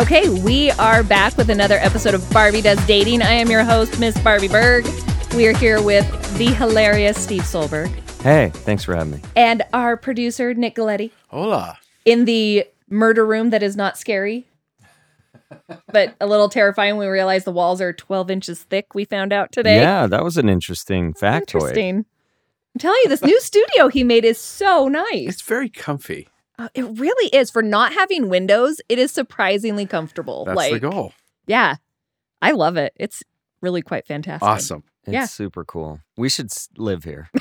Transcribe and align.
Okay, 0.00 0.28
we 0.42 0.70
are 0.72 1.02
back 1.02 1.36
with 1.36 1.50
another 1.50 1.76
episode 1.76 2.14
of 2.14 2.28
Barbie 2.32 2.62
Does 2.62 2.84
Dating. 2.86 3.20
I 3.20 3.32
am 3.32 3.50
your 3.50 3.62
host, 3.62 4.00
Miss 4.00 4.18
Barbie 4.20 4.48
Berg. 4.48 4.86
We 5.34 5.46
are 5.46 5.52
here 5.56 5.82
with 5.82 6.08
the 6.38 6.46
hilarious 6.46 7.22
Steve 7.22 7.42
Solberg 7.42 7.88
Hey, 8.22 8.50
thanks 8.52 8.84
for 8.84 8.94
having 8.94 9.12
me. 9.12 9.20
and 9.36 9.62
our 9.74 9.96
producer, 9.98 10.54
Nick 10.54 10.74
Galetti, 10.76 11.10
Hola. 11.28 11.78
in 12.06 12.24
the 12.24 12.64
murder 12.88 13.26
room 13.26 13.50
that 13.50 13.62
is 13.62 13.76
not 13.76 13.98
scary, 13.98 14.46
but 15.92 16.14
a 16.20 16.26
little 16.26 16.48
terrifying 16.48 16.96
when 16.96 17.06
we 17.06 17.12
realize 17.12 17.44
the 17.44 17.52
walls 17.52 17.80
are 17.82 17.92
12 17.92 18.30
inches 18.30 18.62
thick, 18.62 18.94
we 18.94 19.04
found 19.04 19.32
out 19.34 19.52
today. 19.52 19.76
Yeah, 19.76 20.06
that 20.06 20.24
was 20.24 20.38
an 20.38 20.48
interesting 20.48 21.12
factoid. 21.12 21.40
Interesting. 21.54 21.96
I'm 22.74 22.78
telling 22.78 23.00
you, 23.04 23.10
this 23.10 23.22
new 23.22 23.40
studio 23.40 23.88
he 23.88 24.02
made 24.04 24.24
is 24.24 24.38
so 24.38 24.88
nice. 24.88 25.28
It's 25.28 25.42
very 25.42 25.68
comfy. 25.68 26.28
Uh, 26.60 26.68
it 26.74 26.82
really 26.98 27.34
is. 27.34 27.50
For 27.50 27.62
not 27.62 27.92
having 27.94 28.28
windows, 28.28 28.80
it 28.88 28.98
is 28.98 29.10
surprisingly 29.10 29.86
comfortable. 29.86 30.44
That's 30.44 30.56
like, 30.56 30.72
the 30.74 30.80
goal. 30.80 31.12
Yeah. 31.46 31.76
I 32.42 32.50
love 32.52 32.76
it. 32.76 32.92
It's 32.96 33.22
really 33.62 33.80
quite 33.82 34.06
fantastic. 34.06 34.46
Awesome. 34.46 34.84
It's 35.04 35.12
Yeah. 35.14 35.24
super 35.24 35.64
cool. 35.64 36.00
We 36.16 36.28
should 36.28 36.50
live 36.76 37.04
here. 37.04 37.30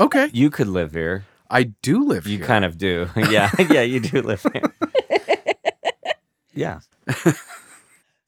Okay. 0.00 0.30
You 0.32 0.48
could 0.48 0.68
live 0.68 0.92
here. 0.92 1.26
I 1.50 1.64
do 1.64 2.02
live 2.06 2.24
You 2.26 2.30
here. 2.32 2.40
You 2.40 2.44
kind 2.46 2.64
of 2.64 2.78
do. 2.78 3.10
yeah, 3.30 3.50
yeah, 3.70 3.82
you 3.82 4.00
do 4.00 4.22
live 4.22 4.42
here. 4.54 4.72
yeah. 6.54 6.80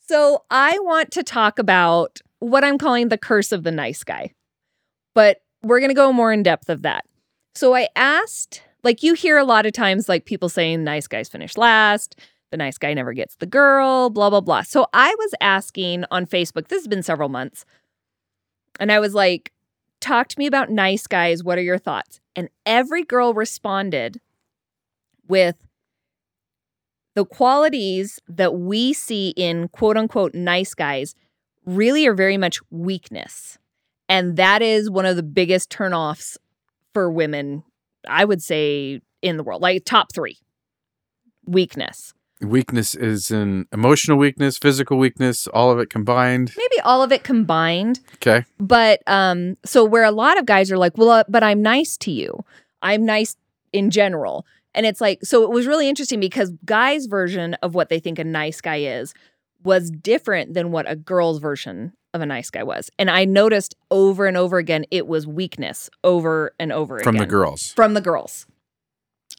So 0.06 0.45
I 0.50 0.78
want 0.80 1.11
to 1.12 1.23
talk 1.23 1.59
about 1.59 2.20
what 2.41 2.64
I'm 2.64 2.77
calling 2.77 3.09
the 3.09 3.16
curse 3.16 3.50
of 3.50 3.62
the 3.62 3.70
nice 3.73 4.05
guy. 4.05 4.34
But 5.14 5.39
we're 5.62 5.78
going 5.80 5.89
to 5.89 5.95
go 5.95 6.12
more 6.12 6.34
in 6.34 6.42
depth 6.42 6.69
of 6.69 6.83
that. 6.83 7.06
So 7.55 7.75
I 7.75 7.89
asked, 7.97 8.61
like 8.84 9.02
you 9.02 9.15
hear 9.15 9.38
a 9.38 9.45
lot 9.45 9.66
of 9.66 9.73
times 9.73 10.09
like 10.09 10.24
people 10.24 10.48
saying 10.48 10.84
nice 10.84 11.06
guys 11.06 11.29
finish 11.29 11.56
last, 11.56 12.17
the 12.50 12.56
nice 12.56 12.78
guy 12.78 12.95
never 12.95 13.12
gets 13.12 13.36
the 13.36 13.47
girl, 13.47 14.11
blah 14.11 14.31
blah 14.31 14.41
blah. 14.41 14.62
So 14.62 14.86
I 14.92 15.14
was 15.19 15.34
asking 15.41 16.05
on 16.11 16.27
Facebook, 16.27 16.69
this 16.69 16.83
has 16.83 16.89
been 16.89 17.03
several 17.03 17.28
months. 17.28 17.64
And 18.78 18.92
I 18.92 19.00
was 19.00 19.14
like, 19.14 19.53
talk 20.00 20.28
to 20.28 20.39
me 20.39 20.47
about 20.47 20.70
nice 20.70 21.06
guys, 21.06 21.42
what 21.42 21.58
are 21.58 21.62
your 21.62 21.78
thoughts? 21.78 22.20
And 22.36 22.48
every 22.67 23.05
girl 23.05 23.34
responded 23.34 24.20
with 25.27 25.56
the 27.14 27.25
qualities 27.25 28.20
that 28.28 28.55
we 28.55 28.92
see 28.92 29.30
in 29.36 29.69
quote 29.69 29.97
unquote 29.97 30.34
nice 30.34 30.75
guys 30.75 31.14
really 31.64 32.06
are 32.06 32.14
very 32.14 32.36
much 32.36 32.61
weakness. 32.70 33.58
And 34.08 34.36
that 34.36 34.62
is 34.62 34.91
one 34.91 35.06
of 35.06 35.17
the 35.17 35.23
biggest 35.23 35.70
turnoffs 35.70 36.36
for 36.92 37.11
women, 37.11 37.64
I 38.08 38.24
would 38.24 38.42
say, 38.42 39.00
in 39.22 39.36
the 39.36 39.42
world, 39.42 39.62
like 39.62 39.84
top 39.84 40.12
three 40.12 40.38
weakness. 41.47 42.12
Weakness 42.41 42.94
is 42.94 43.30
an 43.30 43.66
emotional 43.72 44.19
weakness, 44.19 44.58
physical 44.58 44.98
weakness, 44.98 45.46
all 45.48 45.70
of 45.70 45.78
it 45.78 45.88
combined. 45.88 46.52
Maybe 46.56 46.80
all 46.80 47.02
of 47.02 47.12
it 47.12 47.22
combined. 47.24 48.00
Okay. 48.16 48.44
But 48.58 49.02
um, 49.06 49.56
so 49.64 49.84
where 49.84 50.05
a 50.05 50.11
lot 50.11 50.38
of 50.38 50.44
guys 50.44 50.70
are 50.70 50.78
like, 50.78 50.98
well, 50.98 51.11
uh, 51.11 51.24
but 51.28 51.42
I'm 51.42 51.62
nice 51.62 51.96
to 51.98 52.11
you. 52.11 52.44
I'm 52.83 53.05
nice 53.05 53.36
in 53.72 53.91
general. 53.91 54.44
And 54.74 54.84
it's 54.84 55.00
like, 55.00 55.24
so 55.24 55.44
it 55.44 55.50
was 55.50 55.66
really 55.66 55.89
interesting 55.89 56.20
because 56.20 56.50
guys' 56.64 57.06
version 57.06 57.55
of 57.55 57.74
what 57.74 57.89
they 57.89 58.00
think 58.00 58.18
a 58.18 58.24
nice 58.24 58.61
guy 58.61 58.77
is 58.77 59.14
was 59.62 59.91
different 59.91 60.55
than 60.55 60.72
what 60.72 60.91
a 60.91 60.96
girl's 60.96 61.39
version 61.39 61.92
of 62.15 62.23
a 62.23 62.27
nice 62.27 62.48
guy 62.48 62.62
was. 62.62 62.91
And 62.98 63.11
I 63.11 63.25
noticed 63.27 63.75
over 63.91 64.27
and 64.27 64.37
over 64.37 64.57
again, 64.59 64.87
it 64.91 65.07
was 65.07 65.27
weakness 65.27 65.91
over 66.03 66.55
and 66.59 66.73
over 66.73 67.01
From 67.01 67.17
again 67.17 67.29
the 67.29 67.31
girls. 67.31 67.73
from 67.73 67.95
the 67.95 68.01
girls. 68.01 68.47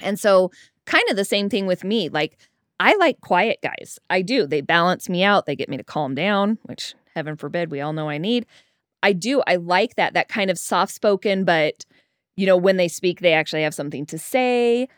And 0.02 0.20
so, 0.20 0.52
kind 0.86 1.06
of 1.10 1.16
the 1.16 1.26
same 1.26 1.50
thing 1.50 1.66
with 1.66 1.84
me. 1.84 2.10
Like, 2.10 2.38
I 2.80 2.96
like 2.98 3.22
quiet 3.22 3.60
guys. 3.64 3.98
I 4.10 4.22
do. 4.22 4.46
They 4.46 4.62
balance 4.62 5.08
me 5.08 5.24
out. 5.24 5.46
They 5.46 5.56
get 5.56 5.70
me 5.70 5.78
to 5.78 5.84
calm 5.84 6.14
down, 6.14 6.60
which 6.64 6.94
heaven 7.16 7.38
forbid 7.38 7.72
we 7.72 7.80
all 7.80 7.94
know 7.94 8.10
I 8.10 8.18
need. 8.18 8.46
I 9.02 9.14
do. 9.14 9.42
I 9.48 9.56
like 9.56 9.96
that, 9.96 10.14
that 10.14 10.28
kind 10.28 10.52
of 10.52 10.60
soft 10.60 10.94
spoken, 10.94 11.46
but, 11.46 11.86
you 12.36 12.46
know, 12.46 12.58
when 12.58 12.76
they 12.76 12.90
speak, 12.90 13.22
they 13.22 13.34
actually 13.34 13.64
have 13.64 13.74
something 13.74 14.06
to 14.08 14.18
say, 14.18 14.90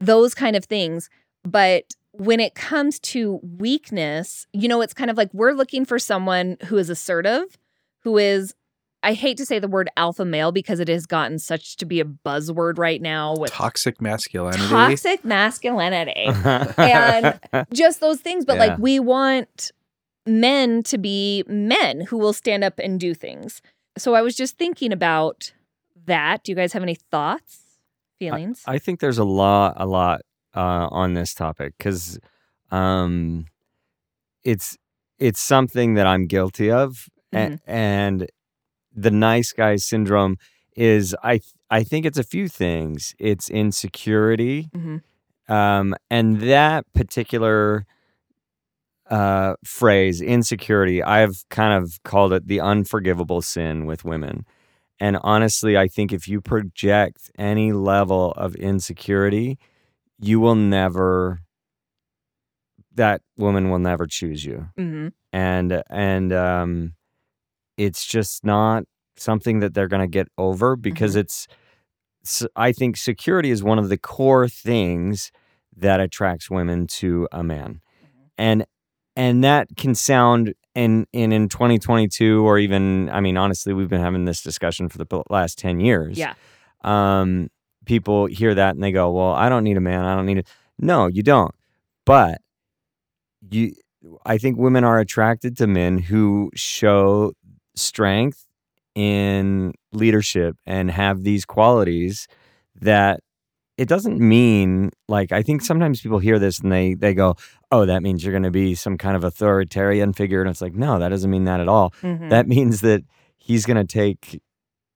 those 0.00 0.34
kind 0.34 0.56
of 0.56 0.64
things. 0.64 1.10
But 1.44 1.94
when 2.18 2.40
it 2.40 2.54
comes 2.54 2.98
to 2.98 3.40
weakness, 3.42 4.46
you 4.52 4.68
know, 4.68 4.80
it's 4.80 4.92
kind 4.94 5.10
of 5.10 5.16
like 5.16 5.30
we're 5.32 5.52
looking 5.52 5.84
for 5.84 5.98
someone 5.98 6.56
who 6.66 6.76
is 6.76 6.90
assertive, 6.90 7.56
who 8.00 8.18
is 8.18 8.54
I 9.04 9.12
hate 9.12 9.36
to 9.36 9.46
say 9.46 9.60
the 9.60 9.68
word 9.68 9.88
alpha 9.96 10.24
male 10.24 10.50
because 10.50 10.80
it 10.80 10.88
has 10.88 11.06
gotten 11.06 11.38
such 11.38 11.76
to 11.76 11.86
be 11.86 12.00
a 12.00 12.04
buzzword 12.04 12.78
right 12.78 13.00
now 13.00 13.36
with 13.36 13.52
Toxic 13.52 14.00
masculinity. 14.00 14.66
toxic 14.66 15.24
masculinity 15.24 16.24
and 16.76 17.38
just 17.72 18.00
those 18.00 18.20
things. 18.20 18.44
But 18.44 18.54
Yeah. 18.56 18.66
like 18.66 18.78
we 18.78 18.98
want 18.98 19.70
men 20.26 20.82
to 20.82 20.98
be 20.98 21.44
men 21.46 22.00
who 22.02 22.18
will 22.18 22.32
stand 22.32 22.64
up 22.64 22.80
and 22.80 22.98
do 22.98 23.14
things. 23.14 23.62
So 23.96 24.14
I 24.14 24.22
was 24.22 24.34
just 24.34 24.58
thinking 24.58 24.92
about 24.92 25.52
that. 26.06 26.42
Do 26.42 26.50
you 26.50 26.56
guys 26.56 26.72
have 26.72 26.82
any 26.82 26.96
thoughts, 26.96 27.60
feelings? 28.18 28.62
I 28.66 28.78
think 28.78 28.98
there's 28.98 29.18
a 29.18 29.24
lot, 29.24 29.74
a 29.76 29.86
lot 29.86 30.22
uh, 30.58 30.88
on 31.02 31.14
this 31.14 31.32
topic 31.34 31.70
because 31.78 32.18
um, 32.70 33.46
it's 34.44 34.76
it's 35.18 35.40
something 35.40 35.94
that 35.94 36.06
I'm 36.06 36.26
guilty 36.26 36.70
of, 36.70 37.08
a- 37.32 37.36
Mhm. 37.50 37.58
and 37.66 38.18
the 39.04 39.10
nice 39.10 39.52
guy 39.52 39.76
syndrome 39.76 40.36
is 40.76 41.14
I 41.22 41.40
I 41.70 41.84
think 41.84 42.06
it's 42.06 42.18
a 42.18 42.28
few 42.34 42.48
things. 42.48 43.14
It's 43.18 43.50
insecurity, 43.50 44.58
Mhm. 44.74 45.02
um, 45.48 45.94
and 46.10 46.40
that 46.40 46.84
particular 46.94 47.84
uh, 49.10 49.54
phrase, 49.64 50.20
insecurity, 50.20 51.02
I've 51.02 51.36
kind 51.48 51.72
of 51.82 51.98
called 52.04 52.32
it 52.34 52.46
the 52.46 52.60
unforgivable 52.60 53.40
sin 53.40 53.86
with 53.86 54.04
women. 54.04 54.44
And 55.00 55.16
honestly, 55.22 55.78
I 55.78 55.88
think 55.88 56.12
if 56.12 56.28
you 56.28 56.40
project 56.42 57.30
any 57.38 57.72
level 57.72 58.32
of 58.32 58.54
insecurity, 58.56 59.56
you 60.20 60.40
will 60.40 60.54
never 60.54 61.40
that 62.94 63.20
woman 63.36 63.70
will 63.70 63.78
never 63.78 64.06
choose 64.06 64.44
you. 64.44 64.68
Mhm. 64.78 65.12
And 65.32 65.82
and 65.88 66.32
um 66.32 66.94
it's 67.76 68.04
just 68.04 68.44
not 68.44 68.84
something 69.16 69.60
that 69.60 69.72
they're 69.74 69.88
going 69.88 70.02
to 70.02 70.08
get 70.08 70.28
over 70.36 70.76
because 70.76 71.14
it's 71.16 71.46
I 72.56 72.72
think 72.72 72.96
security 72.96 73.50
is 73.50 73.62
one 73.62 73.78
of 73.78 73.88
the 73.88 73.96
core 73.96 74.48
things 74.48 75.30
that 75.76 76.00
attracts 76.00 76.50
women 76.50 76.86
to 76.88 77.28
a 77.32 77.42
man. 77.44 77.80
And 78.36 78.64
and 79.16 79.42
that 79.44 79.68
can 79.76 79.94
sound 79.94 80.54
in 80.74 81.06
in 81.12 81.32
in 81.32 81.48
2022 81.48 82.44
or 82.46 82.58
even 82.58 83.08
I 83.10 83.20
mean 83.20 83.36
honestly 83.36 83.72
we've 83.72 83.88
been 83.88 84.00
having 84.00 84.24
this 84.24 84.42
discussion 84.42 84.88
for 84.88 84.98
the 84.98 85.22
last 85.30 85.58
10 85.58 85.80
years. 85.80 86.18
Yeah. 86.18 86.34
Um 86.82 87.48
people 87.88 88.26
hear 88.26 88.54
that 88.54 88.74
and 88.76 88.82
they 88.84 88.92
go, 88.92 89.10
"Well, 89.10 89.32
I 89.32 89.48
don't 89.48 89.64
need 89.64 89.76
a 89.76 89.80
man. 89.80 90.04
I 90.04 90.14
don't 90.14 90.26
need 90.26 90.38
it." 90.38 90.46
No, 90.78 91.08
you 91.08 91.22
don't. 91.24 91.54
But 92.06 92.40
you 93.50 93.72
I 94.24 94.38
think 94.38 94.58
women 94.58 94.84
are 94.84 95.00
attracted 95.00 95.56
to 95.58 95.66
men 95.66 95.98
who 95.98 96.50
show 96.54 97.32
strength 97.74 98.46
in 98.94 99.74
leadership 99.92 100.56
and 100.66 100.90
have 100.90 101.22
these 101.24 101.44
qualities 101.44 102.26
that 102.80 103.20
it 103.76 103.88
doesn't 103.88 104.18
mean 104.18 104.90
like 105.08 105.30
I 105.32 105.42
think 105.42 105.62
sometimes 105.62 106.00
people 106.00 106.18
hear 106.18 106.38
this 106.38 106.58
and 106.60 106.70
they 106.72 106.94
they 106.94 107.14
go, 107.14 107.34
"Oh, 107.70 107.86
that 107.86 108.02
means 108.02 108.22
you're 108.24 108.32
going 108.32 108.42
to 108.44 108.50
be 108.50 108.74
some 108.74 108.98
kind 108.98 109.16
of 109.16 109.24
authoritarian 109.24 110.12
figure." 110.12 110.40
And 110.40 110.50
it's 110.50 110.60
like, 110.62 110.74
"No, 110.74 110.98
that 110.98 111.08
doesn't 111.10 111.30
mean 111.30 111.44
that 111.44 111.60
at 111.60 111.68
all. 111.68 111.92
Mhm. 112.02 112.30
That 112.30 112.48
means 112.48 112.80
that 112.82 113.02
he's 113.36 113.66
going 113.66 113.76
to 113.76 113.84
take 114.00 114.40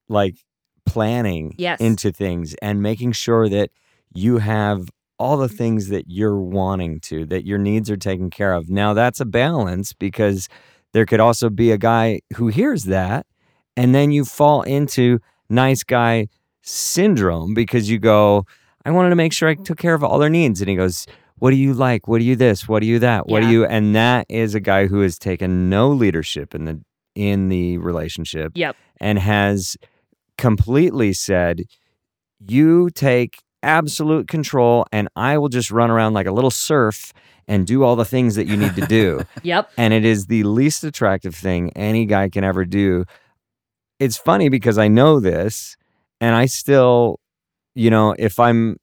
like 0.08 0.36
planning 0.86 1.54
Yes. 1.58 1.80
into 1.80 2.12
things 2.12 2.54
and 2.62 2.82
making 2.82 3.12
sure 3.12 3.48
that 3.48 3.70
you 4.14 4.38
have 4.38 4.88
all 5.18 5.36
the 5.36 5.48
things 5.48 5.88
that 5.88 6.04
you're 6.08 6.38
wanting 6.40 6.98
to, 7.00 7.24
that 7.26 7.46
your 7.46 7.58
needs 7.58 7.90
are 7.90 7.96
taken 7.96 8.28
care 8.30 8.52
of. 8.52 8.68
Now, 8.68 8.92
that's 8.92 9.20
a 9.20 9.24
balance 9.24 9.92
because 9.92 10.48
there 10.92 11.06
could 11.06 11.20
also 11.20 11.48
be 11.48 11.70
a 11.70 11.78
guy 11.78 12.20
who 12.36 12.48
hears 12.48 12.84
that 12.84 13.26
and 13.76 13.94
then 13.94 14.10
you 14.10 14.24
fall 14.24 14.62
into 14.62 15.20
nice 15.48 15.82
guy 15.84 16.26
syndrome 16.62 17.54
because 17.54 17.88
you 17.90 17.98
go, 17.98 18.44
I 18.84 18.90
wanted 18.90 19.10
to 19.10 19.16
make 19.16 19.32
sure 19.32 19.48
I 19.48 19.54
took 19.54 19.78
care 19.78 19.94
of 19.94 20.02
all 20.02 20.18
their 20.18 20.28
needs. 20.30 20.60
And 20.60 20.68
he 20.68 20.76
goes, 20.76 21.06
What 21.38 21.50
do 21.50 21.56
you 21.56 21.72
like? 21.74 22.06
What 22.08 22.18
do 22.18 22.24
you 22.24 22.36
this? 22.36 22.68
What 22.68 22.80
do 22.80 22.86
you 22.86 22.98
that? 23.00 23.28
What 23.28 23.42
Yeah. 23.42 23.48
do 23.48 23.52
you 23.54 23.64
and 23.66 23.94
that 23.96 24.26
is 24.28 24.54
a 24.54 24.60
guy 24.60 24.86
who 24.86 25.00
has 25.00 25.18
taken 25.18 25.68
no 25.70 25.88
leadership 25.90 26.54
in 26.54 26.64
the 26.66 26.80
in 27.14 27.48
the 27.48 27.78
relationship 27.78 28.52
Yep. 28.54 28.74
and 29.00 29.18
has 29.18 29.76
completely 30.38 31.12
said, 31.12 31.62
You 32.40 32.90
take 32.90 33.42
absolute 33.62 34.28
control, 34.28 34.84
and 34.92 35.08
I 35.16 35.38
will 35.38 35.48
just 35.48 35.70
run 35.70 35.90
around 35.90 36.14
like 36.14 36.26
a 36.26 36.32
little 36.32 36.50
serf 36.50 37.12
and 37.48 37.66
do 37.66 37.82
all 37.82 37.96
the 37.96 38.04
things 38.04 38.34
that 38.36 38.46
you 38.46 38.56
need 38.56 38.74
to 38.76 38.86
do. 38.86 39.20
Yep. 39.42 39.70
and 39.76 39.92
it 39.92 40.04
is 40.04 40.26
the 40.26 40.44
least 40.44 40.84
attractive 40.84 41.34
thing 41.34 41.70
any 41.76 42.06
guy 42.06 42.28
can 42.28 42.44
ever 42.44 42.64
do. 42.64 43.04
It's 43.98 44.16
funny 44.16 44.48
because 44.48 44.78
I 44.78 44.88
know 44.88 45.20
this, 45.20 45.76
and 46.20 46.34
I 46.34 46.46
still, 46.46 47.20
you 47.74 47.90
know, 47.90 48.14
if 48.18 48.38
I'm, 48.40 48.76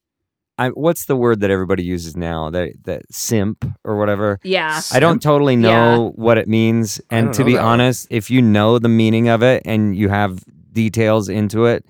I, 0.58 0.70
what's 0.70 1.06
the 1.06 1.16
word 1.16 1.40
that 1.40 1.50
everybody 1.52 1.84
uses 1.84 2.18
now? 2.18 2.50
That 2.50 2.74
that 2.84 3.04
simp 3.12 3.64
or 3.86 3.98
whatever. 3.98 4.40
Yeah. 4.44 4.82
I 4.92 5.00
don't 5.00 5.22
totally 5.22 5.54
Yeah. 5.56 5.62
know 5.62 6.12
what 6.16 6.38
it 6.38 6.48
means. 6.50 7.00
And 7.10 7.34
to 7.34 7.46
be 7.46 7.54
that 7.54 7.64
one. 7.64 7.80
honest, 7.80 8.08
if 8.10 8.30
you 8.30 8.42
know 8.42 8.78
the 8.78 8.90
meaning 8.90 9.30
of 9.30 9.42
it 9.42 9.62
and 9.66 9.96
you 9.96 10.10
have 10.10 10.44
details 10.72 11.30
into 11.30 11.66
it, 11.66 11.86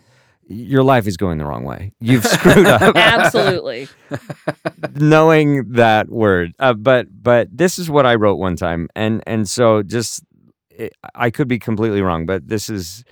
your 0.49 0.83
life 0.83 1.05
is 1.05 1.15
going 1.15 1.37
the 1.37 1.45
wrong 1.45 1.63
way. 1.63 1.93
You've 1.99 2.25
screwed 2.25 2.65
up. 2.65 2.95
Absolutely. 2.95 3.87
knowing 4.95 5.71
that 5.73 6.09
word. 6.09 6.53
Uh, 6.59 6.73
but 6.73 7.07
but 7.21 7.47
this 7.55 7.77
is 7.77 7.89
what 7.89 8.05
I 8.05 8.15
wrote 8.15 8.35
one 8.35 8.55
time, 8.55 8.89
and 8.95 9.23
and 9.27 9.47
so 9.47 9.83
just 9.83 10.23
it, 10.71 10.93
I 11.13 11.29
could 11.29 11.47
be 11.47 11.59
completely 11.59 12.01
wrong, 12.01 12.25
but 12.25 12.47
this 12.47 12.69
is 12.69 13.03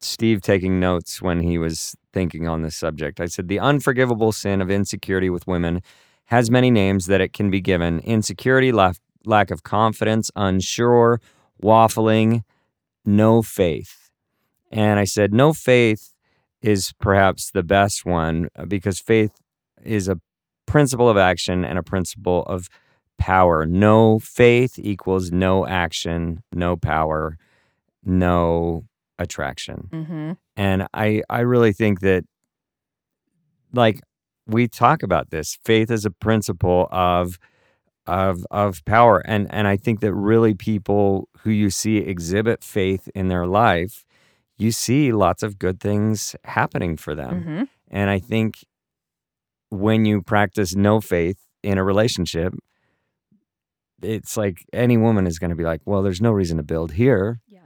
Steve 0.00 0.42
taking 0.42 0.80
notes 0.80 1.22
when 1.22 1.40
he 1.40 1.56
was 1.56 1.96
thinking 2.12 2.46
on 2.46 2.62
this 2.62 2.76
subject. 2.76 3.20
I 3.20 3.26
said 3.26 3.48
the 3.48 3.60
unforgivable 3.60 4.32
sin 4.32 4.60
of 4.60 4.70
insecurity 4.70 5.30
with 5.30 5.46
women 5.46 5.80
has 6.26 6.50
many 6.50 6.70
names 6.70 7.06
that 7.06 7.20
it 7.22 7.32
can 7.32 7.50
be 7.50 7.60
given: 7.60 8.00
insecurity, 8.00 8.70
lack 8.70 8.96
lack 9.24 9.50
of 9.50 9.62
confidence, 9.62 10.30
unsure, 10.36 11.20
waffling, 11.62 12.42
no 13.04 13.40
faith. 13.40 14.01
And 14.72 14.98
I 14.98 15.04
said 15.04 15.32
no 15.32 15.52
faith 15.52 16.14
is 16.62 16.92
perhaps 17.00 17.50
the 17.50 17.62
best 17.62 18.06
one 18.06 18.48
uh, 18.56 18.64
because 18.64 19.00
faith 19.00 19.32
is 19.84 20.08
a 20.08 20.18
principle 20.66 21.08
of 21.08 21.16
action 21.16 21.64
and 21.64 21.78
a 21.78 21.82
principle 21.82 22.44
of 22.44 22.68
power. 23.18 23.66
No 23.66 24.18
faith 24.18 24.78
equals 24.78 25.30
no 25.30 25.66
action, 25.66 26.42
no 26.52 26.76
power, 26.76 27.36
no 28.04 28.84
attraction. 29.18 29.88
hmm 29.92 30.32
And 30.56 30.86
I 30.94 31.22
I 31.28 31.40
really 31.40 31.72
think 31.72 32.00
that 32.00 32.24
like 33.72 34.00
we 34.46 34.68
talk 34.68 35.02
about 35.02 35.30
this, 35.30 35.58
faith 35.64 35.90
is 35.90 36.04
a 36.04 36.10
principle 36.10 36.88
of 36.90 37.38
of 38.06 38.44
of 38.50 38.84
power 38.84 39.22
and 39.24 39.46
and 39.52 39.68
I 39.68 39.76
think 39.76 40.00
that 40.00 40.12
really 40.14 40.54
people 40.54 41.28
who 41.42 41.50
you 41.50 41.70
see 41.70 41.98
exhibit 41.98 42.64
faith 42.64 43.08
in 43.14 43.28
their 43.28 43.46
life, 43.46 44.04
you 44.58 44.70
see 44.70 45.12
lots 45.12 45.42
of 45.42 45.58
good 45.58 45.80
things 45.80 46.36
happening 46.44 46.96
for 46.96 47.14
them. 47.14 47.42
hmm 47.42 47.62
And 47.90 48.10
I 48.10 48.18
think 48.20 48.64
when 49.70 50.04
you 50.04 50.22
practice 50.22 50.74
no 50.74 51.00
faith 51.00 51.38
in 51.62 51.78
a 51.78 51.84
relationship, 51.84 52.54
it's 54.02 54.36
like 54.36 54.64
any 54.72 54.96
woman 54.96 55.26
is 55.26 55.38
going 55.38 55.50
to 55.50 55.56
be 55.56 55.64
like, 55.64 55.80
well, 55.84 56.02
there's 56.02 56.20
no 56.20 56.32
reason 56.32 56.56
to 56.56 56.62
build 56.62 56.92
here. 56.92 57.40
Yeah. 57.48 57.60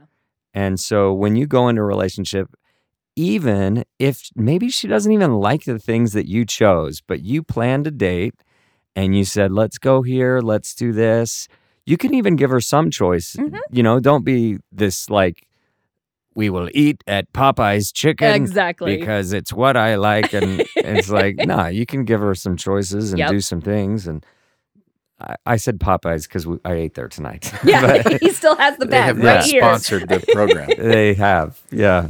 And 0.53 0.79
so 0.79 1.13
when 1.13 1.35
you 1.35 1.47
go 1.47 1.67
into 1.67 1.81
a 1.81 1.85
relationship, 1.85 2.47
even 3.15 3.83
if 3.99 4.29
maybe 4.35 4.69
she 4.69 4.87
doesn't 4.87 5.11
even 5.11 5.33
like 5.35 5.63
the 5.63 5.79
things 5.79 6.13
that 6.13 6.27
you 6.27 6.45
chose, 6.45 7.01
but 7.01 7.21
you 7.21 7.41
planned 7.43 7.87
a 7.87 7.91
date 7.91 8.35
and 8.95 9.15
you 9.15 9.23
said, 9.25 9.51
let's 9.51 9.77
go 9.77 10.03
here, 10.03 10.39
let's 10.39 10.75
do 10.75 10.91
this, 10.93 11.47
you 11.85 11.97
can 11.97 12.13
even 12.13 12.35
give 12.35 12.51
her 12.51 12.61
some 12.61 12.91
choice. 12.91 13.35
Mhm. 13.35 13.59
You 13.71 13.81
know, 13.83 13.99
don't 13.99 14.23
be 14.23 14.57
this 14.71 15.09
like, 15.09 15.47
we 16.37 16.51
will 16.51 16.69
eat 16.73 17.03
at 17.07 17.33
Popeye's 17.33 17.91
chicken 17.91 18.31
Exactly. 18.31 18.95
because 18.95 19.33
it's 19.33 19.51
what 19.51 19.75
I 19.75 19.95
like. 19.95 20.33
And 20.33 20.61
it's 20.75 21.09
like, 21.09 21.35
nah, 21.39 21.65
you 21.65 21.87
can 21.87 22.05
give 22.05 22.19
her 22.21 22.35
some 22.35 22.55
choices 22.55 23.11
and 23.11 23.17
Yep. 23.19 23.29
do 23.31 23.41
some 23.41 23.59
things. 23.59 24.05
And 24.07 24.23
I, 25.19 25.35
I 25.47 25.57
said 25.57 25.79
Popeyes 25.79 26.27
because 26.27 26.45
I 26.63 26.73
ate 26.73 26.93
there 26.93 27.07
tonight. 27.07 27.51
yeah. 27.65 27.81
But 28.03 28.21
he 28.21 28.29
still 28.31 28.55
has 28.55 28.77
the 28.77 28.85
They 28.85 28.91
bag 28.91 29.15
have 29.15 29.17
right 29.23 29.43
here. 29.43 29.61
sponsored 29.63 30.07
the 30.09 30.19
program. 30.31 30.69
they 30.77 31.15
have, 31.15 31.59
yeah. 31.71 32.09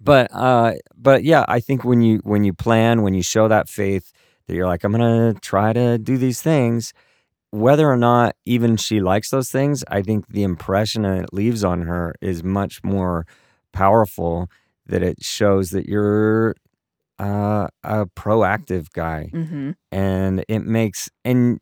But 0.00 0.28
uh, 0.34 0.72
but 0.96 1.22
yeah, 1.24 1.44
I 1.48 1.60
think 1.60 1.84
when 1.84 2.02
you 2.02 2.18
when 2.24 2.42
you 2.44 2.52
plan, 2.52 3.02
when 3.02 3.14
you 3.14 3.22
show 3.22 3.46
that 3.48 3.68
faith 3.68 4.12
that 4.48 4.54
you're 4.56 4.66
like, 4.66 4.82
I'm 4.84 4.92
gonna 4.92 5.34
try 5.34 5.72
to 5.72 5.96
do 5.98 6.18
these 6.18 6.42
things, 6.42 6.92
whether 7.54 7.88
or 7.90 7.96
not 7.96 8.34
even 8.44 8.76
she 8.76 9.00
likes 9.00 9.30
those 9.30 9.50
things, 9.50 9.84
I 9.88 10.02
think 10.02 10.28
the 10.28 10.42
impression 10.42 11.02
that 11.02 11.22
it 11.24 11.32
leaves 11.32 11.62
on 11.62 11.82
her 11.82 12.14
is 12.20 12.42
much 12.42 12.82
more 12.82 13.26
powerful. 13.72 14.48
That 14.86 15.02
it 15.02 15.22
shows 15.22 15.70
that 15.70 15.86
you're 15.86 16.54
uh, 17.18 17.68
a 17.82 18.06
proactive 18.06 18.92
guy, 18.92 19.28
hmm 19.32 19.70
and 19.92 20.44
it 20.48 20.60
makes. 20.60 21.08
And 21.24 21.58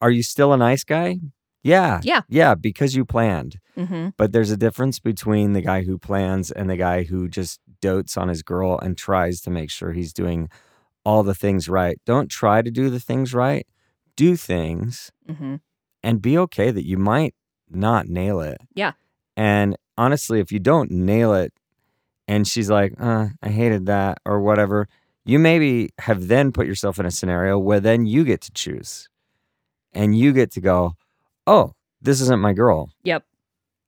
are 0.00 0.10
you 0.10 0.22
still 0.22 0.52
a 0.52 0.56
nice 0.56 0.84
guy? 0.84 1.18
Yeah, 1.62 2.00
Yeah. 2.02 2.22
yeah, 2.28 2.54
because 2.54 2.94
you 2.96 3.04
planned. 3.04 3.58
hmm 3.76 4.08
But 4.16 4.32
there's 4.32 4.50
a 4.50 4.56
difference 4.56 4.98
between 4.98 5.52
the 5.52 5.60
guy 5.60 5.82
who 5.84 5.98
plans 5.98 6.50
and 6.50 6.68
the 6.70 6.76
guy 6.76 7.04
who 7.04 7.28
just 7.28 7.60
dotes 7.80 8.16
on 8.16 8.28
his 8.28 8.42
girl 8.42 8.78
and 8.78 8.96
tries 8.96 9.40
to 9.42 9.50
make 9.50 9.70
sure 9.70 9.92
he's 9.92 10.12
doing 10.12 10.48
all 11.04 11.22
the 11.22 11.34
things 11.34 11.68
right. 11.68 11.98
Don't 12.06 12.30
try 12.30 12.62
to 12.62 12.70
do 12.70 12.90
the 12.90 13.00
things 13.00 13.32
right. 13.34 13.66
Do 14.24 14.36
things 14.36 15.10
hmm 15.26 15.56
and 16.02 16.22
be 16.22 16.38
okay 16.38 16.70
that 16.70 16.86
you 16.86 16.96
might 16.96 17.34
not 17.68 18.06
nail 18.08 18.40
it. 18.40 18.58
Yeah. 18.74 18.92
And 19.36 19.76
honestly, 19.98 20.40
if 20.40 20.50
you 20.50 20.58
don't 20.58 20.90
nail 20.90 21.34
it 21.34 21.52
and 22.26 22.48
she's 22.48 22.70
like, 22.70 22.94
uh, 22.98 23.26
I 23.42 23.48
hated 23.50 23.84
that 23.86 24.18
or 24.24 24.40
whatever, 24.40 24.88
you 25.26 25.38
maybe 25.38 25.90
have 25.98 26.28
then 26.28 26.52
put 26.52 26.66
yourself 26.66 26.98
in 26.98 27.04
a 27.06 27.10
scenario 27.10 27.58
where 27.58 27.80
then 27.80 28.06
you 28.06 28.24
get 28.24 28.40
to 28.42 28.52
choose 28.52 29.08
and 29.92 30.16
you 30.18 30.32
get 30.32 30.50
to 30.52 30.60
go, 30.60 30.94
oh, 31.46 31.72
this 32.00 32.20
isn't 32.22 32.40
my 32.40 32.54
girl 32.54 32.88
Yep. 33.04 33.22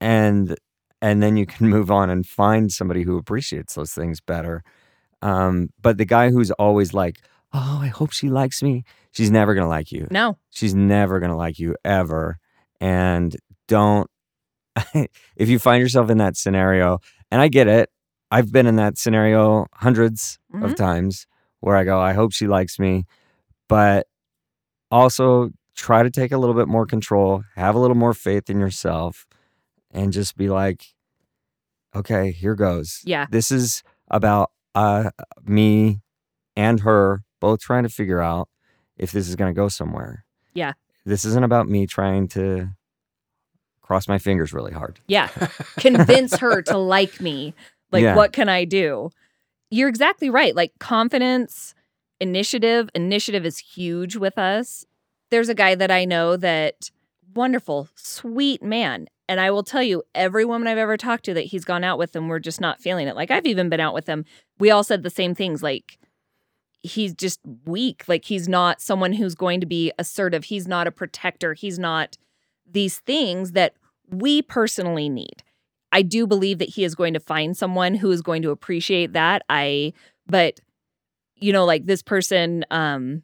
and 0.01 0.57
and 1.01 1.23
then 1.23 1.37
you 1.37 1.47
can 1.47 1.69
move 1.77 1.91
on 1.91 2.11
and 2.11 2.27
find 2.27 2.71
somebody 2.73 3.03
who 3.05 3.17
appreciates 3.17 3.75
those 3.75 3.93
things 3.93 4.21
better 4.21 4.63
um 5.23 5.71
but 5.81 5.97
the 5.99 6.05
guy 6.17 6.31
who's 6.31 6.51
always 6.53 6.93
like 7.03 7.17
oh 7.53 7.79
i 7.83 7.87
hope 7.99 8.13
she 8.13 8.29
likes 8.29 8.63
me 8.63 8.85
she's 9.13 9.31
never 9.31 9.55
gonna 9.55 9.69
like 9.69 9.93
you 9.93 10.07
No. 10.11 10.39
she's 10.51 10.75
never 10.75 11.21
gonna 11.21 11.37
like 11.37 11.59
you 11.59 11.77
ever 11.85 12.39
and 12.81 13.37
don't 13.69 14.11
if 15.37 15.49
you 15.49 15.59
find 15.59 15.81
yourself 15.83 16.11
in 16.11 16.19
that 16.19 16.37
scenario 16.37 16.99
and 17.31 17.41
i 17.41 17.49
get 17.49 17.69
it 17.69 17.91
i've 18.31 18.51
been 18.51 18.67
in 18.67 18.77
that 18.77 18.99
scenario 18.99 19.67
100s 19.81 20.39
Mhm. 20.55 20.65
of 20.65 20.75
times 20.75 21.27
where 21.61 21.77
i 21.77 21.85
go 21.85 22.01
i 22.01 22.13
hope 22.13 22.33
she 22.33 22.47
likes 22.49 22.79
me 22.79 23.05
but 23.69 24.07
also 24.91 25.51
try 25.75 26.03
to 26.03 26.11
take 26.11 26.33
a 26.33 26.39
little 26.39 26.55
bit 26.55 26.69
more 26.69 26.87
control 26.87 27.45
have 27.57 27.75
a 27.75 27.79
little 27.79 27.97
more 27.97 28.13
faith 28.15 28.49
in 28.51 28.59
yourself 28.61 29.27
and 29.91 30.13
just 30.13 30.37
be 30.37 30.49
like 30.49 30.87
okay 31.95 32.31
here 32.33 32.55
goes 32.55 33.01
Yeah. 33.05 33.27
this 33.31 33.51
is 33.51 33.83
about 34.11 34.51
uh 34.75 35.11
me 35.45 36.01
and 36.57 36.81
her 36.81 37.23
both 37.41 37.61
trying 37.61 37.83
to 37.83 37.89
figure 37.89 38.21
out 38.21 38.49
if 38.99 39.13
this 39.13 39.29
is 39.29 39.37
going 39.37 39.53
to 39.53 39.57
go 39.59 39.69
somewhere 39.69 40.25
Yeah. 40.55 40.73
this 41.05 41.25
isn't 41.25 41.45
about 41.45 41.69
me 41.69 41.87
trying 41.87 42.29
to 42.29 42.69
cross 43.81 44.09
my 44.09 44.19
fingers 44.19 44.53
really 44.53 44.73
hard 44.73 45.01
Yeah. 45.07 45.29
Convince 45.79 46.37
her 46.39 46.63
to 46.63 46.79
like 46.79 47.21
me. 47.21 47.55
Like, 47.91 48.03
Yeah. 48.03 48.15
what 48.17 48.33
can 48.33 48.49
I 48.49 48.65
do? 48.65 49.11
You're 49.71 49.89
exactly 49.89 50.31
right. 50.31 50.55
Like, 50.55 50.73
confidence, 50.79 51.75
initiative. 52.21 52.89
Initiative 52.95 53.45
is 53.45 53.59
huge 53.59 54.17
with 54.17 54.39
us. 54.39 54.87
There's 55.31 55.49
a 55.49 55.55
guy 55.55 55.75
that 55.75 55.91
I 55.91 56.05
know 56.05 56.37
that 56.37 56.91
wonderful, 57.35 57.89
sweet 57.97 58.63
man. 58.63 59.09
And 59.29 59.41
I 59.41 59.51
will 59.51 59.63
tell 59.63 59.83
you, 59.83 60.03
every 60.15 60.45
woman 60.45 60.69
I've 60.69 60.79
ever 60.79 60.97
talked 60.97 61.25
to 61.25 61.35
that 61.35 61.47
he's 61.47 61.65
gone 61.65 61.85
out 61.85 61.99
with 61.99 62.15
and 62.17 62.29
we're 62.29 62.39
just 62.39 62.61
not 62.61 62.81
feeling 62.81 63.09
it. 63.09 63.17
Like, 63.17 63.31
I've 63.31 63.47
even 63.47 63.69
been 63.69 63.81
out 63.81 63.95
with 63.95 64.07
him. 64.07 64.25
We 64.59 64.71
all 64.71 64.85
said 64.85 65.03
the 65.03 65.11
same 65.11 65.35
things. 65.35 65.63
Like, 65.63 65.99
he's 66.83 67.15
just 67.15 67.41
weak. 67.65 68.05
Like, 68.09 68.25
he's 68.25 68.49
not 68.49 68.81
someone 68.81 69.13
who's 69.13 69.35
going 69.35 69.61
to 69.61 69.67
be 69.67 69.93
assertive. 69.99 70.45
He's 70.45 70.67
not 70.67 70.87
a 70.87 70.93
protector. 70.93 71.55
He's 71.55 71.79
not 71.79 72.17
these 72.71 72.99
things 73.01 73.53
that 73.53 73.75
we 74.09 74.43
personally 74.43 75.09
need. 75.09 75.43
I 75.93 76.03
do 76.03 76.27
believe 76.27 76.59
that 76.59 76.71
he 76.71 76.85
is 76.85 76.95
going 76.95 77.15
to 77.15 77.21
find 77.21 77.57
someone 77.57 77.95
who 77.95 78.11
is 78.11 78.23
going 78.23 78.43
to 78.43 78.51
appreciate 78.51 79.13
that. 79.13 79.43
I 79.49 79.93
but 80.27 80.61
you 81.37 81.53
know 81.53 81.65
like 81.65 81.87
this 81.87 82.03
person 82.03 82.65
um 82.71 83.23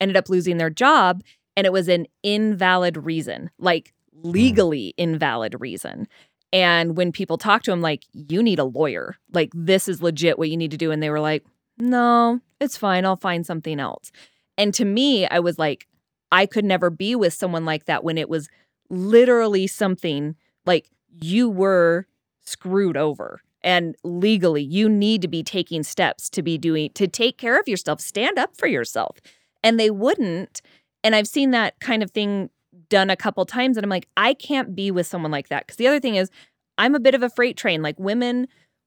ended 0.00 0.16
up 0.16 0.28
losing 0.28 0.58
their 0.58 0.70
job 0.70 1.22
and 1.56 1.66
it 1.66 1.72
was 1.72 1.88
an 1.88 2.06
invalid 2.22 2.96
reason, 2.96 3.50
like 3.58 3.92
legally 4.12 4.94
invalid 4.96 5.56
reason. 5.60 6.08
And 6.52 6.96
when 6.96 7.10
people 7.10 7.36
talk 7.36 7.62
to 7.64 7.72
him 7.72 7.80
like 7.80 8.04
you 8.12 8.42
need 8.42 8.58
a 8.58 8.64
lawyer, 8.64 9.16
like 9.32 9.50
this 9.54 9.88
is 9.88 10.02
legit 10.02 10.38
what 10.38 10.50
you 10.50 10.56
need 10.56 10.70
to 10.70 10.76
do 10.76 10.90
and 10.90 11.02
they 11.02 11.10
were 11.10 11.20
like, 11.20 11.44
"No, 11.78 12.40
it's 12.60 12.76
fine. 12.76 13.04
I'll 13.04 13.16
find 13.16 13.46
something 13.46 13.80
else." 13.80 14.12
And 14.56 14.72
to 14.74 14.84
me, 14.84 15.26
I 15.26 15.40
was 15.40 15.58
like 15.58 15.86
I 16.34 16.46
could 16.46 16.64
never 16.64 16.90
be 16.90 17.14
with 17.14 17.32
someone 17.32 17.64
like 17.64 17.84
that 17.84 18.02
when 18.02 18.18
it 18.18 18.28
was 18.28 18.48
literally 18.90 19.68
something 19.68 20.34
like 20.66 20.90
you 21.22 21.48
were 21.48 22.06
screwed 22.42 22.96
over 22.96 23.40
and 23.62 23.94
legally 24.02 24.62
you 24.62 24.88
need 24.88 25.22
to 25.22 25.28
be 25.28 25.42
taking 25.44 25.84
steps 25.84 26.28
to 26.28 26.42
be 26.42 26.58
doing 26.58 26.90
to 26.94 27.06
take 27.06 27.38
care 27.38 27.58
of 27.58 27.68
yourself 27.68 28.00
stand 28.00 28.36
up 28.36 28.56
for 28.56 28.66
yourself 28.66 29.18
and 29.62 29.78
they 29.78 29.90
wouldn't 29.90 30.60
and 31.02 31.14
i've 31.14 31.28
seen 31.28 31.52
that 31.52 31.78
kind 31.80 32.02
of 32.02 32.10
thing 32.10 32.50
done 32.90 33.10
a 33.10 33.16
couple 33.16 33.46
times 33.46 33.76
and 33.76 33.84
i'm 33.84 33.90
like 33.90 34.08
i 34.16 34.34
can't 34.34 34.74
be 34.74 34.90
with 34.90 35.06
someone 35.06 35.30
like 35.30 35.48
that 35.48 35.66
because 35.66 35.76
the 35.76 35.86
other 35.86 36.00
thing 36.00 36.16
is 36.16 36.30
i'm 36.78 36.94
a 36.94 37.00
bit 37.00 37.14
of 37.14 37.22
a 37.22 37.30
freight 37.30 37.56
train 37.56 37.80
like 37.80 37.98
women 37.98 38.46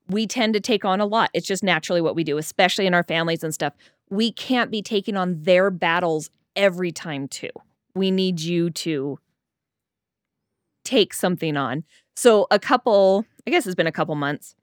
we 0.09 0.25
tend 0.25 0.53
to 0.53 0.59
take 0.59 0.85
on 0.85 0.99
a 0.99 1.05
lot 1.05 1.29
it's 1.33 1.47
just 1.47 1.63
naturally 1.63 2.01
what 2.01 2.15
we 2.15 2.23
do 2.23 2.37
especially 2.37 2.85
in 2.85 2.93
our 2.93 3.03
families 3.03 3.43
and 3.43 3.53
stuff 3.53 3.73
we 4.09 4.31
can't 4.31 4.71
be 4.71 4.81
taking 4.81 5.17
on 5.17 5.41
their 5.43 5.69
battles 5.69 6.29
every 6.55 6.91
time 6.91 7.27
too. 7.27 7.49
We 7.95 8.11
need 8.11 8.41
you 8.41 8.69
to 8.71 9.19
take 10.83 11.13
something 11.13 11.57
on. 11.57 11.83
So 12.15 12.47
a 12.51 12.59
couple, 12.59 13.25
I 13.45 13.51
guess 13.51 13.65
it's 13.65 13.75
been 13.75 13.87
a 13.87 13.91
couple 13.91 14.15
months. 14.15 14.55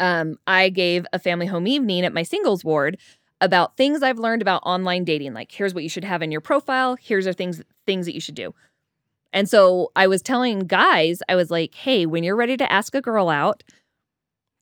Um, 0.00 0.36
I 0.46 0.70
gave 0.70 1.06
a 1.12 1.18
family 1.18 1.46
home 1.46 1.66
evening 1.66 2.04
at 2.04 2.12
my 2.12 2.22
singles 2.22 2.64
ward 2.64 2.98
about 3.40 3.76
things 3.76 4.02
I've 4.02 4.18
learned 4.18 4.42
about 4.42 4.62
online 4.64 5.04
dating. 5.04 5.34
Like, 5.34 5.52
here's 5.52 5.74
what 5.74 5.82
you 5.82 5.88
should 5.88 6.04
have 6.04 6.22
in 6.22 6.32
your 6.32 6.40
profile. 6.40 6.96
Here's 7.00 7.26
are 7.26 7.32
things 7.32 7.62
things 7.86 8.06
that 8.06 8.14
you 8.14 8.20
should 8.20 8.34
do. 8.34 8.54
And 9.32 9.48
so 9.48 9.90
I 9.94 10.06
was 10.06 10.22
telling 10.22 10.60
guys, 10.60 11.20
I 11.28 11.34
was 11.34 11.50
like, 11.50 11.74
hey, 11.74 12.06
when 12.06 12.24
you're 12.24 12.36
ready 12.36 12.56
to 12.56 12.72
ask 12.72 12.94
a 12.94 13.00
girl 13.00 13.28
out, 13.28 13.62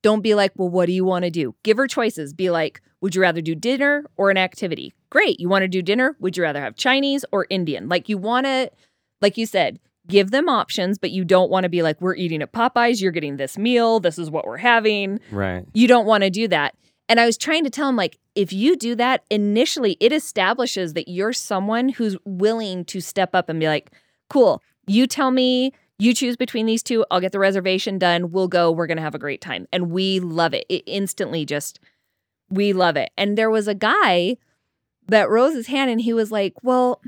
don't 0.02 0.20
be 0.20 0.34
like, 0.34 0.52
well, 0.56 0.68
what 0.68 0.86
do 0.86 0.92
you 0.92 1.04
want 1.04 1.24
to 1.24 1.30
do? 1.30 1.54
Give 1.62 1.76
her 1.76 1.86
choices. 1.86 2.32
Be 2.32 2.50
like, 2.50 2.80
would 3.00 3.14
you 3.14 3.22
rather 3.22 3.40
do 3.40 3.54
dinner 3.54 4.04
or 4.16 4.30
an 4.30 4.36
activity? 4.36 4.92
Great. 5.10 5.40
You 5.40 5.48
want 5.48 5.62
to 5.62 5.68
do 5.68 5.82
dinner? 5.82 6.16
Would 6.20 6.36
you 6.36 6.42
rather 6.42 6.60
have 6.60 6.76
Chinese 6.76 7.24
or 7.32 7.46
Indian? 7.50 7.88
Like, 7.88 8.08
you 8.08 8.18
want 8.18 8.46
to, 8.46 8.70
like 9.20 9.36
you 9.36 9.46
said, 9.46 9.78
give 10.08 10.30
them 10.30 10.48
options, 10.48 10.98
but 10.98 11.10
you 11.10 11.24
don't 11.24 11.50
want 11.50 11.64
to 11.64 11.68
be 11.68 11.82
like, 11.82 12.00
we're 12.00 12.16
eating 12.16 12.42
at 12.42 12.52
Popeyes, 12.52 13.00
you're 13.00 13.12
getting 13.12 13.36
this 13.36 13.56
meal, 13.56 14.00
this 14.00 14.18
is 14.18 14.30
what 14.30 14.46
we're 14.46 14.56
having. 14.56 15.20
Right. 15.30 15.64
You 15.74 15.86
don't 15.86 16.06
want 16.06 16.24
to 16.24 16.30
do 16.30 16.48
that. 16.48 16.74
And 17.08 17.20
I 17.20 17.26
was 17.26 17.36
trying 17.36 17.64
to 17.64 17.70
tell 17.70 17.88
him, 17.88 17.96
like, 17.96 18.18
if 18.34 18.52
you 18.52 18.76
do 18.76 18.94
that, 18.96 19.24
initially 19.30 19.96
it 20.00 20.12
establishes 20.12 20.94
that 20.94 21.08
you're 21.08 21.32
someone 21.32 21.90
who's 21.90 22.16
willing 22.24 22.84
to 22.86 23.00
step 23.00 23.34
up 23.34 23.48
and 23.48 23.60
be 23.60 23.66
like, 23.66 23.90
cool, 24.30 24.62
you 24.86 25.06
tell 25.06 25.30
me, 25.30 25.72
you 26.02 26.14
choose 26.14 26.36
between 26.36 26.66
these 26.66 26.82
two, 26.82 27.04
I'll 27.10 27.20
get 27.20 27.32
the 27.32 27.38
reservation 27.38 27.98
done, 27.98 28.32
we'll 28.32 28.48
go, 28.48 28.72
we're 28.72 28.88
going 28.88 28.96
to 28.96 29.02
have 29.02 29.14
a 29.14 29.20
great 29.20 29.40
time. 29.40 29.68
And 29.72 29.90
we 29.90 30.18
love 30.18 30.52
it. 30.52 30.66
It 30.68 30.82
instantly 30.86 31.44
just, 31.44 31.78
we 32.50 32.72
love 32.72 32.96
it. 32.96 33.10
And 33.16 33.38
there 33.38 33.50
was 33.50 33.68
a 33.68 33.74
guy 33.74 34.36
that 35.06 35.30
rose 35.30 35.54
his 35.54 35.68
hand 35.68 35.90
and 35.90 36.00
he 36.00 36.12
was 36.12 36.32
like, 36.32 36.54
well, 36.62 37.00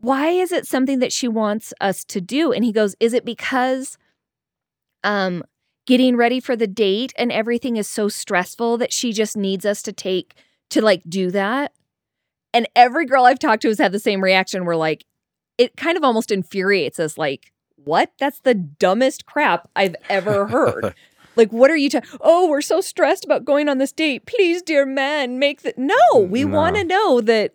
why 0.00 0.30
is 0.30 0.50
it 0.52 0.66
something 0.66 0.98
that 0.98 1.12
she 1.12 1.28
wants 1.28 1.72
us 1.80 2.04
to 2.06 2.20
do? 2.20 2.52
And 2.52 2.64
he 2.64 2.72
goes, 2.72 2.96
is 3.00 3.14
it 3.14 3.24
because 3.24 3.98
um 5.04 5.44
getting 5.86 6.16
ready 6.16 6.40
for 6.40 6.56
the 6.56 6.66
date 6.66 7.12
and 7.16 7.30
everything 7.30 7.76
is 7.76 7.88
so 7.88 8.08
stressful 8.08 8.78
that 8.78 8.92
she 8.92 9.12
just 9.12 9.36
needs 9.36 9.64
us 9.64 9.80
to 9.82 9.92
take 9.92 10.34
to 10.70 10.82
like 10.82 11.02
do 11.08 11.30
that? 11.30 11.72
And 12.52 12.68
every 12.74 13.06
girl 13.06 13.24
I've 13.24 13.38
talked 13.38 13.62
to 13.62 13.68
has 13.68 13.78
had 13.78 13.92
the 13.92 13.98
same 13.98 14.22
reaction. 14.22 14.64
We're 14.64 14.76
like, 14.76 15.04
it 15.58 15.76
kind 15.76 15.96
of 15.96 16.04
almost 16.04 16.30
infuriates 16.30 16.98
us 16.98 17.18
like, 17.18 17.52
what? 17.76 18.12
That's 18.18 18.40
the 18.40 18.54
dumbest 18.54 19.26
crap 19.26 19.68
I've 19.76 19.96
ever 20.08 20.46
heard. 20.46 20.94
like, 21.36 21.52
what 21.52 21.70
are 21.70 21.76
you 21.76 21.90
talking? 21.90 22.08
Oh, 22.20 22.48
we're 22.48 22.60
so 22.62 22.80
stressed 22.80 23.24
about 23.24 23.44
going 23.44 23.68
on 23.68 23.78
this 23.78 23.92
date. 23.92 24.26
Please, 24.26 24.62
dear 24.62 24.86
man, 24.86 25.38
make 25.38 25.62
the 25.62 25.74
no. 25.76 26.20
We 26.20 26.44
No. 26.44 26.56
want 26.56 26.76
to 26.76 26.84
know 26.84 27.20
that 27.22 27.54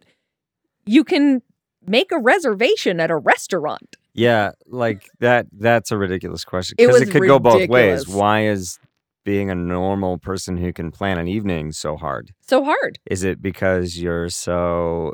you 0.86 1.04
can 1.04 1.42
make 1.86 2.12
a 2.12 2.20
reservation 2.20 3.00
at 3.00 3.10
a 3.12 3.18
restaurant. 3.18 3.96
Yeah, 4.14 4.52
like 4.68 5.10
that. 5.20 5.48
That's 5.52 5.92
a 5.92 5.98
ridiculous 5.98 6.46
question 6.46 6.76
because 6.78 6.98
it, 6.98 7.06
was 7.08 7.10
could 7.10 7.28
go 7.28 7.40
both 7.40 7.68
ways. 7.68 8.08
Why 8.08 8.46
is 8.46 8.78
being 9.26 9.50
a 9.50 9.56
normal 9.56 10.18
person 10.18 10.58
who 10.58 10.72
can 10.74 10.92
plan 10.92 11.18
an 11.18 11.28
evening 11.28 11.72
so 11.72 11.98
hard? 11.98 12.32
So 12.42 12.64
hard. 12.64 13.00
Is 13.06 13.24
it 13.24 13.42
because 13.42 13.98
you're 13.98 14.30
so 14.30 15.14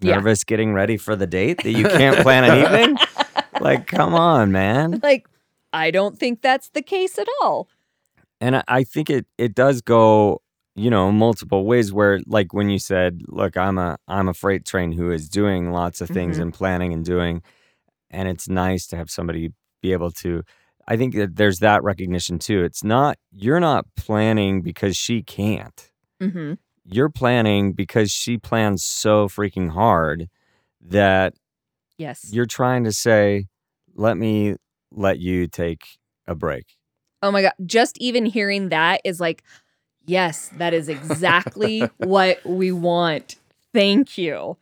Yeah. 0.00 0.16
nervous 0.16 0.44
getting 0.44 0.72
ready 0.74 0.96
for 0.96 1.16
the 1.16 1.26
date 1.26 1.62
that 1.62 1.72
you 1.72 1.84
can't 1.88 2.18
plan 2.18 2.44
an 2.44 2.58
evening? 2.64 2.98
Like, 3.58 3.86
come 3.86 4.12
on, 4.14 4.52
man. 4.52 5.00
Like, 5.02 5.26
I 5.72 5.90
don't 5.90 6.18
think 6.18 6.42
that's 6.42 6.68
the 6.70 6.82
case 6.82 7.18
at 7.18 7.26
all. 7.40 7.68
And 8.38 8.56
I, 8.56 8.62
I 8.68 8.84
think 8.84 9.08
it 9.08 9.24
it 9.38 9.54
does 9.54 9.80
go, 9.80 10.42
you 10.74 10.90
know, 10.90 11.10
multiple 11.10 11.64
ways. 11.64 11.90
Where 11.90 12.20
like 12.26 12.52
when 12.52 12.68
you 12.68 12.78
said, 12.78 13.22
"Look, 13.28 13.56
I'm 13.56 13.78
a 13.78 13.96
I'm 14.08 14.28
a 14.28 14.34
freight 14.34 14.66
train 14.66 14.92
who 14.92 15.10
is 15.10 15.30
doing 15.30 15.70
lots 15.72 16.02
of 16.02 16.10
things 16.10 16.36
Mhm. 16.36 16.42
and 16.42 16.54
planning 16.54 16.92
and 16.92 17.02
doing," 17.02 17.42
and 18.10 18.28
it's 18.28 18.46
nice 18.46 18.86
to 18.88 18.96
have 18.96 19.10
somebody 19.10 19.52
be 19.80 19.92
able 19.92 20.10
to. 20.10 20.42
I 20.86 20.98
think 20.98 21.14
that 21.14 21.36
there's 21.36 21.60
that 21.60 21.82
recognition 21.82 22.38
too. 22.38 22.62
It's 22.62 22.84
not 22.84 23.16
you're 23.32 23.58
not 23.60 23.86
planning 23.96 24.60
because 24.60 24.98
she 24.98 25.22
can't. 25.22 25.90
Mm-hmm. 26.22 26.54
You're 26.88 27.10
planning 27.10 27.72
because 27.72 28.10
she 28.10 28.38
plans 28.38 28.84
so 28.84 29.28
freaking 29.28 29.70
hard 29.70 30.28
that 30.80 31.34
Yes. 31.98 32.28
you're 32.30 32.46
trying 32.46 32.84
to 32.84 32.92
say, 32.92 33.46
"Let 33.94 34.16
me 34.16 34.56
let 34.92 35.18
you 35.18 35.46
take 35.48 35.98
a 36.26 36.34
break." 36.34 36.76
Oh 37.22 37.30
my 37.30 37.42
God. 37.42 37.52
Just 37.64 37.96
even 37.98 38.26
hearing 38.26 38.68
that 38.68 39.00
is 39.04 39.18
like, 39.20 39.42
yes, 40.04 40.50
that 40.58 40.72
is 40.74 40.88
exactly 40.88 41.80
what 41.98 42.38
we 42.44 42.70
want. 42.72 43.36
Thank 43.72 44.16
you. 44.16 44.56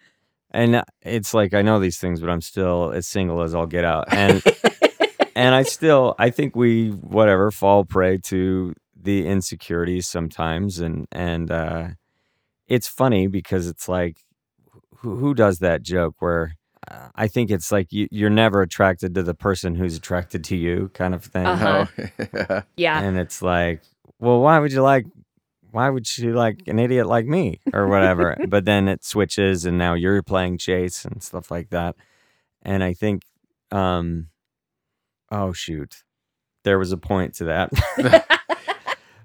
And 0.50 0.82
it's 1.02 1.34
like 1.34 1.52
I 1.52 1.62
know 1.62 1.80
these 1.80 1.98
things, 1.98 2.20
but 2.20 2.30
I'm 2.30 2.40
still 2.40 2.92
as 2.92 3.06
single 3.08 3.42
as 3.42 3.54
I'll 3.54 3.66
get 3.66 3.84
out. 3.84 4.12
And 4.12 4.42
and 5.36 5.54
I 5.54 5.64
still 5.64 6.14
I 6.18 6.30
think 6.30 6.54
we 6.56 6.90
whatever 6.90 7.50
fall 7.50 7.84
prey 7.84 8.18
to 8.18 8.72
the 8.98 9.26
insecurities 9.26 10.06
sometimes 10.08 10.78
and 10.78 11.06
and 11.12 11.50
uh 11.50 11.88
it's 12.68 12.88
funny 12.88 13.26
because 13.26 13.66
it's 13.66 13.88
like 13.88 14.18
who, 14.98 15.16
who 15.16 15.34
does 15.34 15.58
that 15.58 15.82
joke 15.82 16.16
where 16.20 16.56
uh, 16.90 17.08
I 17.14 17.28
think 17.28 17.50
it's 17.50 17.70
like 17.72 17.92
you, 17.92 18.08
you're 18.10 18.30
never 18.30 18.62
attracted 18.62 19.14
to 19.14 19.22
the 19.22 19.34
person 19.34 19.74
who's 19.74 19.96
attracted 19.96 20.44
to 20.44 20.56
you 20.56 20.90
kind 20.94 21.14
of 21.14 21.24
thing. 21.24 21.46
Uh-huh. 21.46 21.86
Oh, 21.98 22.04
yeah. 22.32 22.62
Yeah. 22.76 23.00
And 23.00 23.18
it's 23.18 23.40
like, 23.40 23.82
well, 24.18 24.40
why 24.40 24.58
would 24.58 24.72
you 24.72 24.82
like 24.82 25.06
why 25.70 25.90
would 25.90 26.06
she 26.06 26.30
like 26.30 26.68
an 26.68 26.78
idiot 26.78 27.06
like 27.06 27.26
me 27.26 27.60
or 27.72 27.88
whatever? 27.88 28.36
but 28.48 28.64
then 28.64 28.86
it 28.86 29.04
switches 29.04 29.64
and 29.64 29.76
now 29.76 29.94
you're 29.94 30.22
playing 30.22 30.56
chase 30.58 31.04
and 31.04 31.22
stuff 31.22 31.50
like 31.50 31.70
that. 31.70 31.96
And 32.62 32.82
I 32.84 32.94
think 32.94 33.22
um 33.70 34.28
oh 35.30 35.52
shoot. 35.52 36.02
There 36.62 36.78
was 36.78 36.92
a 36.92 36.96
point 36.96 37.34
to 37.34 37.44
that. 37.44 37.70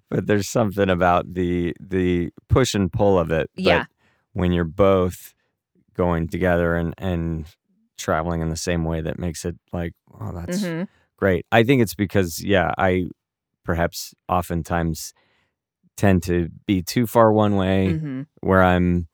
but 0.09 0.27
there's 0.27 0.47
something 0.49 0.89
about 0.89 1.33
the 1.33 1.73
the 1.79 2.31
push 2.49 2.73
and 2.73 2.91
pull 2.91 3.17
of 3.19 3.31
it. 3.31 3.49
But 3.55 3.61
Yeah. 3.63 3.85
when 4.33 4.51
you're 4.51 4.63
both 4.65 5.33
going 5.93 6.27
together 6.27 6.75
and 6.75 6.93
and 6.97 7.45
traveling 7.97 8.41
in 8.41 8.49
the 8.49 8.55
same 8.57 8.85
way 8.85 9.01
that 9.01 9.19
makes 9.19 9.43
it 9.45 9.57
like, 9.73 9.93
oh 10.19 10.31
that's 10.31 10.63
Mhm. 10.63 10.87
great. 11.17 11.45
I 11.51 11.63
think 11.63 11.81
it's 11.81 11.95
because, 11.95 12.41
yeah, 12.43 12.73
I 12.77 13.09
perhaps 13.65 14.13
oftentimes 14.29 15.13
tend 15.97 16.23
to 16.23 16.49
be 16.65 16.81
too 16.81 17.05
far 17.05 17.31
one 17.33 17.55
way 17.57 17.93
Mhm. 17.99 18.25
where 18.41 18.63
I'm 18.63 19.07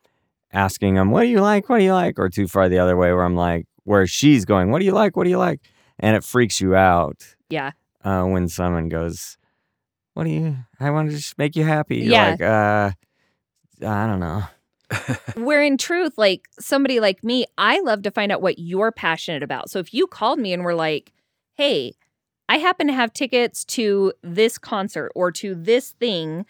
asking 0.53 0.95
them, 0.95 1.09
what 1.09 1.23
do 1.23 1.27
you 1.29 1.41
like? 1.41 1.67
What 1.67 1.79
do 1.79 1.83
you 1.83 1.93
like? 1.93 2.19
Or 2.19 2.29
too 2.29 2.47
far 2.47 2.69
the 2.69 2.77
other 2.77 2.95
way 2.95 3.11
where 3.11 3.23
I'm 3.23 3.35
like, 3.35 3.65
where 3.83 4.05
she's 4.07 4.45
going, 4.45 4.69
what 4.71 4.79
do 4.79 4.85
you 4.85 4.93
like? 4.93 5.17
What 5.17 5.23
do 5.25 5.29
you 5.31 5.39
like? 5.39 5.61
And 5.99 6.15
it 6.15 6.23
freaks 6.23 6.61
you 6.61 6.75
out 6.75 7.35
Yeah. 7.49 7.71
uh, 8.03 8.23
when 8.25 8.47
someone 8.47 8.87
goes, 8.87 9.37
what 10.15 10.23
do 10.23 10.31
you, 10.31 10.57
I 10.79 10.89
want 10.89 11.11
to 11.11 11.15
just 11.15 11.37
make 11.37 11.55
you 11.55 11.63
happy. 11.63 11.97
You're 11.97 12.13
Yeah. 12.13 12.29
like, 12.31 12.41
uh, 12.41 12.91
I 13.87 14.07
don't 14.07 14.19
know. 14.19 14.43
Where 15.35 15.61
in 15.61 15.77
truth, 15.77 16.17
like 16.17 16.47
somebody 16.59 16.99
like 16.99 17.23
me, 17.23 17.45
I 17.57 17.81
love 17.81 18.01
to 18.03 18.11
find 18.11 18.31
out 18.31 18.41
what 18.41 18.57
you're 18.57 18.91
passionate 18.91 19.43
about. 19.43 19.69
So 19.69 19.79
if 19.79 19.93
you 19.93 20.07
called 20.07 20.39
me 20.39 20.53
and 20.53 20.63
were 20.63 20.73
like, 20.75 21.11
hey, 21.55 21.93
I 22.47 22.57
happen 22.57 22.87
to 22.87 22.93
have 22.93 23.11
tickets 23.11 23.65
to 23.65 24.13
this 24.23 24.57
concert 24.57 25.11
or 25.15 25.31
to 25.33 25.53
this 25.53 25.91
thing, 25.91 26.45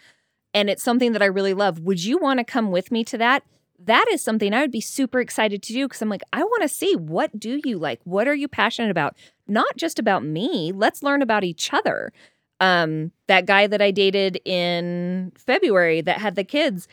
and 0.53 0.69
it's 0.69 0.83
something 0.83 1.13
that 1.13 1.21
I 1.21 1.25
really 1.25 1.53
love, 1.53 1.79
would 1.79 2.03
you 2.03 2.17
want 2.17 2.39
to 2.39 2.43
come 2.43 2.71
with 2.71 2.91
me 2.91 3.03
to 3.05 3.17
that? 3.17 3.43
That 3.79 4.05
is 4.11 4.21
something 4.21 4.53
I 4.53 4.61
would 4.61 4.71
be 4.71 4.81
super 4.81 5.19
excited 5.19 5.63
to 5.63 5.73
do 5.73 5.87
because 5.87 6.01
I'm 6.01 6.09
like, 6.09 6.23
I 6.31 6.43
want 6.43 6.61
to 6.61 6.69
see 6.69 6.95
what 6.95 7.39
do 7.39 7.59
you 7.65 7.77
like? 7.77 7.99
What 8.03 8.27
are 8.27 8.35
you 8.35 8.47
passionate 8.47 8.91
about? 8.91 9.15
Not 9.47 9.75
just 9.77 9.99
about 9.99 10.23
me. 10.23 10.71
Let's 10.73 11.01
learn 11.03 11.21
about 11.21 11.43
each 11.43 11.73
other. 11.73 12.13
Um, 12.59 13.11
that 13.27 13.45
guy 13.45 13.67
that 13.67 13.81
I 13.81 13.91
dated 13.91 14.39
in 14.45 15.33
February 15.37 16.01
that 16.01 16.19
had 16.19 16.35
the 16.35 16.43
kids, 16.43 16.87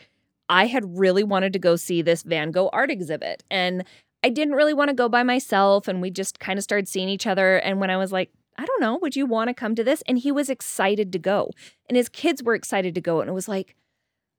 I 0.49 0.65
had 0.65 0.99
really 0.99 1.23
wanted 1.23 1.53
to 1.53 1.59
go 1.59 1.75
see 1.75 2.01
this 2.01 2.23
Van 2.23 2.51
Gogh 2.51 2.69
art 2.73 2.91
exhibit. 2.91 3.43
And 3.49 3.85
I 4.23 4.29
didn't 4.29 4.55
really 4.55 4.73
want 4.73 4.89
to 4.89 4.95
go 4.95 5.09
by 5.09 5.23
myself. 5.23 5.87
And 5.87 6.01
we 6.01 6.09
just 6.09 6.39
kind 6.39 6.57
of 6.57 6.63
started 6.63 6.87
seeing 6.87 7.09
each 7.09 7.27
other. 7.27 7.57
And 7.57 7.79
when 7.79 7.89
I 7.89 7.97
was 7.97 8.11
like, 8.11 8.31
I 8.57 8.65
don't 8.65 8.81
know, 8.81 8.97
would 9.01 9.15
you 9.15 9.25
want 9.25 9.47
to 9.47 9.53
come 9.53 9.73
to 9.75 9.83
this? 9.83 10.03
And 10.07 10.17
he 10.17 10.31
was 10.31 10.49
excited 10.49 11.11
to 11.13 11.19
go. 11.19 11.49
And 11.87 11.95
his 11.95 12.09
kids 12.09 12.43
were 12.43 12.55
excited 12.55 12.93
to 12.95 13.01
go. 13.01 13.21
And 13.21 13.29
it 13.29 13.33
was 13.33 13.47
like, 13.47 13.75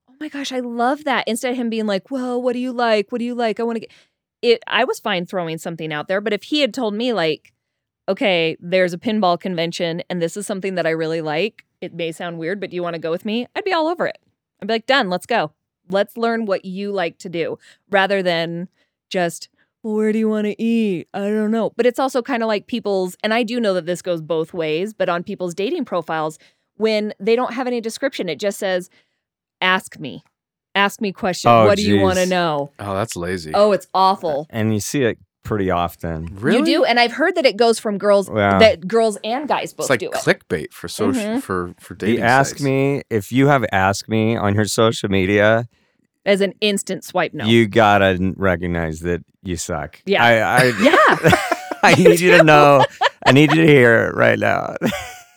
oh 0.09 0.15
my 0.21 0.29
gosh, 0.29 0.53
I 0.53 0.61
love 0.61 1.05
that. 1.05 1.27
Instead 1.27 1.53
of 1.53 1.59
him 1.59 1.71
being 1.71 1.87
like, 1.87 2.11
well, 2.11 2.41
what 2.41 2.53
do 2.53 2.59
you 2.59 2.73
like? 2.73 3.11
What 3.11 3.19
do 3.19 3.25
you 3.25 3.35
like? 3.35 3.59
I 3.59 3.65
want 3.65 3.77
to 3.77 3.81
get 3.81 3.91
it. 4.43 4.63
I 4.67 4.85
was 4.85 5.01
fine 5.01 5.27
throwing 5.27 5.59
something 5.59 5.93
out 5.93 6.07
there. 6.07 6.21
But 6.21 6.33
if 6.33 6.45
he 6.45 6.61
had 6.61 6.75
told 6.75 6.95
me, 6.95 7.13
like, 7.13 7.54
okay, 8.09 8.57
there's 8.61 8.93
a 8.93 8.99
pinball 8.99 9.39
convention 9.39 10.03
and 10.11 10.21
this 10.21 10.37
is 10.37 10.47
something 10.47 10.75
that 10.75 10.87
I 10.87 10.91
really 10.91 11.21
like, 11.21 11.65
it 11.81 11.95
may 11.95 12.13
sound 12.13 12.39
weird, 12.39 12.61
but 12.61 12.71
do 12.71 12.77
you 12.77 12.83
want 12.83 12.95
to 12.95 13.01
go 13.01 13.11
with 13.11 13.25
me? 13.25 13.47
I'd 13.55 13.65
be 13.65 13.73
all 13.73 13.89
over 13.89 14.07
it. 14.07 14.19
I'd 14.61 14.69
be 14.69 14.75
like, 14.75 14.87
done, 14.87 15.11
let's 15.11 15.27
go. 15.27 15.53
Let's 15.91 16.17
learn 16.17 16.47
what 16.47 16.65
you 16.65 16.93
like 16.93 17.19
to 17.19 17.29
do 17.29 17.59
rather 17.91 18.23
than 18.23 18.69
just, 19.11 19.49
well, 19.83 19.95
where 19.95 20.13
do 20.13 20.19
you 20.19 20.29
want 20.29 20.47
to 20.47 20.63
eat? 20.63 21.09
I 21.13 21.21
don't 21.21 21.51
know. 21.51 21.73
But 21.77 21.87
it's 21.87 21.99
also 21.99 22.23
kind 22.23 22.43
of 22.43 22.47
like 22.47 22.67
people's, 22.67 23.17
and 23.23 23.35
I 23.35 23.43
do 23.43 23.61
know 23.61 23.75
that 23.75 23.87
this 23.87 24.01
goes 24.01 24.23
both 24.23 24.55
ways, 24.55 24.95
but 24.95 25.09
on 25.09 25.23
people's 25.23 25.55
dating 25.55 25.85
profiles, 25.85 26.39
when 26.77 27.13
they 27.21 27.37
don't 27.37 27.53
have 27.53 27.67
any 27.67 27.81
description, 27.81 28.29
it 28.29 28.39
just 28.39 28.59
says, 28.59 28.91
ask 29.61 29.99
me. 29.99 30.25
Ask 30.75 31.01
me 31.01 31.13
question. 31.13 31.51
Oh, 31.51 31.67
what 31.67 31.77
do 31.77 31.87
you 31.87 32.01
want 32.01 32.19
to 32.19 32.27
know? 32.27 32.73
Oh, 32.81 32.95
that's 32.95 33.15
lazy. 33.15 33.53
Oh, 33.55 33.73
it's 33.73 33.87
awful. 33.95 34.47
And 34.51 34.75
you 34.75 34.81
see 34.81 35.05
it 35.05 35.19
pretty 35.45 35.71
often. 35.71 36.29
really? 36.41 36.59
You 36.59 36.65
do, 36.81 36.85
and 36.85 36.99
I've 36.99 37.13
heard 37.13 37.37
that 37.37 37.47
it 37.47 37.57
goes 37.57 37.79
from 37.79 37.99
girls 37.99 38.29
Yeah. 38.35 38.59
that 38.59 38.89
girls 38.89 39.17
and 39.23 39.47
guys 39.47 39.73
both 39.73 39.85
It's 39.85 39.91
like 39.91 40.01
do 40.01 40.07
it. 40.09 40.15
clickbait 40.15 40.73
for 40.73 40.89
social 40.89 41.23
Mhm. 41.23 41.43
for 41.43 41.75
for 41.79 41.95
The 41.95 42.07
dating. 42.07 42.23
ask 42.25 42.51
sites. 42.57 42.63
me 42.65 43.03
if 43.11 43.31
you 43.31 43.47
have 43.49 43.65
asked 43.71 44.09
me 44.09 44.37
on 44.37 44.55
your 44.55 44.65
social 44.83 45.09
media, 45.09 45.67
as 46.27 46.41
an 46.41 46.55
instant 46.61 47.05
swipe 47.05 47.35
no. 47.35 47.45
you 47.45 47.67
gotta 47.69 48.33
recognize 48.37 49.01
that 49.01 49.23
you 49.43 49.57
suck. 49.57 50.01
Yeah. 50.07 50.25
I 50.25 50.33
I, 50.41 50.65
yeah. 50.81 51.37
I 51.83 51.95
need 51.95 52.19
you 52.21 52.31
to 52.39 52.43
know. 52.43 52.85
I 53.27 53.33
need 53.33 53.53
you 53.55 53.61
to 53.61 53.67
hear 53.67 54.07
it 54.07 54.15
right 54.17 54.39
now. 54.39 54.75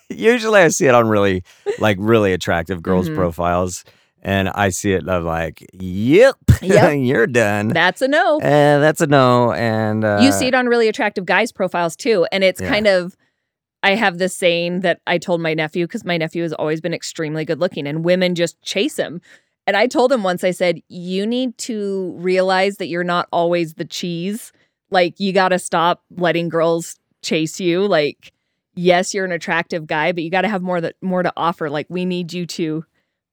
Usually, 0.09 0.61
I 0.61 0.69
see 0.69 0.85
it 0.87 0.95
on 0.95 1.09
really 1.09 1.43
like 1.79 1.97
really 1.99 2.31
attractive 2.31 2.81
girls' 2.81 3.09
Mhm. 3.09 3.15
profiles, 3.15 3.83
and 4.21 4.49
I 4.49 4.69
see 4.69 4.93
it. 4.93 5.07
I'm 5.07 5.23
like, 5.25 5.65
"Yep, 5.73 6.35
Yep. 6.61 6.95
you're 6.99 7.27
done." 7.27 7.69
That's 7.69 8.01
a 8.01 8.07
no. 8.07 8.39
and 8.41 8.81
that's 8.83 9.01
a 9.01 9.07
no. 9.07 9.53
And 9.53 10.03
uh, 10.03 10.19
you 10.21 10.31
see 10.31 10.47
it 10.47 10.53
on 10.53 10.67
really 10.67 10.87
attractive 10.87 11.25
guys' 11.25 11.51
profiles 11.51 11.95
too. 11.95 12.27
And 12.31 12.43
it's 12.43 12.59
Yeah. 12.61 12.69
kind 12.69 12.87
of, 12.87 13.15
I 13.83 13.95
have 13.95 14.17
this 14.17 14.35
saying 14.35 14.81
that 14.81 15.01
I 15.07 15.17
told 15.17 15.41
my 15.41 15.53
nephew 15.53 15.85
because 15.85 16.03
my 16.03 16.17
nephew 16.17 16.41
has 16.43 16.53
always 16.53 16.81
been 16.81 16.93
extremely 16.93 17.45
good 17.45 17.59
looking 17.59 17.87
and 17.87 18.03
women 18.03 18.35
just 18.35 18.61
chase 18.61 18.97
him. 18.97 19.21
And 19.65 19.75
I 19.75 19.85
told 19.87 20.11
him 20.11 20.23
once, 20.23 20.43
I 20.43 20.51
said, 20.51 20.81
you 20.87 21.25
need 21.27 21.57
to 21.59 22.13
realize 22.17 22.77
that 22.77 22.87
you're 22.87 23.03
not 23.03 23.27
always 23.33 23.73
the 23.73 23.83
cheese. 23.85 24.53
Like, 24.91 25.19
you 25.19 25.33
got 25.33 25.49
to 25.49 25.59
stop 25.59 26.03
letting 26.15 26.47
girls 26.47 26.97
chase 27.21 27.59
you. 27.59 27.85
Like, 27.85 28.31
yes, 28.75 29.13
you're 29.13 29.25
an 29.25 29.33
attractive 29.33 29.85
guy, 29.85 30.13
but 30.13 30.23
you 30.23 30.29
got 30.31 30.41
to 30.43 30.47
have 30.47 30.61
more 30.61 30.79
that 30.79 30.95
more 31.01 31.21
to 31.21 31.33
offer. 31.35 31.69
Like, 31.69 31.85
we 31.89 32.05
need 32.05 32.31
you 32.31 32.45
to 32.45 32.85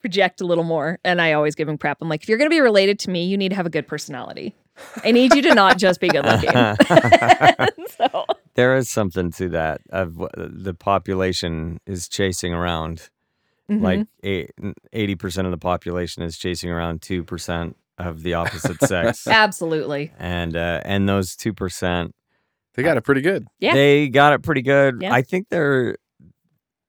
project 0.04 0.42
a 0.42 0.44
little 0.46 0.64
more. 0.64 0.98
And 1.02 1.22
I 1.22 1.32
always 1.32 1.54
give 1.54 1.66
him 1.66 1.78
crap. 1.78 1.96
I'm 2.02 2.10
like, 2.10 2.22
if 2.22 2.28
you're 2.28 2.36
going 2.36 2.50
to 2.50 2.54
be 2.54 2.60
related 2.60 2.98
to 3.00 3.10
me, 3.10 3.24
you 3.24 3.38
need 3.38 3.48
to 3.48 3.54
have 3.54 3.64
a 3.64 3.70
good 3.70 3.88
personality. 3.88 4.54
I 5.02 5.12
need 5.12 5.34
you 5.34 5.40
to 5.42 5.54
not 5.54 5.78
just 5.78 5.98
be 5.98 6.08
good 6.08 6.26
looking. 6.26 6.50
so, 7.96 8.26
there 8.54 8.76
is 8.76 8.90
something 8.90 9.30
to 9.32 9.48
that. 9.50 9.80
Of 9.88 10.16
the 10.36 10.74
population 10.74 11.80
is 11.86 12.06
chasing 12.08 12.52
around. 12.52 13.08
mhm. 13.70 13.80
Like 13.80 14.06
eighty 14.92 15.14
percent 15.14 15.46
of 15.46 15.52
the 15.52 15.58
population 15.58 16.22
is 16.22 16.36
chasing 16.36 16.68
around 16.70 17.00
two 17.00 17.24
percent 17.24 17.76
of 17.96 18.22
the 18.24 18.34
opposite 18.34 18.80
sex, 18.84 19.26
absolutely. 19.26 20.12
and 20.18 20.54
uh, 20.56 20.80
and 20.84 21.08
those 21.08 21.34
two 21.36 21.54
percent 21.54 22.14
They 22.74 22.82
got 22.82 22.96
it 22.98 23.02
pretty 23.04 23.20
good. 23.22 23.46
Yeah. 23.60 23.74
they 23.74 24.08
got 24.08 24.32
it 24.34 24.42
pretty 24.42 24.62
good. 24.62 24.98
Yeah. 25.00 25.14
I 25.14 25.22
think 25.22 25.48
their 25.48 25.96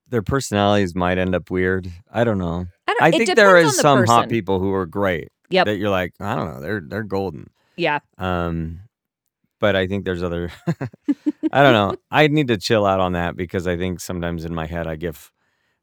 their 0.10 0.22
personalities 0.22 0.96
might 0.96 1.18
end 1.18 1.34
up 1.36 1.50
weird. 1.50 1.92
I 2.12 2.24
don't 2.24 2.38
know. 2.38 2.68
I, 2.88 2.94
don't, 2.94 3.02
I 3.02 3.12
think 3.12 3.24
depends 3.26 3.36
there 3.38 3.58
on 3.58 3.66
is 3.66 3.76
the 3.76 3.82
some 3.82 4.06
hot 4.06 4.30
people 4.30 4.60
who 4.60 4.74
are 4.74 4.86
great. 4.86 5.30
Yep. 5.50 5.66
That 5.66 5.78
you're 5.78 5.90
like, 5.90 6.14
I 6.20 6.36
don't 6.36 6.54
know, 6.56 6.60
they're 6.62 6.82
they're 6.82 7.04
golden. 7.04 7.50
Yeah. 7.76 8.00
Um, 8.18 8.80
but 9.60 9.76
I 9.76 9.88
think 9.88 10.06
there's 10.06 10.24
other. 10.24 10.52
I 11.52 11.64
don't 11.64 11.74
know. 11.74 11.96
I 12.12 12.28
need 12.28 12.48
to 12.50 12.58
chill 12.58 12.86
out 12.86 13.00
on 13.00 13.14
that 13.14 13.36
because 13.36 13.68
I 13.68 13.78
think 13.78 14.00
sometimes 14.00 14.46
in 14.46 14.54
my 14.56 14.66
head 14.66 14.88
I 14.88 14.96
give 14.96 15.32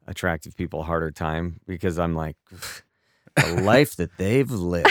attractive 0.07 0.55
people 0.55 0.81
a 0.81 0.83
harder 0.83 1.11
time 1.11 1.59
because 1.65 1.97
I'm 1.97 2.13
like, 2.15 2.35
the 3.35 3.61
life 3.61 3.95
that 3.95 4.17
they've 4.17 4.51
lived. 4.51 4.89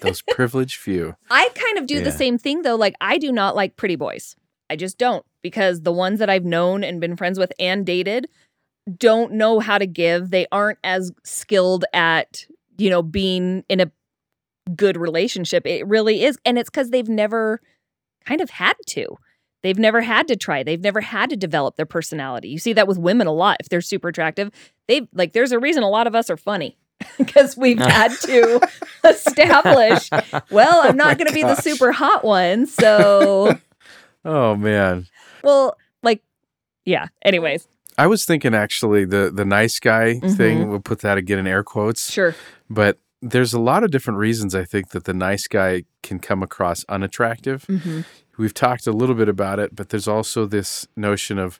Those 0.00 0.22
privileged 0.22 0.76
few. 0.76 1.16
I 1.30 1.48
kind 1.54 1.78
of 1.78 1.86
do 1.86 1.96
Yeah. 1.96 2.02
the 2.02 2.12
same 2.12 2.38
thing 2.38 2.62
though. 2.62 2.76
Like 2.76 2.94
I 3.00 3.18
do 3.18 3.32
not 3.32 3.56
like 3.56 3.76
pretty 3.76 3.96
boys. 3.96 4.36
I 4.70 4.76
just 4.76 4.98
don't 4.98 5.24
because 5.46 5.82
the 5.82 5.92
ones 5.92 6.18
that 6.18 6.28
I've 6.28 6.44
known 6.44 6.82
and 6.82 7.00
been 7.00 7.16
friends 7.16 7.38
with 7.38 7.52
and 7.60 7.86
dated 7.86 8.26
don't 8.98 9.32
know 9.34 9.60
how 9.60 9.78
to 9.78 9.86
give. 9.86 10.30
They 10.30 10.48
aren't 10.50 10.80
as 10.82 11.12
skilled 11.22 11.84
at, 11.92 12.44
you 12.78 12.90
know, 12.90 13.00
being 13.00 13.62
in 13.68 13.78
a 13.78 13.92
good 14.74 14.96
relationship. 14.96 15.64
It 15.64 15.86
really 15.86 16.24
is. 16.24 16.36
And 16.44 16.58
it's 16.58 16.68
because 16.68 16.90
they've 16.90 17.08
never 17.08 17.60
kind 18.24 18.40
of 18.40 18.50
had 18.50 18.74
to. 18.88 19.16
They've 19.62 19.78
never 19.78 20.00
had 20.00 20.26
to 20.28 20.36
try. 20.36 20.64
They've 20.64 20.80
never 20.80 21.00
had 21.00 21.30
to 21.30 21.36
develop 21.36 21.76
their 21.76 21.86
personality. 21.86 22.48
You 22.48 22.58
see 22.58 22.72
that 22.72 22.88
with 22.88 22.98
women 22.98 23.28
a 23.28 23.32
lot. 23.32 23.58
If 23.60 23.68
they're 23.68 23.80
super 23.80 24.08
attractive, 24.08 24.50
they 24.88 25.06
like 25.12 25.32
there's 25.32 25.52
a 25.52 25.60
reason 25.60 25.84
a 25.84 25.88
lot 25.88 26.08
of 26.08 26.16
us 26.16 26.28
are 26.28 26.36
funny 26.36 26.76
because 27.18 27.56
we've 27.56 27.78
had 27.94 28.10
to 28.22 28.60
establish, 29.04 30.10
well, 30.50 30.80
I'm 30.82 30.96
not 30.96 31.06
my 31.06 31.14
going 31.14 31.28
to 31.28 31.34
be 31.34 31.42
the 31.42 31.52
oh 31.52 31.60
super 31.60 31.92
hot 31.92 32.24
one. 32.24 32.66
So, 32.66 33.56
Oh 34.26 34.56
man. 34.56 35.06
Well, 35.42 35.76
like, 36.02 36.22
yeah. 36.84 37.06
Anyways, 37.22 37.66
I 37.98 38.06
was 38.06 38.24
thinking 38.24 38.54
actually 38.54 39.04
the 39.04 39.30
the 39.34 39.44
nice 39.44 39.78
guy 39.80 40.18
thing. 40.20 40.58
Mhm. 40.64 40.68
We'll 40.68 40.80
put 40.80 41.00
that 41.00 41.18
again 41.18 41.38
in 41.38 41.46
air 41.46 41.62
quotes. 41.64 42.10
sure. 42.12 42.34
But 42.68 42.98
there's 43.22 43.54
a 43.54 43.60
lot 43.60 43.82
of 43.82 43.90
different 43.90 44.18
reasons 44.18 44.54
I 44.54 44.64
think 44.64 44.90
that 44.90 45.04
the 45.04 45.14
nice 45.14 45.48
guy 45.48 45.84
can 46.02 46.18
come 46.18 46.42
across 46.42 46.84
unattractive. 46.88 47.64
hmm 47.64 48.00
We've 48.38 48.52
talked 48.52 48.86
a 48.86 48.92
little 48.92 49.14
bit 49.14 49.30
about 49.30 49.58
it, 49.58 49.74
but 49.74 49.88
there's 49.88 50.06
also 50.06 50.44
this 50.44 50.86
notion 50.94 51.38
of 51.38 51.58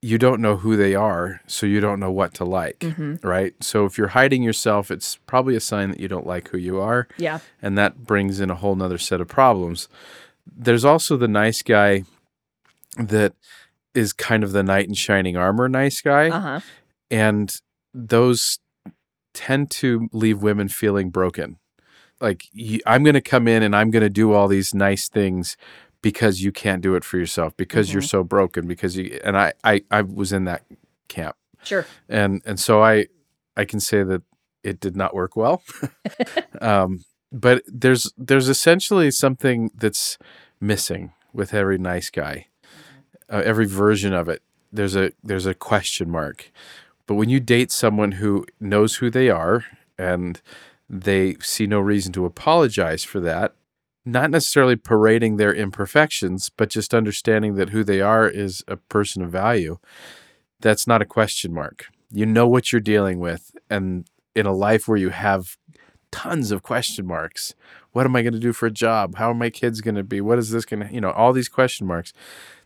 you 0.00 0.16
don't 0.16 0.40
know 0.40 0.56
who 0.56 0.74
they 0.78 0.94
are, 0.94 1.42
so 1.46 1.66
you 1.66 1.78
don't 1.78 2.00
know 2.00 2.10
what 2.10 2.32
to 2.34 2.44
like, 2.46 2.82
hmm 2.82 3.16
right? 3.22 3.52
So 3.62 3.84
if 3.84 3.98
you're 3.98 4.08
hiding 4.08 4.42
yourself, 4.42 4.90
it's 4.90 5.16
probably 5.26 5.54
a 5.56 5.60
sign 5.60 5.90
that 5.90 6.00
you 6.00 6.08
don't 6.08 6.26
like 6.26 6.48
who 6.48 6.56
you 6.58 6.80
are. 6.80 7.06
Yeah. 7.18 7.40
and 7.60 7.76
that 7.76 8.06
brings 8.06 8.40
in 8.40 8.48
a 8.50 8.54
whole 8.54 8.74
nother 8.74 8.96
set 8.96 9.20
of 9.20 9.28
problems. 9.28 9.88
There's 10.50 10.86
also 10.86 11.18
the 11.18 11.28
nice 11.28 11.60
guy 11.60 12.04
that 12.96 13.34
is 13.94 14.12
kind 14.12 14.42
of 14.44 14.52
the 14.52 14.62
knight 14.62 14.86
in 14.88 14.94
shining 14.94 15.36
armor 15.36 15.68
nice 15.68 16.00
guy, 16.00 16.28
Uh 16.28 16.40
huh. 16.40 16.60
and 17.10 17.54
those 17.94 18.58
tend 19.34 19.70
to 19.70 20.08
leave 20.12 20.42
women 20.42 20.68
feeling 20.68 21.10
broken. 21.10 21.58
Like 22.20 22.44
I'm 22.86 23.02
going 23.02 23.14
to 23.14 23.20
come 23.20 23.48
in 23.48 23.62
and 23.62 23.74
I'm 23.74 23.90
going 23.90 24.02
to 24.02 24.10
do 24.10 24.32
all 24.32 24.48
these 24.48 24.74
nice 24.74 25.08
things 25.08 25.56
because 26.02 26.42
you 26.42 26.52
can't 26.52 26.82
do 26.82 26.94
it 26.94 27.04
for 27.04 27.16
yourself 27.18 27.56
because 27.56 27.92
you're 27.92 28.02
Mhm. 28.02 28.08
so 28.08 28.24
broken 28.24 28.66
because 28.66 28.96
you 28.96 29.18
and 29.24 29.36
I, 29.36 29.52
I 29.64 29.82
I 29.90 30.02
was 30.02 30.32
in 30.32 30.44
that 30.44 30.64
camp 31.08 31.36
Sure. 31.62 31.86
and 32.08 32.42
and 32.44 32.58
so 32.58 32.82
I 32.82 33.06
I 33.56 33.64
can 33.64 33.80
say 33.80 34.02
that 34.02 34.22
it 34.62 34.80
did 34.80 34.96
not 34.96 35.14
work 35.14 35.36
well. 35.36 35.62
um, 36.60 37.04
but 37.32 37.62
there's 37.66 38.12
there's 38.18 38.48
essentially 38.48 39.10
something 39.10 39.70
that's 39.74 40.18
missing 40.60 41.12
with 41.32 41.54
every 41.54 41.78
nice 41.78 42.10
guy, 42.10 42.46
uh, 43.30 43.42
every 43.44 43.66
version 43.66 44.12
of 44.12 44.28
it. 44.28 44.42
There's 44.72 44.96
a 44.96 45.12
there's 45.22 45.46
a 45.46 45.54
question 45.54 46.10
mark. 46.10 46.50
But 47.06 47.14
when 47.14 47.28
you 47.28 47.40
date 47.40 47.72
someone 47.72 48.12
who 48.12 48.46
knows 48.60 48.96
who 48.96 49.10
they 49.10 49.30
are 49.30 49.64
and 49.98 50.40
they 50.88 51.34
see 51.40 51.66
no 51.66 51.80
reason 51.80 52.12
to 52.12 52.24
apologize 52.24 53.02
for 53.02 53.20
that, 53.20 53.54
not 54.04 54.30
necessarily 54.30 54.76
parading 54.76 55.36
their 55.36 55.52
imperfections, 55.52 56.50
but 56.56 56.70
just 56.70 56.94
understanding 56.94 57.54
that 57.56 57.70
who 57.70 57.84
they 57.84 58.00
are 58.00 58.28
is 58.28 58.62
a 58.68 58.76
person 58.76 59.22
of 59.22 59.30
value, 59.30 59.78
that's 60.60 60.86
not 60.86 61.02
a 61.02 61.06
question 61.06 61.52
mark. 61.52 61.86
You 62.10 62.26
know 62.26 62.46
what 62.46 62.72
you're 62.72 62.80
dealing 62.80 63.18
with. 63.18 63.52
And 63.68 64.06
in 64.34 64.46
a 64.46 64.52
life 64.52 64.88
where 64.88 64.98
you 64.98 65.10
have 65.10 65.56
tons 66.10 66.50
of 66.50 66.62
question 66.62 67.06
marks, 67.06 67.54
what 67.92 68.06
am 68.06 68.16
I 68.16 68.22
going 68.22 68.32
to 68.32 68.38
do 68.38 68.52
for 68.52 68.66
a 68.66 68.70
job? 68.70 69.16
How 69.16 69.30
are 69.30 69.34
my 69.34 69.50
kids 69.50 69.80
going 69.80 69.94
to 69.96 70.04
be? 70.04 70.20
What 70.20 70.38
is 70.38 70.50
this 70.50 70.64
going 70.64 70.86
to, 70.86 70.92
you 70.92 71.00
know, 71.00 71.10
all 71.10 71.32
these 71.32 71.48
question 71.48 71.86
marks. 71.86 72.12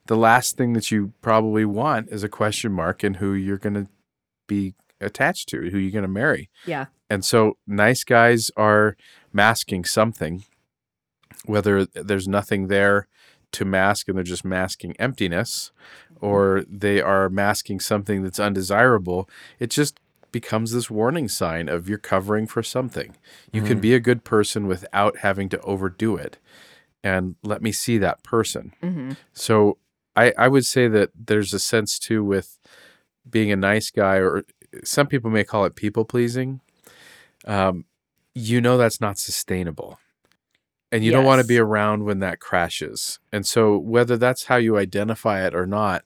The 0.07 0.17
last 0.17 0.57
thing 0.57 0.75
that 0.75 0.90
you 0.90 1.12
probably 1.23 1.64
want 1.64 2.09
is 2.11 2.23
a 2.23 2.29
question 2.29 2.73
mark 2.73 3.03
in 3.03 3.14
who 3.14 3.33
you're 3.33 3.57
going 3.59 3.75
to 3.75 3.87
be 4.47 4.75
attached 5.01 5.49
to, 5.51 5.71
who 5.71 5.79
you're 5.79 5.90
going 5.93 6.03
to 6.03 6.09
marry. 6.09 6.51
Yeah. 6.67 6.87
And 7.09 7.25
so 7.25 7.57
nice 7.67 8.05
guys 8.05 8.51
are 8.57 8.97
masking 9.33 9.85
something, 9.85 10.45
whether 11.47 11.87
there's 11.87 12.29
nothing 12.29 12.69
there 12.69 13.09
to 13.53 13.64
mask 13.64 14.09
and 14.09 14.17
they're 14.17 14.25
just 14.25 14.45
masking 14.45 14.95
emptiness, 14.99 15.71
or 16.21 16.64
they 16.69 17.01
are 17.01 17.29
masking 17.29 17.79
something 17.81 18.23
that's 18.23 18.40
undesirable. 18.40 19.29
It 19.59 19.71
just 19.71 20.01
becomes 20.33 20.73
this 20.73 20.90
warning 20.90 21.29
sign 21.29 21.69
of 21.69 21.88
you're 21.88 21.99
covering 21.99 22.47
for 22.47 22.62
something. 22.62 23.14
You 23.53 23.62
can 23.62 23.79
Mhm. 23.79 23.83
be 23.83 23.95
a 23.95 24.01
good 24.01 24.25
person 24.25 24.67
without 24.67 25.19
having 25.19 25.49
to 25.51 25.61
overdo 25.61 26.17
it. 26.17 26.38
And 27.05 27.37
let 27.43 27.62
me 27.62 27.71
see 27.71 27.99
that 27.99 28.23
person. 28.25 28.73
hmm 28.81 29.12
So 29.33 29.79
I, 30.16 30.33
I 30.38 30.48
would 30.48 30.66
say 30.66 30.88
that 30.88 31.11
there's 31.14 31.53
a 31.53 31.59
sense 31.59 31.98
too 31.98 32.24
with 32.24 32.59
being 33.29 33.50
a 33.50 33.57
nice 33.57 33.90
guy, 33.90 34.16
or 34.16 34.44
some 34.85 35.07
people 35.07 35.31
may 35.31 35.44
call 35.44 35.64
it 35.64 35.77
people 35.77 36.05
pleasing. 36.05 36.61
Um, 37.46 37.85
you 38.35 38.61
know 38.61 38.77
that's 38.77 39.00
not 39.00 39.18
sustainable, 39.18 39.98
and 40.92 41.05
you 41.05 41.11
don't 41.12 41.24
want 41.24 41.40
to 41.40 41.46
be 41.46 41.59
around 41.59 42.05
when 42.05 42.20
that 42.20 42.40
crashes. 42.40 43.18
And 43.33 43.46
so 43.46 43.79
whether 43.79 44.16
that's 44.16 44.44
how 44.44 44.57
you 44.57 44.77
identify 44.77 45.46
it 45.46 45.55
or 45.55 45.66
not, 45.66 46.05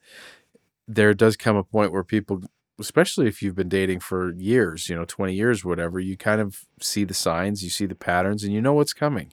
there 0.87 1.15
does 1.15 1.37
come 1.37 1.57
a 1.57 1.65
point 1.65 1.93
where 1.93 2.05
people, 2.05 2.43
especially 2.81 3.27
if 3.29 3.43
you've 3.43 3.55
been 3.57 3.69
dating 3.69 4.01
for 4.01 4.33
years, 4.35 4.89
you 4.89 4.97
know, 4.97 5.05
twenty 5.05 5.35
years, 5.35 5.65
whatever, 5.65 6.01
you 6.01 6.17
kind 6.17 6.41
of 6.41 6.65
see 6.81 7.05
the 7.05 7.15
signs, 7.15 7.65
you 7.65 7.71
see 7.71 7.87
the 7.87 7.95
patterns, 7.95 8.45
and 8.45 8.53
you 8.53 8.61
know 8.61 8.75
what's 8.75 8.93
coming, 8.95 9.33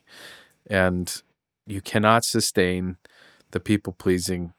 and 0.70 1.22
you 1.68 1.82
cannot 1.82 2.26
sustain 2.26 2.98
the 3.52 3.60
people 3.60 3.94
pleasing 3.94 4.54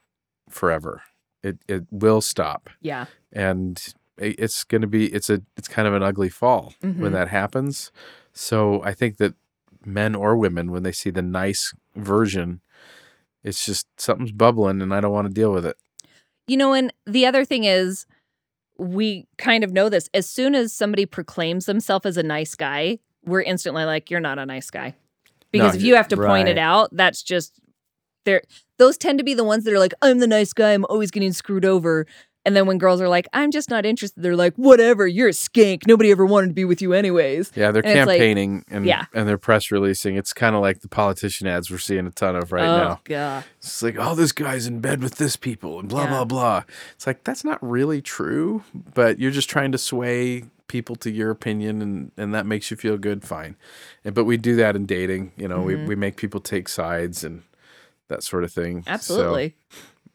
forever. 0.57 1.03
It 1.43 1.59
it 1.69 1.85
will 1.91 2.21
stop, 2.21 2.71
Yeah. 2.81 3.07
and 3.33 3.81
it's 4.19 4.65
going 4.65 4.81
to 4.81 4.87
be 4.89 5.07
it's 5.13 5.29
a 5.31 5.43
it's 5.57 5.69
kind 5.69 5.87
of 5.87 5.95
an 5.95 6.03
ugly 6.03 6.29
fall 6.31 6.75
Mhm. 6.83 6.99
when 6.99 7.13
that 7.13 7.29
happens. 7.29 7.93
So 8.33 8.83
I 8.83 8.93
think 8.95 9.19
that 9.19 9.35
men 9.85 10.15
or 10.15 10.37
women, 10.37 10.71
when 10.73 10.83
they 10.83 10.93
see 10.93 11.11
the 11.11 11.23
nice 11.23 11.73
version, 11.95 12.61
it's 13.45 13.65
just 13.65 13.87
something's 14.01 14.33
bubbling 14.33 14.83
and 14.83 14.93
I 14.93 15.01
don't 15.01 15.13
want 15.13 15.29
to 15.29 15.33
deal 15.33 15.53
with 15.53 15.65
it. 15.67 15.77
You 16.49 16.57
know, 16.57 16.73
and 16.73 16.93
the 17.07 17.27
other 17.27 17.45
thing 17.45 17.65
is, 17.65 18.07
we 18.79 19.27
kind 19.39 19.63
of 19.65 19.73
know 19.73 19.89
this. 19.89 20.09
As 20.13 20.29
soon 20.29 20.55
as 20.55 20.73
somebody 20.73 21.07
proclaims 21.07 21.67
themselves 21.67 22.07
as 22.07 22.17
a 22.17 22.23
nice 22.23 22.55
guy, 22.55 22.99
we're 23.25 23.43
instantly 23.43 23.85
like, 23.85 24.11
you're 24.11 24.21
not 24.21 24.39
a 24.39 24.47
nice 24.47 24.71
guy. 24.71 24.95
Because 25.53 25.77
if 25.77 25.83
you- 25.83 25.89
you 25.89 25.95
have 25.97 26.09
to 26.09 26.17
point 26.17 26.49
it 26.49 26.59
out, 26.59 26.91
that's 26.93 27.23
just 27.23 27.59
there. 28.27 28.43
Those 28.79 28.99
tend 28.99 29.17
to 29.19 29.25
be 29.25 29.33
the 29.33 29.45
ones 29.45 29.65
that 29.65 29.73
are 29.73 29.79
like, 29.79 29.95
I'm 30.03 30.19
the 30.19 30.27
nice 30.27 30.53
guy. 30.53 30.75
I'm 30.75 30.85
always 30.91 31.11
getting 31.11 31.33
screwed 31.33 31.65
over. 31.65 32.07
And 32.45 32.55
then 32.55 32.67
when 32.67 32.79
girls 32.79 33.01
are 33.01 33.09
like, 33.09 33.27
I'm 33.33 33.51
just 33.51 33.71
not 33.71 33.85
interested, 33.85 34.23
they're 34.23 34.37
like, 34.37 34.55
whatever, 34.55 35.05
you're 35.05 35.27
a 35.31 35.33
skank. 35.33 35.85
Nobody 35.85 36.13
ever 36.13 36.25
wanted 36.25 36.49
to 36.49 36.53
be 36.53 36.65
with 36.65 36.81
you 36.81 36.93
anyways. 36.93 37.51
Yeah, 37.57 37.73
they're 37.73 37.85
And 37.85 37.99
it's 37.99 38.07
like- 38.07 38.19
campaigning 38.19 38.65
and 38.71 38.87
Yeah. 38.87 39.07
and 39.13 39.27
they're 39.27 39.37
press 39.37 39.73
releasing. 39.73 40.15
It's 40.15 40.33
kind 40.33 40.55
of 40.55 40.61
like 40.63 40.81
the 40.81 40.87
politician 40.89 41.49
ads 41.49 41.71
we're 41.73 41.79
seeing 41.79 42.07
a 42.07 42.11
ton 42.13 42.37
of 42.37 42.53
right 42.53 42.69
oh, 42.69 42.77
now. 42.77 43.01
God. 43.03 43.45
It's 43.59 43.83
like, 43.83 43.97
oh, 43.99 44.15
this 44.15 44.31
guy's 44.31 44.69
in 44.69 44.79
bed 44.81 45.03
with 45.03 45.17
this 45.17 45.35
people 45.35 45.81
and 45.81 45.89
blah 45.89 46.05
Yeah. 46.05 46.09
blah 46.11 46.25
blah. 46.25 46.63
It's 46.95 47.05
like 47.09 47.25
that's 47.25 47.43
not 47.45 47.59
really 47.61 48.01
true, 48.01 48.63
but 48.95 49.19
you're 49.19 49.33
just 49.33 49.51
trying 49.51 49.73
to 49.73 49.79
sway 49.79 50.45
people 50.69 50.95
to 50.97 51.11
your 51.11 51.33
opinion 51.33 51.83
and 51.83 52.13
and 52.17 52.33
that 52.33 52.47
makes 52.47 52.71
you 52.71 52.77
feel 52.77 52.97
good, 52.97 53.25
fine. 53.25 53.57
And 54.05 54.15
but 54.15 54.23
we 54.25 54.37
do 54.37 54.55
that 54.55 54.77
in 54.77 54.87
dating, 54.87 55.33
you 55.37 55.49
know, 55.49 55.59
Mhm. 55.63 55.65
we 55.67 55.75
we 55.87 55.97
make 55.97 56.15
people 56.17 56.39
take 56.39 56.69
sides 56.69 57.25
and 57.25 57.43
that 58.09 58.23
sort 58.23 58.45
of 58.45 58.53
thing. 58.53 58.83
So- 58.85 58.91
Absolutely. 58.91 59.57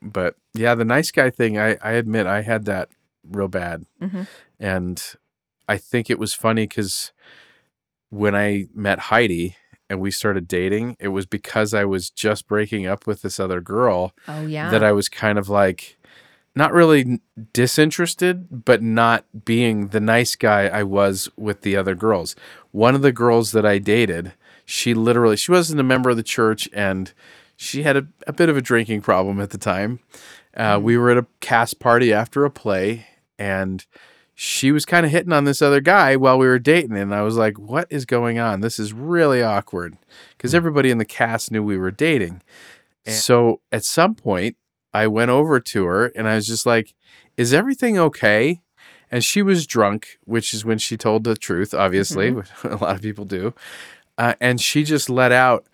but 0.01 0.35
yeah, 0.53 0.75
the 0.75 0.85
nice 0.85 1.11
guy 1.11 1.29
thing, 1.29 1.57
I 1.57 1.77
I 1.81 1.91
admit 1.93 2.25
I 2.27 2.41
had 2.41 2.65
that 2.65 2.89
real 3.29 3.47
bad. 3.47 3.85
Mhm. 4.01 4.27
And 4.59 5.03
I 5.69 5.77
think 5.77 6.09
it 6.09 6.19
was 6.19 6.33
funny 6.33 6.67
cuz 6.67 7.11
when 8.09 8.35
I 8.35 8.67
met 8.73 8.99
Heidi 8.99 9.55
and 9.89 9.99
we 9.99 10.11
started 10.11 10.47
dating, 10.47 10.97
it 10.99 11.09
was 11.09 11.25
because 11.25 11.73
I 11.73 11.85
was 11.85 12.09
just 12.09 12.47
breaking 12.47 12.85
up 12.85 13.05
with 13.07 13.21
this 13.21 13.39
other 13.39 13.61
girl 13.61 14.13
Oh, 14.27 14.45
yeah. 14.45 14.69
that 14.71 14.83
I 14.83 14.91
was 14.91 15.07
kind 15.09 15.37
of 15.37 15.49
like 15.49 15.97
not 16.55 16.73
really 16.73 17.21
disinterested, 17.53 18.65
but 18.65 18.81
not 18.81 19.25
being 19.45 19.87
the 19.89 20.01
nice 20.01 20.35
guy 20.35 20.67
I 20.67 20.83
was 20.83 21.29
with 21.37 21.61
the 21.61 21.77
other 21.77 21.95
girls. 21.95 22.35
One 22.71 22.95
of 22.95 23.01
the 23.01 23.13
girls 23.13 23.51
that 23.53 23.65
I 23.65 23.77
dated, 23.77 24.33
she 24.65 24.93
literally 24.93 25.37
she 25.37 25.51
wasn't 25.51 25.79
a 25.79 25.83
member 25.83 26.09
of 26.09 26.17
the 26.17 26.23
church 26.23 26.67
and 26.73 27.13
she 27.61 27.83
had 27.83 27.95
a, 27.95 28.07
a 28.25 28.33
bit 28.33 28.49
of 28.49 28.57
a 28.57 28.61
drinking 28.61 29.01
problem 29.01 29.39
at 29.39 29.51
the 29.51 29.57
time. 29.57 29.99
Uh, 30.57 30.79
we 30.81 30.97
were 30.97 31.11
at 31.11 31.17
a 31.17 31.27
cast 31.41 31.79
party 31.79 32.11
after 32.11 32.43
a 32.43 32.49
play 32.49 33.05
and 33.37 33.85
she 34.33 34.71
was 34.71 34.83
kind 34.83 35.05
of 35.05 35.11
hitting 35.11 35.31
on 35.31 35.43
this 35.43 35.61
other 35.61 35.79
guy 35.79 36.15
while 36.15 36.39
we 36.39 36.47
were 36.47 36.57
dating 36.57 36.97
and 36.97 37.13
I 37.13 37.21
was 37.21 37.37
like, 37.37 37.59
"What 37.59 37.85
is 37.91 38.05
going 38.05 38.39
on? 38.39 38.61
This 38.61 38.79
is 38.79 38.93
really 38.93 39.43
awkward." 39.43 39.95
Cuz 40.39 40.55
everybody 40.55 40.89
in 40.89 40.97
the 40.97 41.05
cast 41.05 41.51
knew 41.51 41.61
we 41.63 41.77
were 41.77 41.91
dating. 41.91 42.41
So 43.05 43.61
at 43.71 43.85
some 43.85 44.15
point, 44.15 44.57
I 44.91 45.05
went 45.05 45.29
over 45.29 45.59
to 45.59 45.85
her 45.85 46.07
and 46.07 46.27
I 46.27 46.35
was 46.35 46.47
just 46.47 46.65
like, 46.65 46.95
Is 47.37 47.53
everything 47.53 47.97
okay? 47.99 48.61
And 49.11 49.23
she 49.23 49.43
was 49.43 49.67
drunk, 49.67 50.17
which 50.25 50.51
is 50.51 50.65
when 50.65 50.79
she 50.79 50.97
told 50.97 51.25
the 51.25 51.35
truth, 51.35 51.73
obviously, 51.75 52.31
which 52.31 52.49
a 52.63 52.75
lot 52.77 52.95
of 52.95 53.01
people 53.03 53.25
do. 53.25 53.53
Uh, 54.17 54.33
and 54.39 54.59
she 54.61 54.83
just 54.83 55.09
let 55.09 55.31
out, 55.31 55.65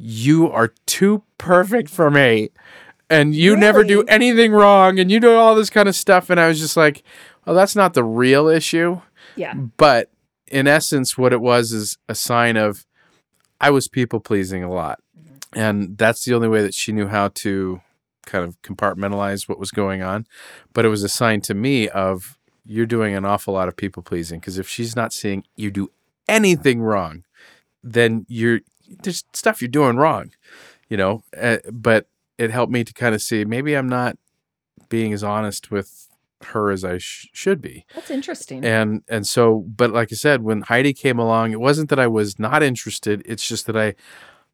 You 0.00 0.50
are 0.50 0.72
too 0.86 1.24
perfect 1.38 1.90
for 1.90 2.10
me. 2.10 2.50
And 3.10 3.34
you 3.34 3.56
never 3.56 3.84
do 3.84 4.02
anything 4.02 4.52
wrong. 4.52 4.98
And 4.98 5.10
you 5.10 5.18
do 5.18 5.34
all 5.34 5.54
this 5.54 5.70
kind 5.70 5.88
of 5.88 5.96
stuff. 5.96 6.28
And 6.30 6.38
I 6.38 6.48
was 6.48 6.60
just 6.60 6.76
like, 6.76 7.02
Well, 7.46 7.56
that's 7.56 7.74
not 7.74 7.94
the 7.94 8.04
real 8.04 8.48
issue. 8.48 9.00
yeah. 9.34 9.54
But 9.54 10.10
in 10.46 10.66
essence, 10.66 11.16
what 11.16 11.32
it 11.32 11.40
was 11.40 11.72
is 11.72 11.96
a 12.08 12.14
sign 12.14 12.56
of 12.56 12.86
I 13.60 13.70
was 13.70 13.88
people 13.88 14.20
pleasing 14.20 14.62
a 14.62 14.70
lot. 14.70 15.00
Mm-hmm. 15.18 15.58
And 15.58 15.98
that's 15.98 16.24
the 16.24 16.34
only 16.34 16.48
way 16.48 16.62
that 16.62 16.74
she 16.74 16.92
knew 16.92 17.08
how 17.08 17.28
to 17.28 17.80
kind 18.26 18.44
of 18.44 18.60
compartmentalize 18.62 19.48
what 19.48 19.58
was 19.58 19.70
going 19.70 20.02
on. 20.02 20.26
But 20.74 20.84
it 20.84 20.88
was 20.88 21.02
a 21.02 21.08
sign 21.08 21.40
to 21.42 21.54
me 21.54 21.88
of 21.88 22.38
you're 22.64 22.86
doing 22.86 23.14
an 23.14 23.24
awful 23.24 23.54
lot 23.54 23.68
of 23.68 23.76
people 23.76 24.02
pleasing. 24.02 24.38
Because 24.38 24.58
if 24.58 24.68
she's 24.68 24.94
not 24.94 25.12
seeing 25.14 25.44
you 25.56 25.70
do 25.70 25.90
anything 26.28 26.82
wrong, 26.82 27.24
then 27.82 28.26
you're 28.28 28.60
there's 29.02 29.24
stuff 29.32 29.60
you're 29.62 29.68
doing 29.68 29.96
wrong, 29.96 30.30
you 30.88 30.96
know. 30.96 31.22
Uh, 31.40 31.58
but 31.70 32.08
it 32.38 32.50
helped 32.50 32.72
me 32.72 32.84
to 32.84 32.92
kind 32.92 33.14
of 33.14 33.22
see 33.22 33.44
maybe 33.44 33.74
I'm 33.74 33.88
not 33.88 34.16
being 34.88 35.12
as 35.12 35.22
honest 35.24 35.70
with 35.70 36.08
her 36.52 36.70
as 36.70 36.84
I 36.84 36.98
sh- 36.98 37.28
should 37.32 37.60
be 37.60 37.84
That's 37.94 38.10
interesting. 38.10 38.64
and 38.64 39.02
and 39.08 39.26
so 39.26 39.64
but 39.76 39.90
like 39.90 40.12
i 40.12 40.14
said 40.14 40.42
when 40.44 40.60
heidi 40.62 40.92
came 40.92 41.18
along 41.18 41.50
it 41.50 41.58
wasn't 41.58 41.90
that 41.90 41.98
i 41.98 42.06
was 42.06 42.38
not 42.38 42.62
interested 42.62 43.22
it's 43.26 43.44
just 43.48 43.66
that 43.66 43.76
i 43.76 43.96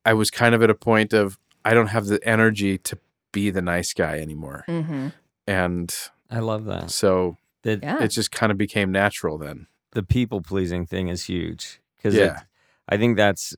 i 0.07 0.15
was 0.15 0.31
kind 0.31 0.55
of 0.55 0.63
at 0.63 0.71
a 0.71 0.75
point 0.75 1.13
of 1.13 1.39
i 1.63 1.75
don't 1.75 1.89
have 1.89 2.07
the 2.07 2.27
energy 2.27 2.79
to 2.79 2.99
be 3.33 3.51
the 3.51 3.61
nice 3.61 3.93
guy 3.93 4.19
anymore 4.19 4.65
mm-hmm. 4.67 5.09
and 5.47 5.95
I 6.31 6.39
love 6.39 6.65
that. 6.65 6.91
so 6.91 7.37
The, 7.65 7.79
Yeah. 7.83 8.03
it 8.03 8.09
just 8.09 8.33
kind 8.33 8.51
of 8.51 8.57
became 8.57 8.91
natural 8.91 9.37
then 9.37 9.67
the 9.91 10.03
people 10.03 10.41
pleasing 10.41 10.87
thing 10.87 11.09
is 11.09 11.27
huge 11.27 11.83
because 11.99 12.15
Yeah. 12.15 12.41
I 12.89 12.97
think 12.97 13.19
that's 13.19 13.55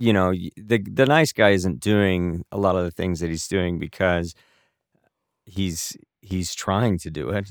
you 0.00 0.12
know 0.12 0.32
the 0.56 0.78
the 0.78 1.06
nice 1.06 1.32
guy 1.32 1.50
isn't 1.50 1.78
doing 1.78 2.44
a 2.50 2.58
lot 2.58 2.74
of 2.74 2.84
the 2.84 2.90
things 2.90 3.20
that 3.20 3.28
he's 3.30 3.46
doing 3.46 3.78
because 3.78 4.34
he's 5.44 5.96
he's 6.20 6.54
trying 6.54 6.98
to 6.98 7.10
do 7.10 7.30
it. 7.30 7.50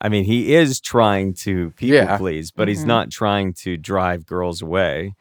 I 0.00 0.08
mean, 0.08 0.24
he 0.24 0.54
is 0.54 0.80
trying 0.80 1.34
to 1.44 1.70
people 1.72 1.96
Yeah. 1.96 2.16
please, 2.18 2.50
but 2.52 2.68
he's 2.68 2.84
Mhm. 2.84 2.86
not 2.94 3.10
trying 3.10 3.52
to 3.64 3.76
drive 3.76 4.26
girls 4.26 4.62
away. 4.62 5.14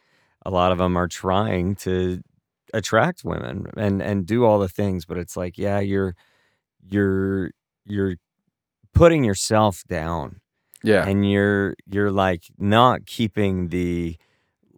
A 0.46 0.52
lot 0.52 0.72
of 0.72 0.78
them 0.78 0.96
are 0.96 1.08
trying 1.08 1.76
to 1.78 2.22
attract 2.74 3.24
women 3.24 3.66
and 3.76 4.02
and 4.02 4.26
do 4.26 4.46
all 4.46 4.60
the 4.60 4.70
things, 4.70 5.06
but 5.06 5.18
it's 5.18 5.36
like, 5.36 5.58
yeah, 5.58 5.80
you're 5.80 6.16
you're 6.90 7.52
you're 7.86 8.16
putting 8.94 9.24
yourself 9.24 9.84
down 9.88 10.40
yeah 10.84 11.06
and 11.08 11.30
you're 11.30 11.76
you're 11.90 12.12
like 12.12 12.44
not 12.58 13.06
keeping 13.06 13.70
the 13.70 14.16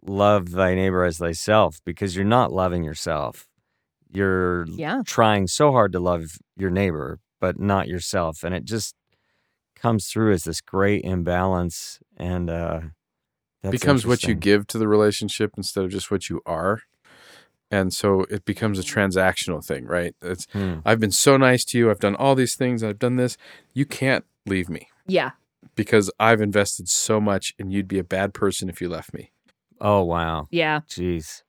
love 0.06 0.50
thy 0.52 0.74
neighbor 0.74 1.04
as 1.04 1.18
thyself 1.18 1.80
because 1.84 2.16
you're 2.16 2.24
not 2.24 2.52
loving 2.52 2.82
yourself 2.84 3.46
you're 4.12 4.66
Yeah. 4.66 5.02
trying 5.06 5.46
so 5.46 5.70
hard 5.72 5.92
to 5.92 6.00
love 6.00 6.38
your 6.56 6.70
neighbor 6.70 7.20
but 7.40 7.58
not 7.60 7.86
yourself 7.88 8.42
and 8.42 8.54
it 8.54 8.64
just 8.64 8.94
comes 9.76 10.08
through 10.08 10.32
as 10.32 10.44
this 10.44 10.60
great 10.60 11.04
imbalance 11.04 11.98
and 12.16 12.50
uh 12.50 12.80
that's 13.62 13.72
becomes 13.72 14.06
what 14.06 14.22
you 14.24 14.34
give 14.34 14.66
to 14.68 14.78
the 14.78 14.88
relationship 14.88 15.52
instead 15.56 15.84
of 15.84 15.90
just 15.90 16.10
what 16.10 16.28
you 16.28 16.40
are 16.46 16.82
and 17.70 17.92
so 17.94 18.22
it 18.30 18.44
becomes 18.44 18.78
a 18.78 18.82
transactional 18.82 19.64
thing 19.64 19.84
right 19.84 20.14
it's 20.22 20.46
Hmm. 20.52 20.78
i've 20.84 20.98
been 21.00 21.12
so 21.12 21.36
nice 21.36 21.64
to 21.66 21.78
you 21.78 21.90
i've 21.90 22.00
done 22.00 22.16
all 22.16 22.34
these 22.34 22.56
things 22.56 22.82
i've 22.82 22.98
done 22.98 23.16
this 23.16 23.36
you 23.74 23.84
can't 23.86 24.24
leave 24.46 24.68
me 24.70 24.88
Yeah. 25.06 25.32
because 25.76 26.10
I've 26.18 26.40
invested 26.40 26.88
so 26.88 27.20
much 27.20 27.52
and 27.58 27.70
you'd 27.72 27.86
be 27.88 27.98
a 27.98 28.04
bad 28.04 28.32
person 28.34 28.68
if 28.70 28.80
you 28.80 28.88
left 28.88 29.12
me. 29.14 29.30
Oh 29.80 30.02
wow 30.04 30.46
Yeah. 30.50 30.80
jeez 30.88 31.42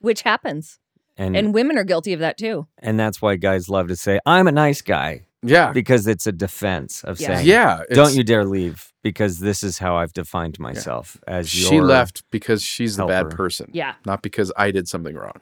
Which 0.00 0.22
happens. 0.22 0.78
and 1.16 1.36
And 1.36 1.52
women 1.54 1.76
are 1.78 1.84
guilty 1.84 2.12
of 2.12 2.20
that 2.20 2.38
too. 2.38 2.66
and 2.78 2.98
that's 2.98 3.20
why 3.22 3.36
guys 3.36 3.68
love 3.68 3.88
to 3.88 3.96
say 3.96 4.18
i'm 4.26 4.46
a 4.48 4.52
nice 4.52 4.82
guy 4.82 5.26
Yeah. 5.42 5.72
because 5.72 6.06
it's 6.06 6.26
a 6.26 6.32
defense 6.32 7.02
of 7.04 7.20
Yeah. 7.20 7.26
saying 7.36 7.46
Yeah. 7.46 7.82
don't 7.92 8.14
you 8.14 8.22
dare 8.24 8.44
leave 8.44 8.92
because 9.02 9.38
this 9.38 9.62
is 9.62 9.78
how 9.78 9.96
I've 9.96 10.12
defined 10.12 10.58
myself 10.58 11.16
as 11.26 11.48
She 11.48 11.80
left 11.80 12.22
because 12.30 12.62
she's 12.62 12.96
the 12.96 13.06
bad 13.06 13.30
person, 13.30 13.70
Yeah. 13.72 13.94
not 14.04 14.20
because 14.22 14.52
I 14.58 14.70
did 14.72 14.86
something 14.88 15.14
wrong. 15.16 15.40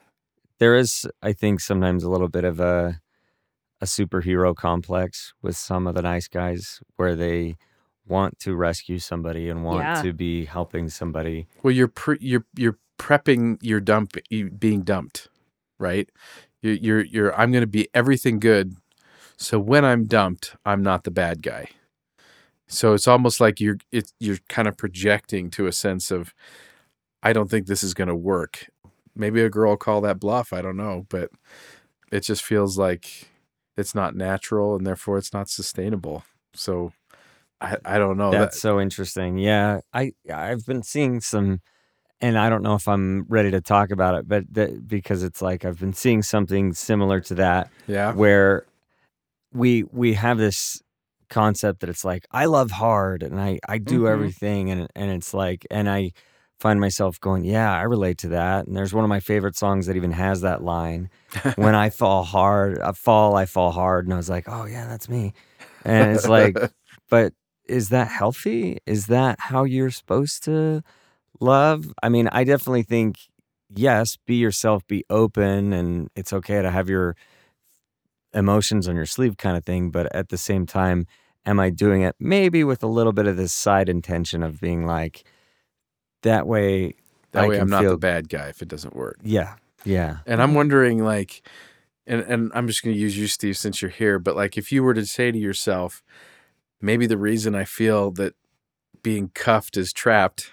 There 0.60 0.76
is, 0.76 1.08
I 1.22 1.32
think, 1.32 1.58
sometimes 1.60 2.04
a 2.04 2.10
little 2.10 2.28
bit 2.28 2.44
of 2.44 2.60
a 2.60 3.00
a 3.80 3.84
superhero 3.86 4.54
complex 4.54 5.32
with 5.42 5.56
some 5.56 5.86
of 5.88 5.94
the 5.96 6.02
nice 6.02 6.28
guys 6.28 6.80
where 6.96 7.14
they 7.16 7.56
want 8.08 8.38
to 8.40 8.54
rescue 8.56 8.98
somebody 8.98 9.48
and 9.48 9.64
want 9.64 9.80
Yeah. 9.80 10.02
to 10.02 10.12
be 10.12 10.44
helping 10.46 10.88
somebody. 10.88 11.46
Well, 11.62 11.72
you're 11.74 11.88
pre- 11.88 12.18
you're 12.20 12.44
you're 12.56 12.78
prepping 12.98 13.58
your 13.62 13.80
dump 13.80 14.16
you 14.30 14.50
being 14.50 14.82
dumped, 14.82 15.28
right? 15.78 16.08
You're 16.62 16.74
you're, 16.74 17.04
you're 17.04 17.34
I'm 17.40 17.52
going 17.52 17.62
to 17.62 17.66
be 17.68 17.88
everything 17.94 18.40
good, 18.40 18.74
so 19.36 19.58
when 19.60 19.84
I'm 19.84 20.04
dumped, 20.06 20.56
I'm 20.66 20.82
not 20.82 21.04
the 21.04 21.10
bad 21.10 21.42
guy. 21.42 21.68
So 22.66 22.92
it's 22.92 23.08
almost 23.08 23.40
like 23.40 23.60
you're 23.60 23.78
it, 23.92 24.12
you're 24.18 24.38
kind 24.48 24.68
of 24.68 24.76
projecting 24.76 25.50
to 25.50 25.66
a 25.66 25.72
sense 25.72 26.10
of, 26.10 26.34
I 27.22 27.32
don't 27.32 27.48
think 27.50 27.66
this 27.66 27.82
is 27.82 27.94
going 27.94 28.08
to 28.08 28.14
work. 28.16 28.66
Maybe 29.14 29.40
a 29.42 29.48
girl 29.50 29.70
will 29.70 29.76
call 29.76 30.00
that 30.02 30.20
bluff. 30.20 30.52
I 30.52 30.60
don't 30.60 30.76
know, 30.76 31.06
but 31.08 31.30
it 32.12 32.20
just 32.20 32.42
feels 32.42 32.76
like 32.78 33.28
it's 33.76 33.94
not 33.94 34.14
natural 34.16 34.76
and 34.76 34.86
therefore 34.86 35.18
it's 35.18 35.32
not 35.32 35.48
sustainable. 35.48 36.24
So 36.54 36.92
I 37.60 37.76
I 37.84 37.98
don't 37.98 38.16
know. 38.16 38.30
That's 38.30 38.56
That, 38.56 38.60
so 38.60 38.80
interesting. 38.80 39.38
Yeah, 39.38 39.80
I 39.92 40.12
I've 40.32 40.64
been 40.66 40.82
seeing 40.82 41.20
some, 41.20 41.60
and 42.20 42.38
I 42.38 42.50
don't 42.50 42.62
know 42.62 42.74
if 42.74 42.88
I'm 42.88 43.24
ready 43.28 43.50
to 43.52 43.60
talk 43.60 43.90
about 43.90 44.14
it, 44.16 44.28
but 44.28 44.44
that, 44.54 44.88
because 44.88 45.22
it's 45.22 45.42
like 45.42 45.64
I've 45.64 45.80
been 45.80 45.94
seeing 45.94 46.22
something 46.22 46.72
similar 46.74 47.20
to 47.22 47.34
that 47.36 47.70
yeah. 47.88 48.12
where 48.14 48.66
we 49.52 49.84
we 49.84 50.14
have 50.14 50.38
this 50.38 50.82
concept 51.30 51.80
that 51.80 51.90
it's 51.90 52.04
like 52.04 52.26
I 52.30 52.46
love 52.46 52.70
hard 52.70 53.22
and 53.22 53.40
I 53.40 53.58
I 53.68 53.78
do 53.78 54.02
Mhm. 54.02 54.08
everything 54.08 54.70
and 54.70 54.88
and 54.94 55.10
it's 55.10 55.34
like 55.34 55.66
and 55.70 55.88
I 55.88 56.12
find 56.58 56.80
myself 56.80 57.20
going, 57.20 57.44
"Yeah, 57.44 57.72
I 57.72 57.82
relate 57.82 58.18
to 58.18 58.28
that." 58.30 58.66
And 58.66 58.76
there's 58.76 58.92
one 58.94 59.04
of 59.04 59.08
my 59.10 59.20
favorite 59.20 59.56
songs 59.56 59.86
that 59.86 59.96
even 59.96 60.12
has 60.12 60.40
that 60.42 60.62
line, 60.62 61.10
"When 61.56 61.74
I 61.74 61.90
fall 61.90 62.24
hard, 62.24 62.80
I 62.80 62.92
fall, 62.92 63.36
I 63.36 63.46
fall 63.46 63.70
hard." 63.72 64.06
And 64.06 64.14
I 64.14 64.16
was 64.16 64.28
like, 64.30 64.48
"Oh 64.48 64.66
yeah, 64.66 64.86
that's 64.86 65.08
me." 65.08 65.34
And 65.84 66.12
it's 66.16 66.28
like, 66.28 66.56
but 67.10 67.32
is 67.68 67.90
that 67.90 68.08
healthy? 68.08 68.78
Is 68.86 69.06
that 69.06 69.38
how 69.38 69.64
you're 69.64 69.90
supposed 69.90 70.44
to 70.44 70.82
love? 71.40 71.92
I 72.02 72.08
mean, 72.08 72.28
I 72.32 72.44
definitely 72.44 72.82
think 72.82 73.16
yes, 73.74 74.16
be 74.26 74.36
yourself, 74.36 74.86
be 74.86 75.04
open, 75.10 75.72
and 75.72 76.10
it's 76.16 76.32
okay 76.32 76.62
to 76.62 76.70
have 76.70 76.88
your 76.88 77.16
emotions 78.34 78.88
on 78.88 78.96
your 78.96 79.06
sleeve 79.06 79.36
kind 79.36 79.56
of 79.56 79.64
thing, 79.64 79.90
but 79.90 80.14
at 80.14 80.28
the 80.28 80.38
same 80.38 80.66
time, 80.66 81.06
am 81.46 81.58
I 81.58 81.70
doing 81.70 82.02
it 82.02 82.14
maybe 82.18 82.64
with 82.64 82.82
a 82.82 82.86
little 82.86 83.12
bit 83.12 83.26
of 83.26 83.36
this 83.36 83.52
side 83.52 83.88
intention 83.88 84.42
of 84.42 84.60
being 84.60 84.84
like 84.84 85.24
that 86.22 86.46
way 86.46 86.94
that 87.32 87.44
I 87.44 87.48
way 87.48 87.60
I'm 87.60 87.68
not 87.68 87.82
feel 87.82 87.92
the 87.92 87.98
bad 87.98 88.28
guy 88.28 88.48
if 88.48 88.62
it 88.62 88.68
doesn't 88.68 88.94
work. 88.94 89.18
yeah. 89.22 89.54
Yeah. 89.84 90.18
And 90.26 90.42
I'm 90.42 90.54
wondering, 90.54 91.04
like, 91.04 91.42
and 92.06 92.20
and 92.22 92.50
I'm 92.54 92.66
just 92.66 92.82
going 92.82 92.94
to 92.94 93.00
use 93.00 93.16
you, 93.16 93.26
Steve, 93.26 93.56
since 93.56 93.80
you're 93.80 93.90
here. 93.90 94.18
But 94.18 94.34
like, 94.34 94.58
if 94.58 94.72
you 94.72 94.82
were 94.82 94.94
to 94.94 95.06
say 95.06 95.30
to 95.30 95.38
yourself, 95.38 96.02
maybe 96.80 97.06
the 97.06 97.18
reason 97.18 97.54
I 97.54 97.64
feel 97.64 98.10
that 98.12 98.34
being 99.02 99.30
cuffed 99.34 99.76
is 99.76 99.92
trapped 99.92 100.50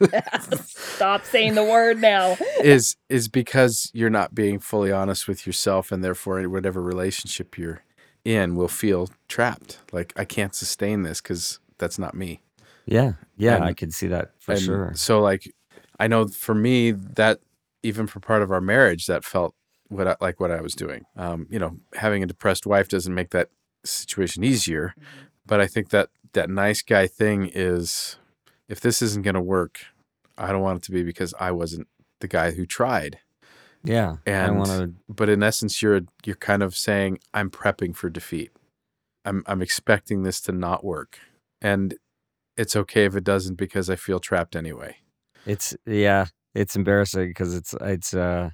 Stop 0.64 1.24
saying 1.24 1.54
the 1.54 1.64
word 1.64 2.00
now. 2.00 2.36
is 2.62 2.96
is 3.08 3.28
because 3.28 3.90
you're 3.92 4.10
not 4.10 4.34
being 4.34 4.58
fully 4.58 4.92
honest 4.92 5.26
with 5.26 5.46
yourself, 5.46 5.90
and 5.90 6.04
therefore, 6.04 6.42
whatever 6.48 6.80
relationship 6.80 7.58
you're 7.58 7.82
in 8.24 8.54
will 8.54 8.68
feel 8.68 9.10
trapped. 9.28 9.78
Like 9.92 10.12
I 10.16 10.24
can't 10.24 10.54
sustain 10.54 11.02
this 11.02 11.20
because 11.20 11.60
that's 11.78 11.98
not 11.98 12.14
me. 12.14 12.42
Yeah. 12.86 13.14
Yeah, 13.36 13.56
And- 13.56 13.64
I 13.64 13.72
can 13.72 13.90
see 13.90 14.06
that 14.08 14.32
for 14.38 14.52
and 14.52 14.60
sure. 14.60 14.92
So 14.94 15.20
like, 15.20 15.52
I 15.98 16.06
know 16.06 16.28
for 16.28 16.54
me 16.54 16.90
that 16.90 17.40
even 17.82 18.06
for 18.06 18.20
part 18.20 18.42
of 18.42 18.50
our 18.50 18.60
marriage, 18.60 19.06
that 19.06 19.24
felt 19.24 19.54
what 19.88 20.08
I, 20.08 20.16
like 20.20 20.40
what 20.40 20.50
I 20.50 20.60
was 20.60 20.74
doing. 20.74 21.04
Um, 21.16 21.46
you 21.50 21.58
know, 21.58 21.76
having 21.94 22.22
a 22.22 22.26
depressed 22.26 22.66
wife 22.66 22.88
doesn't 22.88 23.14
make 23.14 23.30
that 23.30 23.50
situation 23.84 24.42
easier, 24.44 24.94
but 25.48 25.60
I 25.60 25.66
think 25.66 25.88
that 25.90 26.10
that 26.34 26.50
nice 26.50 26.82
guy 26.82 27.06
thing 27.06 27.50
is, 27.52 28.16
if 28.68 28.80
this 28.80 29.02
isn't 29.02 29.22
going 29.22 29.34
to 29.34 29.40
work, 29.40 29.80
I 30.36 30.52
don't 30.52 30.62
want 30.62 30.82
it 30.82 30.84
to 30.84 30.92
be 30.92 31.02
because 31.02 31.34
I 31.40 31.50
wasn't 31.50 31.88
the 32.20 32.28
guy 32.28 32.52
who 32.52 32.66
tried. 32.66 33.18
Yeah. 33.82 34.16
I 34.26 34.30
want 34.50 34.70
to 34.70 34.94
But 35.08 35.28
in 35.28 35.42
essence, 35.42 35.82
you're 35.82 36.02
you're 36.24 36.36
kind 36.36 36.62
of 36.62 36.76
saying 36.76 37.18
I'm 37.32 37.50
prepping 37.50 37.96
for 37.96 38.10
defeat. 38.10 38.50
I'm 39.24 39.42
I'm 39.46 39.62
expecting 39.62 40.22
this 40.22 40.40
to 40.42 40.52
not 40.52 40.84
work, 40.84 41.18
and 41.60 41.94
it's 42.56 42.76
okay 42.76 43.04
if 43.04 43.16
it 43.16 43.24
doesn't 43.24 43.54
because 43.54 43.88
I 43.88 43.96
feel 43.96 44.20
trapped 44.20 44.54
anyway. 44.54 44.96
It's 45.46 45.76
yeah, 45.86 46.26
it's 46.54 46.76
embarrassing 46.76 47.28
because 47.28 47.54
it's 47.54 47.74
it's 47.80 48.14
uh 48.14 48.50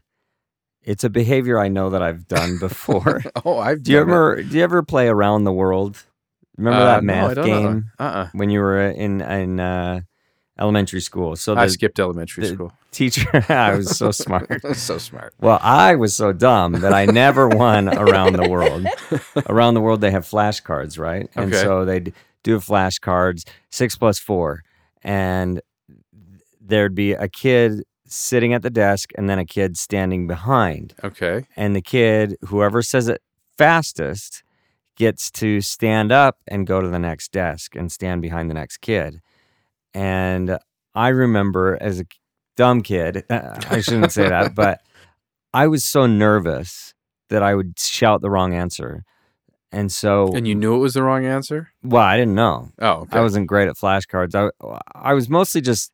it's 0.82 1.04
a 1.04 1.10
behavior 1.10 1.58
I 1.58 1.68
know 1.68 1.90
that 1.90 2.02
I've 2.02 2.28
done 2.28 2.58
before. 2.60 3.22
Oh, 3.44 3.58
I've 3.58 3.82
do 3.82 3.92
you 3.92 3.98
done 3.98 4.08
it. 4.10 4.12
ever 4.12 4.42
do 4.42 4.56
you 4.58 4.62
ever 4.62 4.82
play 4.82 5.08
around 5.08 5.44
the 5.44 5.52
world? 5.52 6.04
Remember 6.56 6.80
Uh, 6.80 6.84
that 6.86 7.04
math 7.04 7.28
know 7.36 7.42
that. 7.42 7.44
game 7.46 7.90
Uh-uh. 7.98 8.28
when 8.32 8.50
you 8.50 8.60
were 8.60 8.88
in 8.90 9.20
in 9.20 9.60
uh, 9.60 10.00
elementary 10.58 11.00
school? 11.00 11.36
So 11.36 11.54
I 11.56 11.66
skipped 11.68 11.98
elementary 11.98 12.44
the- 12.48 12.54
school. 12.54 12.72
teacher, 12.92 13.28
I 13.48 13.74
was 13.76 13.96
so 13.96 14.10
smart. 14.12 14.48
so 14.76 14.98
smart. 14.98 15.34
Well, 15.40 15.58
I 15.62 15.96
was 15.96 16.14
so 16.14 16.32
dumb 16.32 16.72
that 16.80 16.92
I 16.94 17.06
never 17.06 17.48
won 17.48 17.88
around 17.88 18.34
the 18.34 18.48
world. 18.48 18.86
around 19.48 19.74
the 19.74 19.80
world, 19.80 20.00
they 20.00 20.12
have 20.12 20.24
flashcards, 20.24 20.98
right? 20.98 21.28
And 21.34 21.52
Okay. 21.52 21.62
so 21.62 21.84
they'd 21.84 22.12
do 22.44 22.58
flashcards, 22.60 23.44
six 23.70 23.96
plus 23.96 24.18
four, 24.20 24.62
and 25.02 25.60
there'd 26.60 26.94
be 26.94 27.12
a 27.12 27.28
kid 27.28 27.82
sitting 28.06 28.52
at 28.54 28.62
the 28.62 28.70
desk 28.70 29.10
and 29.16 29.28
then 29.28 29.38
a 29.38 29.44
kid 29.44 29.76
standing 29.76 30.26
behind. 30.26 30.94
Okay. 31.02 31.46
And 31.56 31.74
the 31.74 31.82
kid, 31.82 32.36
whoever 32.46 32.80
says 32.82 33.08
it 33.08 33.20
fastest, 33.58 34.42
gets 34.96 35.30
to 35.32 35.60
stand 35.60 36.12
up 36.12 36.38
and 36.46 36.66
go 36.66 36.80
to 36.80 36.88
the 36.88 36.98
next 36.98 37.32
desk 37.32 37.74
and 37.74 37.90
stand 37.90 38.22
behind 38.22 38.48
the 38.50 38.54
next 38.54 38.78
kid. 38.78 39.20
And 39.92 40.58
I 40.94 41.08
remember 41.08 41.76
as 41.80 42.00
a 42.00 42.04
dumb 42.56 42.82
kid, 42.82 43.24
I 43.30 43.80
shouldn't 43.80 44.12
say 44.12 44.28
that, 44.28 44.54
but 44.56 44.80
I 45.52 45.66
was 45.66 45.84
so 45.84 46.06
nervous 46.06 46.94
that 47.30 47.42
I 47.42 47.54
would 47.54 47.78
shout 47.78 48.20
the 48.20 48.30
wrong 48.30 48.54
answer. 48.54 49.04
And 49.72 49.90
so, 49.90 50.32
And 50.34 50.46
you 50.46 50.54
knew 50.54 50.76
it 50.76 50.78
was 50.78 50.94
the 50.94 51.02
wrong 51.02 51.24
answer? 51.26 51.70
well, 51.82 52.02
I 52.02 52.16
didn't 52.16 52.36
know. 52.36 52.70
Oh, 52.80 52.90
okay. 53.02 53.18
I 53.18 53.22
wasn't 53.22 53.48
great 53.48 53.66
at 53.68 53.76
flashcards. 53.76 54.34
I, 54.34 54.50
I 54.94 55.14
was 55.14 55.28
mostly 55.28 55.60
just 55.60 55.92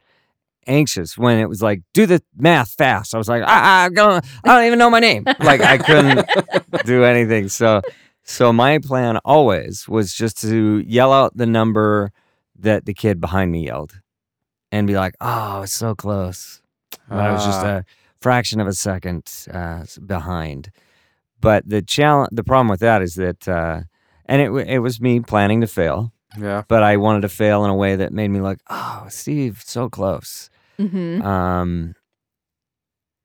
anxious 0.66 1.16
when 1.16 1.38
it 1.38 1.48
was 1.48 1.62
like, 1.62 1.80
do 1.94 2.04
the 2.04 2.22
math 2.36 2.72
fast. 2.72 3.14
I 3.14 3.18
was 3.18 3.28
like, 3.28 3.42
I, 3.42 3.86
I, 3.86 3.88
don't, 3.88 4.22
I 4.44 4.54
don't 4.54 4.66
even 4.66 4.78
know 4.78 4.90
my 4.90 5.00
name. 5.00 5.24
Like 5.24 5.62
I 5.62 5.78
couldn't 5.78 6.28
do 6.84 7.04
anything. 7.04 7.48
So, 7.48 7.80
so 8.30 8.52
my 8.52 8.78
plan 8.78 9.18
always 9.24 9.88
was 9.88 10.14
just 10.14 10.40
to 10.42 10.78
yell 10.86 11.12
out 11.12 11.36
the 11.36 11.46
number 11.46 12.12
that 12.58 12.84
the 12.86 12.94
kid 12.94 13.20
behind 13.20 13.50
me 13.50 13.66
yelled 13.66 14.00
and 14.70 14.86
be 14.86 14.94
like, 14.94 15.14
oh, 15.20 15.62
it's 15.62 15.72
so 15.72 15.94
close. 15.94 16.62
But 17.08 17.18
I 17.18 17.32
was 17.32 17.44
just 17.44 17.64
Ah. 17.64 17.78
a 17.78 17.84
fraction 18.20 18.60
of 18.60 18.68
a 18.68 18.72
second 18.72 19.24
uh, 19.52 19.84
behind. 20.06 20.70
But 21.40 21.68
the 21.68 21.82
challenge, 21.82 22.30
the 22.32 22.44
problem 22.44 22.68
with 22.68 22.80
that 22.80 23.02
is 23.02 23.14
that, 23.14 23.48
uh, 23.48 23.80
and 24.26 24.40
it, 24.42 24.50
it 24.68 24.78
was 24.78 25.00
me 25.00 25.20
planning 25.20 25.60
to 25.62 25.66
fail 25.66 26.12
yeah. 26.38 26.62
but 26.68 26.82
I 26.84 26.96
wanted 26.96 27.22
to 27.22 27.28
fail 27.28 27.64
in 27.64 27.70
a 27.70 27.74
way 27.74 27.96
that 27.96 28.12
made 28.12 28.28
me 28.30 28.40
like, 28.40 28.60
oh, 28.68 29.06
Steve, 29.08 29.62
so 29.64 29.88
close. 29.88 30.50
hmm 30.78 31.20
Um, 31.22 31.94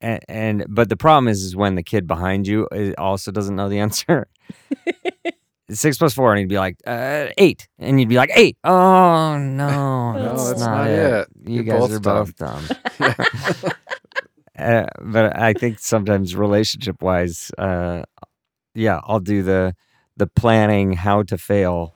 and, 0.01 0.19
and 0.27 0.65
but 0.69 0.89
the 0.89 0.97
problem 0.97 1.27
is, 1.27 1.43
is 1.43 1.55
when 1.55 1.75
the 1.75 1.83
kid 1.83 2.07
behind 2.07 2.47
you 2.47 2.67
uh, 2.71 2.91
also 2.97 3.31
doesn't 3.31 3.55
know 3.55 3.69
the 3.69 3.79
answer. 3.85 4.27
Six 5.71 5.97
plus 5.97 6.13
four, 6.13 6.31
and 6.31 6.39
he'd 6.39 6.47
be 6.49 6.59
like 6.59 6.77
uh, 6.85 7.27
eight, 7.39 7.67
and 7.79 7.99
you'd 7.99 8.07
be 8.09 8.17
like 8.17 8.29
eight. 8.35 8.55
Oh 8.63 9.37
no, 9.39 10.11
No, 10.13 10.23
that's, 10.29 10.47
that's 10.49 10.59
not, 10.59 10.75
not 10.75 10.87
it. 10.89 10.99
it. 10.99 11.27
You 11.49 11.55
You're 11.63 11.63
guys 11.63 11.79
both 11.79 11.91
are 11.91 11.99
both 11.99 12.35
dumb. 12.35 12.63
uh, 14.59 14.85
but 15.01 15.37
I 15.37 15.53
think 15.53 15.79
sometimes 15.79 16.35
relationship 16.35 17.01
wise, 17.01 17.49
uh, 17.57 18.03
yeah, 18.75 18.99
I'll 19.05 19.19
do 19.19 19.41
the 19.41 19.75
the 20.17 20.27
planning 20.27 20.93
how 20.93 21.23
to 21.23 21.37
fail. 21.37 21.95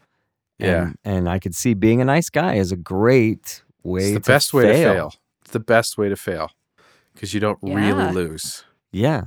Yeah. 0.57 0.81
And, 0.81 0.97
and 1.05 1.29
I 1.29 1.39
could 1.39 1.55
see 1.55 1.73
being 1.73 2.01
a 2.01 2.05
nice 2.05 2.29
guy 2.29 2.55
is 2.55 2.71
a 2.71 2.75
great 2.75 3.63
way 3.83 4.01
It's 4.01 4.13
the 4.15 4.19
to 4.19 4.27
best 4.27 4.53
way 4.53 4.65
to 4.65 4.73
fail. 4.73 5.13
It's 5.43 5.51
the 5.51 5.59
best 5.61 5.97
way 5.97 6.09
to 6.09 6.17
fail 6.17 6.51
because 7.19 7.33
you 7.33 7.41
don't 7.41 7.59
Yeah. 7.61 7.75
really 7.75 8.13
lose. 8.13 8.63
Yeah. 8.93 9.23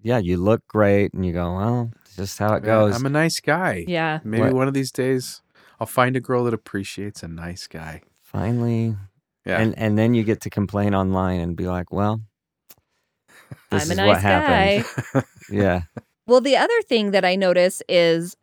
Yeah. 0.00 0.16
You 0.18 0.38
look 0.38 0.66
great 0.66 1.12
and 1.12 1.26
you 1.26 1.34
go, 1.34 1.54
well, 1.56 1.90
just 2.16 2.38
how 2.38 2.54
it 2.54 2.62
Yeah, 2.64 2.72
goes. 2.74 2.96
I'm 2.96 3.04
a 3.04 3.10
nice 3.10 3.38
guy. 3.40 3.84
Yeah. 3.86 4.20
Maybe 4.24 4.44
What- 4.44 4.54
one 4.54 4.68
of 4.68 4.72
these 4.72 4.90
days 4.90 5.42
I'll 5.78 5.86
find 5.86 6.16
a 6.16 6.20
girl 6.20 6.44
that 6.44 6.54
appreciates 6.54 7.22
a 7.22 7.28
nice 7.28 7.66
guy. 7.66 8.00
Finally. 8.22 8.96
Yeah. 9.44 9.60
And 9.60 9.76
and 9.78 9.98
then 9.98 10.14
you 10.14 10.24
get 10.24 10.40
to 10.42 10.50
complain 10.50 10.94
online 10.94 11.40
and 11.40 11.54
be 11.56 11.66
like, 11.66 11.92
well, 11.92 12.22
this 13.70 13.84
I'm 13.84 13.90
a 13.90 13.92
is 13.92 13.96
nice 13.98 14.06
what 14.08 14.22
happened. 14.22 14.84
guy. 15.12 15.22
Yeah. 15.50 15.82
Well, 16.26 16.40
the 16.40 16.56
other 16.56 16.80
thing 16.88 17.10
that 17.10 17.22
I 17.26 17.36
notice 17.36 17.82
is 17.86 18.34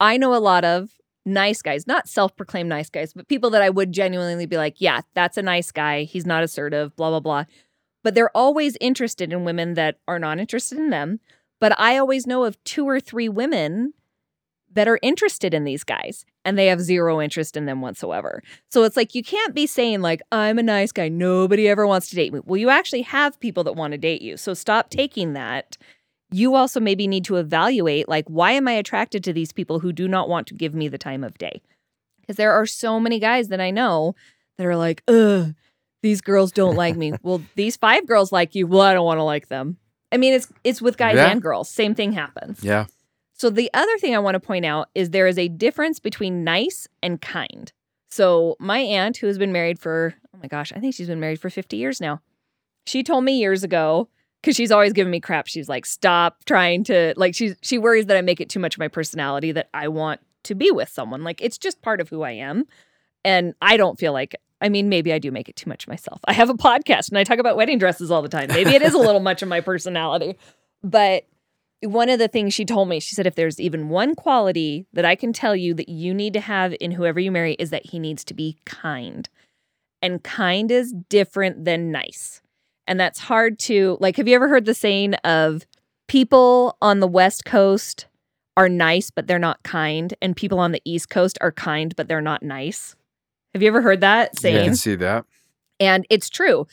I 0.00 0.16
know 0.16 0.34
a 0.34 0.40
lot 0.40 0.64
of 0.64 0.88
nice 1.26 1.60
guys, 1.60 1.86
not 1.86 2.08
self 2.08 2.34
proclaimed 2.36 2.70
nice 2.70 2.88
guys, 2.88 3.12
but 3.12 3.28
people 3.28 3.50
that 3.50 3.60
I 3.60 3.68
would 3.68 3.92
genuinely 3.92 4.46
be 4.46 4.56
like, 4.56 4.80
yeah, 4.80 5.02
that's 5.14 5.36
a 5.36 5.42
nice 5.42 5.70
guy. 5.70 6.04
He's 6.04 6.24
not 6.24 6.42
assertive, 6.42 6.96
blah, 6.96 7.10
blah, 7.10 7.20
blah. 7.20 7.44
But 8.02 8.14
they're 8.14 8.36
always 8.36 8.76
interested 8.80 9.32
in 9.32 9.44
women 9.44 9.74
that 9.74 9.98
are 10.06 10.18
not 10.18 10.38
interested 10.38 10.78
in 10.78 10.90
them. 10.90 11.20
But 11.60 11.78
I 11.78 11.98
always 11.98 12.26
know 12.26 12.44
of 12.44 12.62
two 12.64 12.88
or 12.88 13.00
three 13.00 13.28
women 13.28 13.94
that 14.72 14.86
are 14.86 14.98
interested 15.02 15.54
in 15.54 15.64
these 15.64 15.82
guys 15.82 16.24
and 16.44 16.56
they 16.56 16.66
have 16.66 16.80
zero 16.80 17.20
interest 17.20 17.56
in 17.56 17.66
them 17.66 17.80
whatsoever. 17.80 18.42
So 18.70 18.84
it's 18.84 18.96
like 18.96 19.14
you 19.14 19.22
can't 19.22 19.54
be 19.54 19.66
saying 19.66 20.02
like 20.02 20.20
I'm 20.30 20.58
a 20.58 20.62
nice 20.62 20.92
guy, 20.92 21.08
nobody 21.08 21.68
ever 21.68 21.86
wants 21.86 22.10
to 22.10 22.16
date 22.16 22.32
me. 22.32 22.40
Well, 22.44 22.58
you 22.58 22.68
actually 22.68 23.02
have 23.02 23.40
people 23.40 23.64
that 23.64 23.76
want 23.76 23.92
to 23.92 23.98
date 23.98 24.22
you. 24.22 24.36
So 24.36 24.54
stop 24.54 24.90
taking 24.90 25.32
that 25.32 25.76
you 26.30 26.54
also 26.54 26.80
maybe 26.80 27.06
need 27.06 27.24
to 27.24 27.36
evaluate 27.36 28.08
like 28.08 28.26
why 28.28 28.52
am 28.52 28.68
i 28.68 28.72
attracted 28.72 29.24
to 29.24 29.32
these 29.32 29.52
people 29.52 29.80
who 29.80 29.92
do 29.92 30.06
not 30.06 30.28
want 30.28 30.46
to 30.46 30.54
give 30.54 30.74
me 30.74 30.88
the 30.88 30.98
time 30.98 31.24
of 31.24 31.38
day 31.38 31.60
because 32.20 32.36
there 32.36 32.52
are 32.52 32.66
so 32.66 33.00
many 33.00 33.18
guys 33.18 33.48
that 33.48 33.60
i 33.60 33.70
know 33.70 34.14
that 34.56 34.66
are 34.66 34.76
like 34.76 35.02
ugh 35.08 35.54
these 36.02 36.20
girls 36.20 36.52
don't 36.52 36.76
like 36.76 36.96
me 36.96 37.12
well 37.22 37.42
these 37.56 37.76
five 37.76 38.06
girls 38.06 38.32
like 38.32 38.54
you 38.54 38.66
well 38.66 38.82
i 38.82 38.92
don't 38.94 39.04
want 39.06 39.18
to 39.18 39.22
like 39.24 39.48
them 39.48 39.76
i 40.12 40.16
mean 40.16 40.32
it's 40.34 40.48
it's 40.64 40.80
with 40.82 40.96
guys 40.96 41.16
Yeah. 41.16 41.30
and 41.30 41.42
girls 41.42 41.68
same 41.70 41.94
thing 41.94 42.12
happens 42.12 42.62
yeah. 42.62 42.86
so 43.34 43.50
the 43.50 43.70
other 43.74 43.96
thing 43.98 44.14
i 44.14 44.18
want 44.18 44.34
to 44.34 44.40
point 44.40 44.64
out 44.64 44.88
is 44.94 45.10
there 45.10 45.26
is 45.26 45.38
a 45.38 45.48
difference 45.48 45.98
between 46.00 46.44
nice 46.44 46.86
and 47.02 47.20
kind 47.20 47.72
so 48.10 48.56
my 48.58 48.78
aunt 48.78 49.16
who 49.18 49.26
has 49.26 49.38
been 49.38 49.52
married 49.52 49.78
for 49.78 50.14
oh 50.34 50.38
my 50.42 50.48
gosh 50.48 50.72
i 50.74 50.78
think 50.80 50.94
she's 50.94 51.08
been 51.08 51.20
married 51.20 51.40
for 51.40 51.50
50 51.50 51.76
years 51.76 52.00
now 52.00 52.20
she 52.86 53.02
told 53.02 53.22
me 53.24 53.38
years 53.38 53.64
ago 53.64 54.08
because 54.40 54.56
she's 54.56 54.70
always 54.70 54.94
giving 54.94 55.10
me 55.10 55.20
crap. 55.20 55.46
She's 55.46 55.68
like, 55.68 55.84
stop 55.84 56.44
trying 56.46 56.84
to 56.84 57.12
like 57.18 57.34
she's 57.34 57.54
she 57.60 57.76
worries 57.76 58.06
that 58.06 58.16
I 58.16 58.22
make 58.22 58.40
it 58.40 58.48
too 58.48 58.60
much 58.60 58.76
of 58.76 58.78
my 58.78 58.88
personality 58.88 59.52
that 59.52 59.68
I 59.74 59.88
want 59.88 60.20
to 60.44 60.54
be 60.54 60.70
with 60.70 60.88
someone. 60.88 61.22
Like 61.22 61.42
it's 61.42 61.58
just 61.58 61.82
part 61.82 62.00
of 62.00 62.08
who 62.08 62.22
I 62.22 62.30
am. 62.30 62.64
And 63.26 63.52
I 63.60 63.76
don't 63.76 63.98
feel 63.98 64.14
like 64.14 64.36
I 64.60 64.68
mean, 64.68 64.88
maybe 64.88 65.12
I 65.12 65.18
do 65.18 65.30
make 65.30 65.48
it 65.48 65.56
too 65.56 65.68
much 65.68 65.86
myself. 65.86 66.20
I 66.26 66.32
have 66.32 66.50
a 66.50 66.54
podcast 66.54 67.08
and 67.08 67.18
I 67.18 67.24
talk 67.24 67.38
about 67.38 67.56
wedding 67.56 67.78
dresses 67.78 68.10
all 68.10 68.22
the 68.22 68.28
time. 68.28 68.48
Maybe 68.48 68.74
it 68.74 68.82
is 68.82 68.94
a 68.94 68.98
little 68.98 69.20
much 69.20 69.42
of 69.42 69.48
my 69.48 69.60
personality. 69.60 70.36
But 70.82 71.26
one 71.80 72.08
of 72.08 72.18
the 72.18 72.26
things 72.26 72.54
she 72.54 72.64
told 72.64 72.88
me, 72.88 72.98
she 72.98 73.14
said, 73.14 73.26
if 73.26 73.36
there's 73.36 73.60
even 73.60 73.88
one 73.88 74.16
quality 74.16 74.86
that 74.92 75.04
I 75.04 75.14
can 75.14 75.32
tell 75.32 75.54
you 75.54 75.74
that 75.74 75.88
you 75.88 76.12
need 76.12 76.32
to 76.32 76.40
have 76.40 76.74
in 76.80 76.90
whoever 76.90 77.20
you 77.20 77.30
marry, 77.30 77.54
is 77.54 77.70
that 77.70 77.86
he 77.86 78.00
needs 78.00 78.24
to 78.24 78.34
be 78.34 78.56
kind. 78.64 79.28
And 80.02 80.22
kind 80.22 80.70
is 80.70 80.92
different 81.08 81.64
than 81.64 81.92
nice. 81.92 82.42
And 82.88 82.98
that's 82.98 83.20
hard 83.20 83.58
to, 83.60 83.96
like, 84.00 84.16
have 84.16 84.26
you 84.26 84.34
ever 84.34 84.48
heard 84.48 84.64
the 84.64 84.74
saying 84.74 85.14
of 85.16 85.66
people 86.08 86.76
on 86.82 87.00
the 87.00 87.06
West 87.06 87.44
Coast 87.44 88.06
are 88.56 88.68
nice, 88.68 89.10
but 89.10 89.28
they're 89.28 89.38
not 89.38 89.62
kind, 89.62 90.14
and 90.20 90.34
people 90.34 90.58
on 90.58 90.72
the 90.72 90.82
East 90.84 91.10
Coast 91.10 91.38
are 91.40 91.52
kind, 91.52 91.94
but 91.94 92.08
they're 92.08 92.20
not 92.20 92.42
nice? 92.42 92.96
Have 93.54 93.62
you 93.62 93.68
ever 93.68 93.82
heard 93.82 94.00
that 94.00 94.30
I 94.36 94.40
saying? 94.40 94.64
can 94.64 94.76
see 94.76 94.94
that. 94.96 95.24
And 95.80 96.06
it's 96.10 96.28
true. 96.28 96.66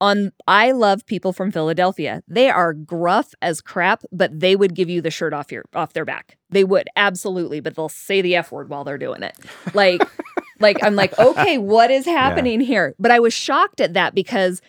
On 0.00 0.32
I 0.46 0.72
love 0.72 1.06
people 1.06 1.32
from 1.32 1.50
Philadelphia. 1.50 2.22
They 2.28 2.50
are 2.50 2.74
gruff 2.74 3.32
as 3.40 3.62
crap, 3.62 4.02
but 4.12 4.38
they 4.38 4.54
would 4.54 4.74
give 4.74 4.90
you 4.90 5.00
the 5.00 5.10
shirt 5.10 5.32
off 5.32 5.50
your 5.50 5.64
off 5.74 5.94
their 5.94 6.04
back. 6.04 6.36
They 6.50 6.64
would 6.64 6.88
absolutely, 6.96 7.60
but 7.60 7.76
they'll 7.76 7.88
say 7.88 8.20
the 8.20 8.36
F 8.36 8.52
word 8.52 8.68
while 8.68 8.84
they're 8.84 8.98
doing 8.98 9.22
it. 9.22 9.34
Like 9.72 10.02
like 10.60 10.76
I'm 10.82 10.96
like, 10.96 11.18
"Okay, 11.18 11.56
what 11.56 11.90
is 11.90 12.04
happening 12.04 12.60
here?" 12.60 12.94
But 12.98 13.10
I 13.10 13.20
was 13.20 13.32
shocked 13.32 13.80
at 13.80 13.94
that 13.94 14.14
because 14.14 14.60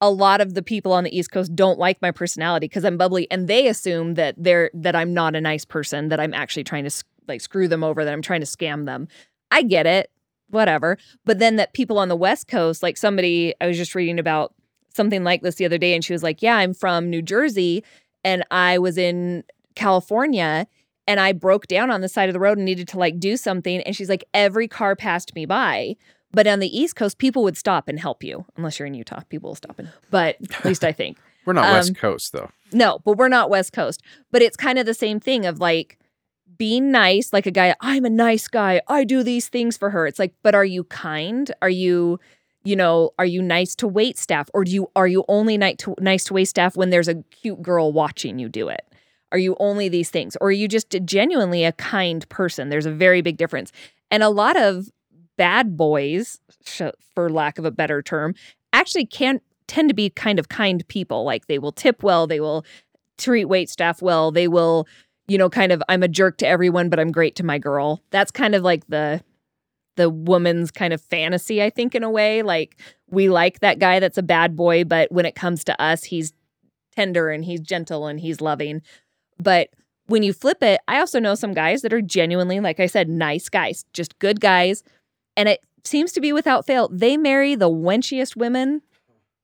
a 0.00 0.10
lot 0.10 0.40
of 0.40 0.54
the 0.54 0.62
people 0.62 0.92
on 0.92 1.02
the 1.02 1.16
East 1.16 1.32
Coast 1.32 1.56
don't 1.56 1.78
like 1.78 2.00
my 2.00 2.12
personality 2.12 2.68
because 2.68 2.84
I'm 2.84 2.96
bubbly 2.96 3.28
and 3.32 3.48
they 3.48 3.66
assume 3.66 4.14
that 4.14 4.36
they're 4.38 4.70
that 4.74 4.94
I'm 4.94 5.12
not 5.12 5.34
a 5.34 5.40
nice 5.40 5.64
person, 5.64 6.08
that 6.10 6.20
I'm 6.20 6.34
actually 6.34 6.64
trying 6.64 6.84
to 6.84 7.04
like 7.26 7.40
screw 7.40 7.66
them 7.66 7.82
over, 7.82 8.04
that 8.04 8.12
I'm 8.12 8.22
trying 8.22 8.40
to 8.40 8.46
scam 8.46 8.84
them. 8.86 9.08
I 9.50 9.62
get 9.62 9.86
it 9.86 10.10
whatever. 10.50 10.98
But 11.24 11.38
then 11.38 11.56
that 11.56 11.72
people 11.74 11.98
on 11.98 12.08
the 12.08 12.16
West 12.16 12.48
Coast, 12.48 12.82
like 12.82 12.96
somebody, 12.96 13.54
I 13.60 13.66
was 13.66 13.76
just 13.76 13.94
reading 13.94 14.18
about 14.18 14.54
something 14.94 15.24
like 15.24 15.42
this 15.42 15.56
the 15.56 15.64
other 15.64 15.78
day, 15.78 15.94
and 15.94 16.04
she 16.04 16.12
was 16.12 16.22
like, 16.22 16.42
Yeah, 16.42 16.56
I'm 16.56 16.74
from 16.74 17.08
New 17.10 17.22
Jersey 17.22 17.84
and 18.24 18.42
I 18.50 18.78
was 18.78 18.98
in 18.98 19.44
California 19.76 20.66
and 21.06 21.20
I 21.20 21.32
broke 21.32 21.66
down 21.68 21.90
on 21.90 22.00
the 22.00 22.08
side 22.08 22.28
of 22.28 22.32
the 22.32 22.40
road 22.40 22.58
and 22.58 22.64
needed 22.64 22.88
to 22.88 22.98
like 22.98 23.18
do 23.18 23.36
something. 23.36 23.80
And 23.82 23.96
she's 23.96 24.08
like, 24.08 24.24
Every 24.34 24.68
car 24.68 24.96
passed 24.96 25.34
me 25.34 25.46
by. 25.46 25.96
But 26.32 26.46
on 26.46 26.58
the 26.58 26.78
East 26.78 26.94
Coast, 26.94 27.16
people 27.16 27.42
would 27.44 27.56
stop 27.56 27.88
and 27.88 27.98
help 27.98 28.22
you. 28.22 28.44
Unless 28.56 28.78
you're 28.78 28.86
in 28.86 28.92
Utah, 28.94 29.20
people 29.30 29.50
will 29.50 29.54
stop 29.54 29.78
and, 29.78 29.90
but 30.10 30.36
at 30.54 30.64
least 30.64 30.84
I 30.84 30.92
think. 30.92 31.18
We're 31.46 31.54
not 31.54 31.64
Um, 31.64 31.72
West 31.74 31.96
Coast 31.96 32.32
though. 32.34 32.50
No, 32.72 32.98
but 33.06 33.16
we're 33.16 33.28
not 33.28 33.48
West 33.48 33.72
Coast. 33.72 34.02
But 34.30 34.42
it's 34.42 34.56
kind 34.58 34.78
of 34.78 34.84
the 34.84 34.92
same 34.92 35.18
thing 35.18 35.46
of 35.46 35.58
like 35.60 35.97
being 36.58 36.90
nice, 36.90 37.32
like 37.32 37.46
a 37.46 37.50
guy, 37.50 37.74
I'm 37.80 38.04
a 38.04 38.10
nice 38.10 38.48
guy. 38.48 38.80
I 38.88 39.04
do 39.04 39.22
these 39.22 39.48
things 39.48 39.76
for 39.76 39.90
her. 39.90 40.06
It's 40.06 40.18
like, 40.18 40.34
but 40.42 40.54
are 40.54 40.64
you 40.64 40.84
kind? 40.84 41.50
Are 41.62 41.70
you, 41.70 42.18
you 42.64 42.76
know, 42.76 43.12
are 43.18 43.24
you 43.24 43.40
nice 43.40 43.74
to 43.76 43.88
wait 43.88 44.18
staff? 44.18 44.50
Or 44.52 44.64
do 44.64 44.72
you 44.72 44.90
are 44.96 45.06
you 45.06 45.24
only 45.28 45.56
nice 45.56 45.76
to 45.78 45.94
nice 46.00 46.24
to 46.24 46.34
wait 46.34 46.46
staff 46.46 46.76
when 46.76 46.90
there's 46.90 47.08
a 47.08 47.22
cute 47.30 47.62
girl 47.62 47.92
watching 47.92 48.38
you 48.38 48.48
do 48.48 48.68
it? 48.68 48.82
Are 49.30 49.38
you 49.38 49.56
only 49.60 49.88
these 49.88 50.10
things? 50.10 50.36
Or 50.40 50.48
are 50.48 50.52
you 50.52 50.68
just 50.68 50.90
genuinely 51.04 51.64
a 51.64 51.72
kind 51.72 52.28
person? 52.28 52.70
There's 52.70 52.86
a 52.86 52.92
very 52.92 53.20
big 53.20 53.36
difference. 53.36 53.72
And 54.10 54.22
a 54.22 54.28
lot 54.30 54.56
of 54.56 54.88
bad 55.36 55.76
boys, 55.76 56.40
for 57.14 57.30
lack 57.30 57.58
of 57.58 57.64
a 57.64 57.70
better 57.70 58.02
term, 58.02 58.34
actually 58.72 59.06
can 59.06 59.40
tend 59.66 59.88
to 59.90 59.94
be 59.94 60.10
kind 60.10 60.38
of 60.38 60.48
kind 60.48 60.86
people. 60.88 61.24
Like 61.24 61.46
they 61.46 61.58
will 61.58 61.72
tip 61.72 62.02
well, 62.02 62.26
they 62.26 62.40
will 62.40 62.64
treat 63.18 63.44
wait 63.44 63.68
staff 63.68 64.00
well, 64.00 64.30
they 64.30 64.48
will, 64.48 64.86
you 65.28 65.38
know, 65.38 65.48
kind 65.50 65.72
of 65.72 65.82
I'm 65.88 66.02
a 66.02 66.08
jerk 66.08 66.38
to 66.38 66.46
everyone, 66.46 66.88
but 66.88 66.98
I'm 66.98 67.12
great 67.12 67.36
to 67.36 67.44
my 67.44 67.58
girl. 67.58 68.02
That's 68.10 68.30
kind 68.30 68.54
of 68.54 68.62
like 68.62 68.86
the 68.88 69.22
the 69.96 70.08
woman's 70.08 70.70
kind 70.70 70.92
of 70.92 71.00
fantasy, 71.00 71.62
I 71.62 71.70
think, 71.70 71.94
in 71.94 72.02
a 72.02 72.10
way. 72.10 72.42
Like 72.42 72.80
we 73.10 73.28
like 73.28 73.60
that 73.60 73.78
guy 73.78 74.00
that's 74.00 74.18
a 74.18 74.22
bad 74.22 74.56
boy, 74.56 74.84
but 74.84 75.10
when 75.12 75.26
it 75.26 75.34
comes 75.34 75.64
to 75.64 75.80
us, 75.80 76.04
he's 76.04 76.32
tender 76.96 77.30
and 77.30 77.44
he's 77.44 77.60
gentle 77.60 78.06
and 78.06 78.20
he's 78.20 78.40
loving. 78.40 78.80
But 79.42 79.70
when 80.06 80.22
you 80.22 80.32
flip 80.32 80.62
it, 80.62 80.80
I 80.88 80.98
also 81.00 81.20
know 81.20 81.34
some 81.34 81.52
guys 81.52 81.82
that 81.82 81.92
are 81.92 82.00
genuinely, 82.00 82.60
like 82.60 82.80
I 82.80 82.86
said, 82.86 83.08
nice 83.08 83.48
guys, 83.48 83.84
just 83.92 84.18
good 84.18 84.40
guys. 84.40 84.82
And 85.36 85.48
it 85.48 85.60
seems 85.84 86.12
to 86.12 86.20
be 86.20 86.32
without 86.32 86.66
fail, 86.66 86.88
they 86.88 87.16
marry 87.16 87.54
the 87.54 87.68
wenchiest 87.68 88.36
women, 88.36 88.82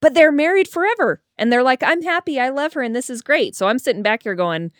but 0.01 0.13
they're 0.13 0.31
married 0.31 0.67
forever. 0.67 1.21
And 1.37 1.51
they're 1.51 1.63
like, 1.63 1.83
I'm 1.83 2.01
happy, 2.01 2.39
I 2.39 2.49
love 2.49 2.73
her, 2.73 2.81
and 2.81 2.95
this 2.95 3.09
is 3.09 3.21
great. 3.21 3.55
So 3.55 3.67
I'm 3.67 3.79
sitting 3.79 4.03
back 4.03 4.23
here 4.23 4.35
going, 4.35 4.71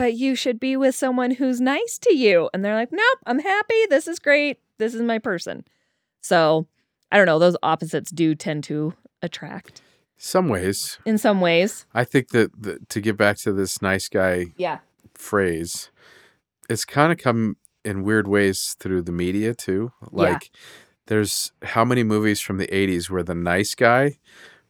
but 0.00 0.14
you 0.14 0.34
should 0.34 0.58
be 0.58 0.76
with 0.76 0.94
someone 0.94 1.30
who's 1.32 1.60
nice 1.60 1.98
to 1.98 2.16
you. 2.16 2.48
And 2.54 2.64
they're 2.64 2.74
like, 2.74 2.90
nope, 2.90 3.18
I'm 3.26 3.38
happy. 3.38 3.86
This 3.90 4.08
is 4.08 4.18
great. 4.18 4.58
This 4.78 4.94
is 4.94 5.02
my 5.02 5.18
person. 5.18 5.64
So 6.22 6.66
I 7.12 7.16
don't 7.18 7.26
know. 7.26 7.38
Those 7.38 7.56
opposites 7.62 8.10
do 8.10 8.34
tend 8.34 8.64
to 8.64 8.94
attract 9.22 9.82
Some 10.16 10.48
ways. 10.48 10.98
in 11.04 11.18
some 11.18 11.40
ways. 11.42 11.84
I 11.92 12.04
think 12.04 12.28
that 12.30 12.50
the, 12.62 12.78
to 12.88 13.00
get 13.02 13.16
back 13.18 13.36
to 13.38 13.52
this 13.52 13.82
nice 13.82 14.08
guy 14.08 14.46
Yeah. 14.56 14.78
phrase, 15.14 15.90
it's 16.70 16.84
kind 16.86 17.12
of 17.12 17.18
come 17.18 17.56
in 17.84 18.02
weird 18.02 18.26
ways 18.26 18.76
through 18.78 19.02
the 19.02 19.12
media 19.12 19.54
too. 19.54 19.92
Like 20.10 20.50
there's 21.08 21.52
how 21.62 21.84
many 21.84 22.04
movies 22.04 22.40
from 22.40 22.56
the 22.58 22.66
80s 22.68 23.10
where 23.10 23.22
the 23.22 23.34
nice 23.34 23.74
guy 23.74 24.18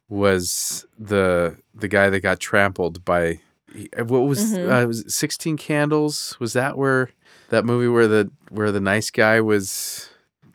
was 0.08 0.84
the 0.98 1.56
the 1.72 1.86
guy 1.88 2.10
that 2.10 2.20
got 2.20 2.40
trampled 2.40 3.04
by 3.04 3.40
what 3.96 4.20
was 4.26 4.52
Mhm. 4.54 4.84
uh, 4.84 4.86
was 4.86 5.00
it 5.00 5.10
16 5.10 5.56
candles 5.56 6.36
was 6.40 6.52
that 6.54 6.76
where 6.76 7.10
that 7.50 7.64
movie 7.64 7.88
where 7.88 8.08
the 8.08 8.30
where 8.50 8.72
the 8.72 8.80
nice 8.80 9.10
guy 9.10 9.40
was 9.40 10.08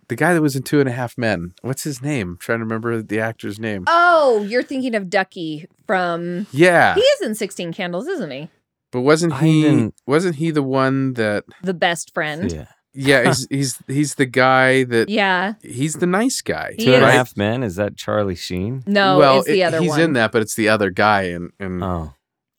the 0.07 0.15
guy 0.15 0.33
that 0.33 0.41
was 0.41 0.55
in 0.55 0.63
two 0.63 0.79
and 0.79 0.87
a 0.89 0.91
half 0.91 1.17
men 1.17 1.53
what's 1.61 1.83
his 1.83 2.01
name 2.01 2.31
I'm 2.31 2.37
trying 2.37 2.59
to 2.59 2.65
remember 2.65 3.01
the 3.01 3.19
actor's 3.19 3.59
name 3.59 3.85
Oh, 3.87 4.43
you're 4.47 4.63
thinking 4.63 4.95
of 4.95 5.09
Ducky 5.09 5.67
from. 5.87 6.47
yeah 6.51 6.95
He 6.95 7.01
is 7.01 7.21
in 7.21 7.35
16 7.35 7.73
Candles, 7.73 8.07
isn't 8.07 8.31
he? 8.31 8.49
but 8.91 9.01
wasn't 9.01 9.33
he 9.37 9.91
wasn't 10.05 10.35
he 10.35 10.51
the 10.51 10.63
one 10.63 11.13
that 11.13 11.43
The 11.63 11.73
best 11.73 12.13
friend. 12.13 12.51
Yeah. 12.51 12.65
Yeah, 12.97 13.23
he's 13.25 13.47
he's 13.49 13.77
he's 13.87 14.15
the 14.15 14.25
guy 14.25 14.85
that 14.85 15.09
Yeah. 15.09 15.55
he's 15.61 15.95
the 15.95 16.05
nice 16.07 16.41
guy. 16.41 16.75
He 16.77 16.85
Two 16.85 16.93
and 16.93 17.03
a 17.03 17.07
is. 17.09 17.13
half 17.13 17.35
men. 17.35 17.61
Is 17.61 17.75
that 17.75 17.97
Charlie 17.97 18.35
Sheen? 18.35 18.83
No, 18.87 19.17
well, 19.17 19.39
it's 19.39 19.47
the 19.49 19.59
it- 19.61 19.63
other 19.65 19.81
he's 19.81 19.89
one. 19.89 19.99
in 19.99 20.13
that, 20.13 20.31
but 20.31 20.41
it's 20.41 20.55
the 20.55 20.69
other 20.69 20.91
guy, 20.91 21.23
and 21.23 21.51
and 21.59 21.83
Oh, 21.83 22.13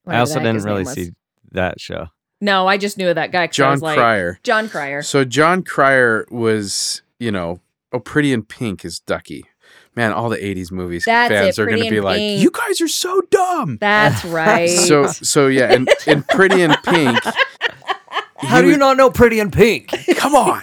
I 0.07 0.19
also 0.19 0.39
didn't 0.39 0.63
really 0.65 0.85
see 0.85 1.11
that 1.53 1.81
show. 1.81 2.07
No, 2.41 2.67
I 2.67 2.77
just 2.77 2.99
knew 2.99 3.09
of 3.09 3.15
that 3.15 3.33
guy. 3.33 3.47
'cause 3.47 3.55
I 3.59 3.63
Jon 3.65 3.71
was 3.73 3.83
like, 3.83 3.97
Cryer. 3.97 4.39
Jon 4.43 4.69
Cryer. 4.69 5.03
So 5.03 5.25
Jon 5.25 5.63
Cryer 5.63 6.27
was, 6.31 7.03
you 7.19 7.31
know, 7.33 7.61
oh, 7.93 7.99
Pretty 8.01 8.33
in 8.33 8.43
Pink 8.43 8.85
is 8.85 9.01
Ducky. 9.01 9.45
Man, 9.95 10.13
all 10.13 10.29
the 10.29 10.37
'80s 10.37 10.71
movies 10.71 11.05
That's 11.07 11.33
fans 11.33 11.59
it, 11.59 11.63
are 11.63 11.65
going 11.65 11.79
to 11.79 11.85
Pretty 11.85 11.97
be 11.97 12.01
like, 12.03 12.19
Pink. 12.19 12.43
"You 12.43 12.51
guys 12.51 12.83
are 12.83 12.89
so 12.89 13.23
dumb." 13.31 13.79
That's 13.81 14.23
right. 14.27 14.69
So 14.69 15.07
so 15.07 15.47
yeah, 15.47 15.73
and 15.73 15.89
in 16.07 16.23
Pretty 16.25 16.61
in 16.61 16.75
Pink, 16.85 17.19
How 18.37 18.57
he 18.57 18.63
do 18.63 18.67
you 18.67 18.69
was- 18.73 18.77
not 18.79 18.97
know 18.99 19.11
Pretty 19.11 19.41
in 19.41 19.51
Pink? 19.51 19.89
Come 20.17 20.35
on, 20.35 20.61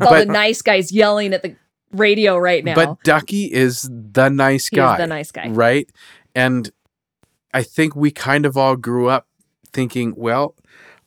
all 0.00 0.10
but 0.10 0.26
the 0.26 0.32
nice 0.32 0.60
guys 0.60 0.92
yelling 0.92 1.32
at 1.32 1.42
the 1.42 1.56
radio 1.92 2.36
right 2.36 2.62
now. 2.64 2.74
but 2.74 3.02
Ducky 3.02 3.50
is 3.50 3.88
the 3.90 4.28
nice 4.28 4.68
He's 4.68 4.76
guy. 4.76 4.98
the 4.98 5.06
nice 5.06 5.30
guy. 5.30 5.48
right? 5.48 5.88
And 6.34 6.70
I 7.52 7.62
think 7.62 7.94
we 7.96 8.10
kind 8.10 8.46
of 8.46 8.56
all 8.56 8.76
grew 8.76 9.08
up 9.08 9.26
thinking, 9.72 10.14
well, 10.16 10.54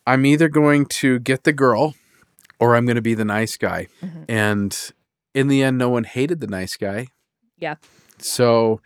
I'm 0.07 0.25
either 0.25 0.49
going 0.49 0.85
to 0.87 1.19
get 1.19 1.43
the 1.43 1.53
girl 1.53 1.95
or 2.59 2.75
I'm 2.75 2.85
going 2.85 2.95
to 2.95 3.01
be 3.01 3.15
the 3.15 3.25
nice 3.25 3.57
guy. 3.57 3.87
Mhm. 4.01 4.25
And 4.29 4.91
in 5.33 5.47
the 5.47 5.63
end 5.63 5.77
no 5.77 5.89
one 5.89 6.03
hated 6.03 6.39
the 6.39 6.47
nice 6.47 6.75
guy. 6.77 7.07
Yeah. 7.57 7.75
So 8.19 8.81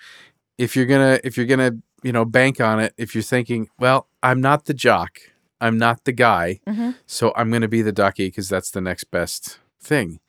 if 0.57 0.75
you're 0.75 0.85
going 0.85 1.17
to 1.17 1.27
if 1.27 1.37
you're 1.37 1.45
going 1.45 1.59
to, 1.59 1.77
you 2.03 2.11
know, 2.11 2.25
bank 2.25 2.59
on 2.61 2.79
it, 2.79 2.93
if 2.97 3.13
you're 3.13 3.21
thinking, 3.21 3.69
well, 3.77 4.07
I'm 4.23 4.41
not 4.41 4.65
the 4.65 4.73
jock, 4.73 5.19
I'm 5.61 5.77
not 5.77 6.05
the 6.05 6.11
guy, 6.13 6.61
Mhm. 6.67 6.95
so 7.05 7.33
I'm 7.35 7.49
going 7.49 7.61
to 7.61 7.67
be 7.67 7.81
the 7.81 7.91
ducky 7.91 8.27
because 8.27 8.47
that's 8.49 8.71
the 8.71 8.81
next 8.81 9.05
best 9.11 9.59
thing. 9.81 10.19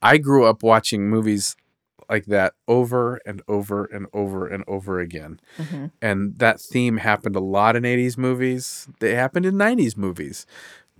I 0.00 0.16
grew 0.18 0.44
up 0.46 0.62
watching 0.62 1.08
movies 1.10 1.56
like 2.08 2.26
that 2.26 2.54
over 2.66 3.20
and 3.26 3.42
over 3.48 3.84
and 3.84 4.06
over 4.12 4.46
and 4.46 4.64
over 4.66 5.00
again. 5.00 5.40
Mhm. 5.58 5.90
And 6.00 6.38
that 6.38 6.60
theme 6.60 6.98
happened 6.98 7.36
a 7.36 7.40
lot 7.40 7.76
in 7.76 7.84
80s 7.84 8.16
movies. 8.18 8.88
They 9.00 9.14
happened 9.14 9.46
in 9.46 9.56
90s 9.56 9.96
movies. 9.96 10.46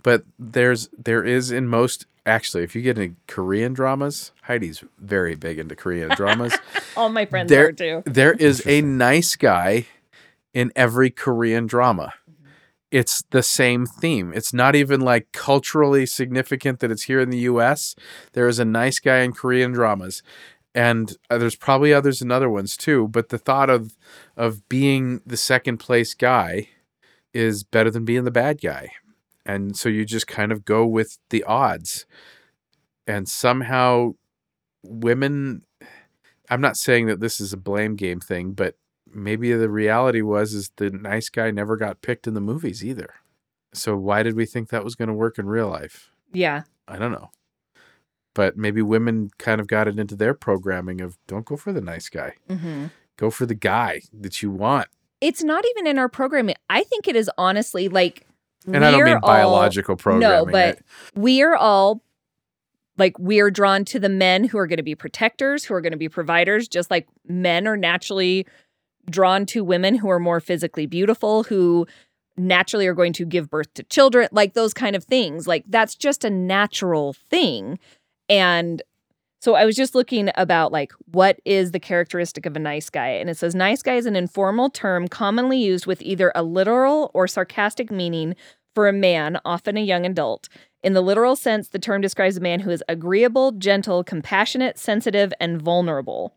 But 0.03 0.23
there's 0.37 0.89
there 0.97 1.23
is 1.23 1.51
in 1.51 1.67
most 1.67 2.05
actually 2.25 2.63
if 2.63 2.75
you 2.75 2.81
get 2.81 2.97
into 2.97 3.15
Korean 3.27 3.73
dramas, 3.73 4.31
Heidi's 4.43 4.83
very 4.99 5.35
big 5.35 5.59
into 5.59 5.75
Korean 5.75 6.09
dramas. 6.15 6.57
All 6.95 7.09
my 7.09 7.25
friends 7.25 7.49
There- 7.49 7.67
are 7.67 7.71
too. 7.73 8.03
There 8.05 8.33
is 8.33 8.65
a 8.65 8.81
nice 8.81 9.35
guy 9.35 9.87
in 10.53 10.71
every 10.75 11.09
Korean 11.09 11.67
drama. 11.67 12.13
It's 12.91 13.21
the 13.29 13.43
same 13.43 13.85
theme. 13.85 14.31
It's 14.33 14.51
not 14.53 14.75
even 14.75 14.99
like 15.01 15.31
culturally 15.31 16.07
significant 16.07 16.79
that 16.79 16.89
it's 16.89 17.03
here 17.03 17.19
in 17.19 17.29
the 17.29 17.39
US. 17.39 17.93
There 18.33 18.47
is 18.47 18.57
a 18.57 18.65
nice 18.65 18.99
guy 18.99 19.19
in 19.19 19.33
Korean 19.33 19.71
dramas. 19.73 20.23
And 20.75 21.15
uh, 21.29 21.37
there's 21.37 21.55
probably 21.55 21.93
others 21.93 22.21
and 22.21 22.31
other 22.31 22.49
ones 22.49 22.77
too, 22.77 23.07
but 23.07 23.29
the 23.29 23.37
thought 23.37 23.69
of 23.69 23.97
of 24.37 24.67
being 24.69 25.21
the 25.25 25.37
second 25.37 25.77
place 25.77 26.13
guy 26.13 26.69
is 27.33 27.63
better 27.63 27.89
than 27.89 28.05
being 28.05 28.23
the 28.23 28.31
bad 28.31 28.61
guy. 28.61 28.91
And 29.45 29.75
so 29.75 29.89
you 29.89 30.05
just 30.05 30.27
kind 30.27 30.51
of 30.51 30.65
go 30.65 30.85
with 30.85 31.17
the 31.29 31.43
odds. 31.43 32.05
And 33.07 33.27
somehow 33.27 34.13
women 34.83 35.63
I'm 36.49 36.61
not 36.61 36.77
saying 36.77 37.05
that 37.07 37.19
this 37.19 37.39
is 37.39 37.53
a 37.53 37.57
blame 37.57 37.95
game 37.95 38.19
thing, 38.19 38.53
but 38.53 38.75
maybe 39.13 39.53
the 39.53 39.69
reality 39.69 40.21
was 40.21 40.53
is 40.53 40.71
the 40.77 40.89
nice 40.89 41.29
guy 41.29 41.51
never 41.51 41.77
got 41.77 42.01
picked 42.01 42.27
in 42.27 42.33
the 42.33 42.41
movies 42.41 42.83
either. 42.83 43.13
So 43.73 43.95
why 43.95 44.23
did 44.23 44.35
we 44.35 44.45
think 44.45 44.69
that 44.69 44.83
was 44.83 44.95
going 44.95 45.09
to 45.09 45.13
work 45.13 45.37
in 45.37 45.45
real 45.45 45.69
life? 45.69 46.11
Yeah. 46.33 46.63
I 46.87 46.97
don't 46.97 47.11
know. 47.11 47.29
But 48.39 48.55
maybe 48.55 48.81
women 48.81 49.31
kind 49.37 49.59
of 49.59 49.67
got 49.67 49.89
it 49.89 49.99
into 49.99 50.15
their 50.15 50.33
programming 50.33 51.01
of 51.01 51.17
don't 51.27 51.43
go 51.43 51.57
for 51.57 51.73
the 51.73 51.81
nice 51.81 52.07
guy. 52.07 52.35
Mm-hmm. 52.49 52.85
Go 53.17 53.29
for 53.29 53.45
the 53.45 53.53
guy 53.53 53.99
that 54.13 54.41
you 54.41 54.49
want. 54.49 54.87
It's 55.19 55.43
not 55.43 55.65
even 55.71 55.85
in 55.85 55.99
our 55.99 56.07
programming. 56.07 56.55
I 56.69 56.83
think 56.83 57.09
it 57.09 57.17
is 57.17 57.29
honestly 57.37 57.89
like 57.89 58.25
And 58.65 58.85
I 58.85 58.91
don't 58.91 59.03
mean 59.03 59.15
all- 59.15 59.27
biological 59.27 59.97
programming. 59.97 60.29
No, 60.29 60.49
but 60.49 60.79
we 61.15 61.41
are 61.41 61.57
all 61.57 62.01
like 62.97 63.19
we 63.19 63.41
are 63.41 63.51
drawn 63.51 63.83
to 63.83 63.99
the 63.99 64.07
men 64.07 64.45
who 64.45 64.57
are 64.57 64.67
going 64.67 64.77
to 64.77 64.83
be 64.83 64.95
protectors, 64.95 65.65
who 65.65 65.73
are 65.73 65.81
going 65.81 65.91
to 65.91 65.97
be 65.97 66.07
providers, 66.07 66.69
just 66.69 66.89
like 66.89 67.09
men 67.27 67.67
are 67.67 67.75
naturally 67.75 68.47
drawn 69.09 69.45
to 69.47 69.65
women 69.65 69.95
who 69.95 70.09
are 70.09 70.17
more 70.17 70.39
physically 70.39 70.85
beautiful, 70.85 71.43
who 71.43 71.85
naturally 72.37 72.87
are 72.87 72.93
going 72.93 73.11
to 73.11 73.25
give 73.25 73.49
birth 73.49 73.73
to 73.73 73.83
children, 73.83 74.29
like 74.31 74.53
those 74.53 74.73
kind 74.73 74.95
of 74.95 75.03
things. 75.03 75.45
Like 75.45 75.65
that's 75.67 75.93
just 75.93 76.23
a 76.23 76.29
natural 76.29 77.11
thing. 77.29 77.77
And 78.29 78.81
so 79.41 79.55
I 79.55 79.65
was 79.65 79.75
just 79.75 79.95
looking 79.95 80.29
about 80.35 80.71
like 80.71 80.91
what 81.11 81.39
is 81.45 81.71
the 81.71 81.79
characteristic 81.79 82.45
of 82.45 82.55
a 82.55 82.59
nice 82.59 82.89
guy 82.89 83.07
and 83.07 83.29
it 83.29 83.37
says 83.37 83.55
nice 83.55 83.81
guy 83.81 83.95
is 83.95 84.05
an 84.05 84.15
informal 84.15 84.69
term 84.69 85.07
commonly 85.07 85.57
used 85.57 85.87
with 85.87 86.01
either 86.01 86.31
a 86.35 86.43
literal 86.43 87.09
or 87.13 87.25
sarcastic 87.27 87.89
meaning 87.89 88.35
for 88.75 88.87
a 88.87 88.93
man, 88.93 89.39
often 89.45 89.77
a 89.77 89.81
young 89.81 90.05
adult. 90.05 90.47
In 90.83 90.93
the 90.93 91.01
literal 91.01 91.35
sense, 91.35 91.69
the 91.69 91.79
term 91.79 92.01
describes 92.01 92.37
a 92.37 92.41
man 92.41 92.61
who 92.61 92.69
is 92.69 92.83
agreeable, 92.87 93.51
gentle, 93.51 94.03
compassionate, 94.03 94.77
sensitive, 94.77 95.33
and 95.39 95.61
vulnerable. 95.61 96.35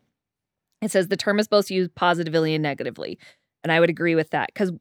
It 0.80 0.90
says 0.90 1.08
the 1.08 1.16
term 1.16 1.38
is 1.38 1.46
both 1.46 1.70
used 1.70 1.94
positively 1.94 2.54
and 2.54 2.62
negatively. 2.62 3.18
And 3.62 3.70
I 3.70 3.78
would 3.78 3.90
agree 3.90 4.14
with 4.14 4.30
that 4.30 4.48
because 4.52 4.72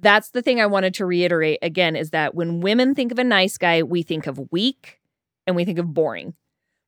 that's 0.00 0.30
the 0.30 0.42
thing 0.42 0.60
I 0.60 0.66
wanted 0.66 0.94
to 0.94 1.06
reiterate 1.06 1.60
again 1.62 1.96
is 1.96 2.10
that 2.10 2.34
when 2.34 2.60
women 2.60 2.94
think 2.94 3.12
of 3.12 3.18
a 3.18 3.24
nice 3.24 3.56
guy, 3.56 3.82
we 3.82 4.02
think 4.02 4.26
of 4.26 4.50
weak 4.50 4.98
and 5.46 5.56
we 5.56 5.64
think 5.64 5.78
of 5.78 5.92
boring. 5.94 6.34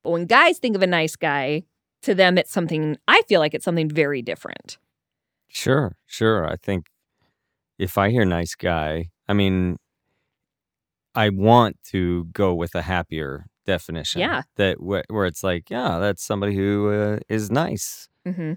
But 0.02 0.10
when 0.10 0.26
guys 0.26 0.58
think 0.58 0.76
of 0.76 0.82
a 0.82 0.86
nice 0.86 1.16
guy, 1.16 1.62
to 2.02 2.14
them, 2.14 2.36
it's 2.36 2.52
something, 2.52 2.96
I 3.08 3.22
feel 3.28 3.40
like 3.40 3.54
it's 3.54 3.64
something 3.64 3.88
very 3.88 4.20
different. 4.22 4.76
Sure, 5.48 5.96
sure. 6.06 6.46
I 6.46 6.56
think 6.56 6.86
if 7.78 7.96
I 7.96 8.10
hear 8.10 8.24
nice 8.24 8.54
guy, 8.54 9.08
I 9.28 9.32
mean, 9.32 9.76
I 11.14 11.28
want 11.30 11.78
to 11.90 12.24
go 12.32 12.54
with 12.54 12.74
a 12.74 12.82
happier 12.82 13.46
definition. 13.66 14.20
Yeah. 14.20 14.42
That 14.56 14.76
wh- 14.78 15.10
where 15.12 15.26
it's 15.26 15.42
like, 15.42 15.70
yeah, 15.70 15.98
that's 15.98 16.22
somebody 16.24 16.54
who 16.54 16.90
uh, 16.90 17.18
is 17.28 17.50
nice. 17.50 18.08
hmm 18.26 18.54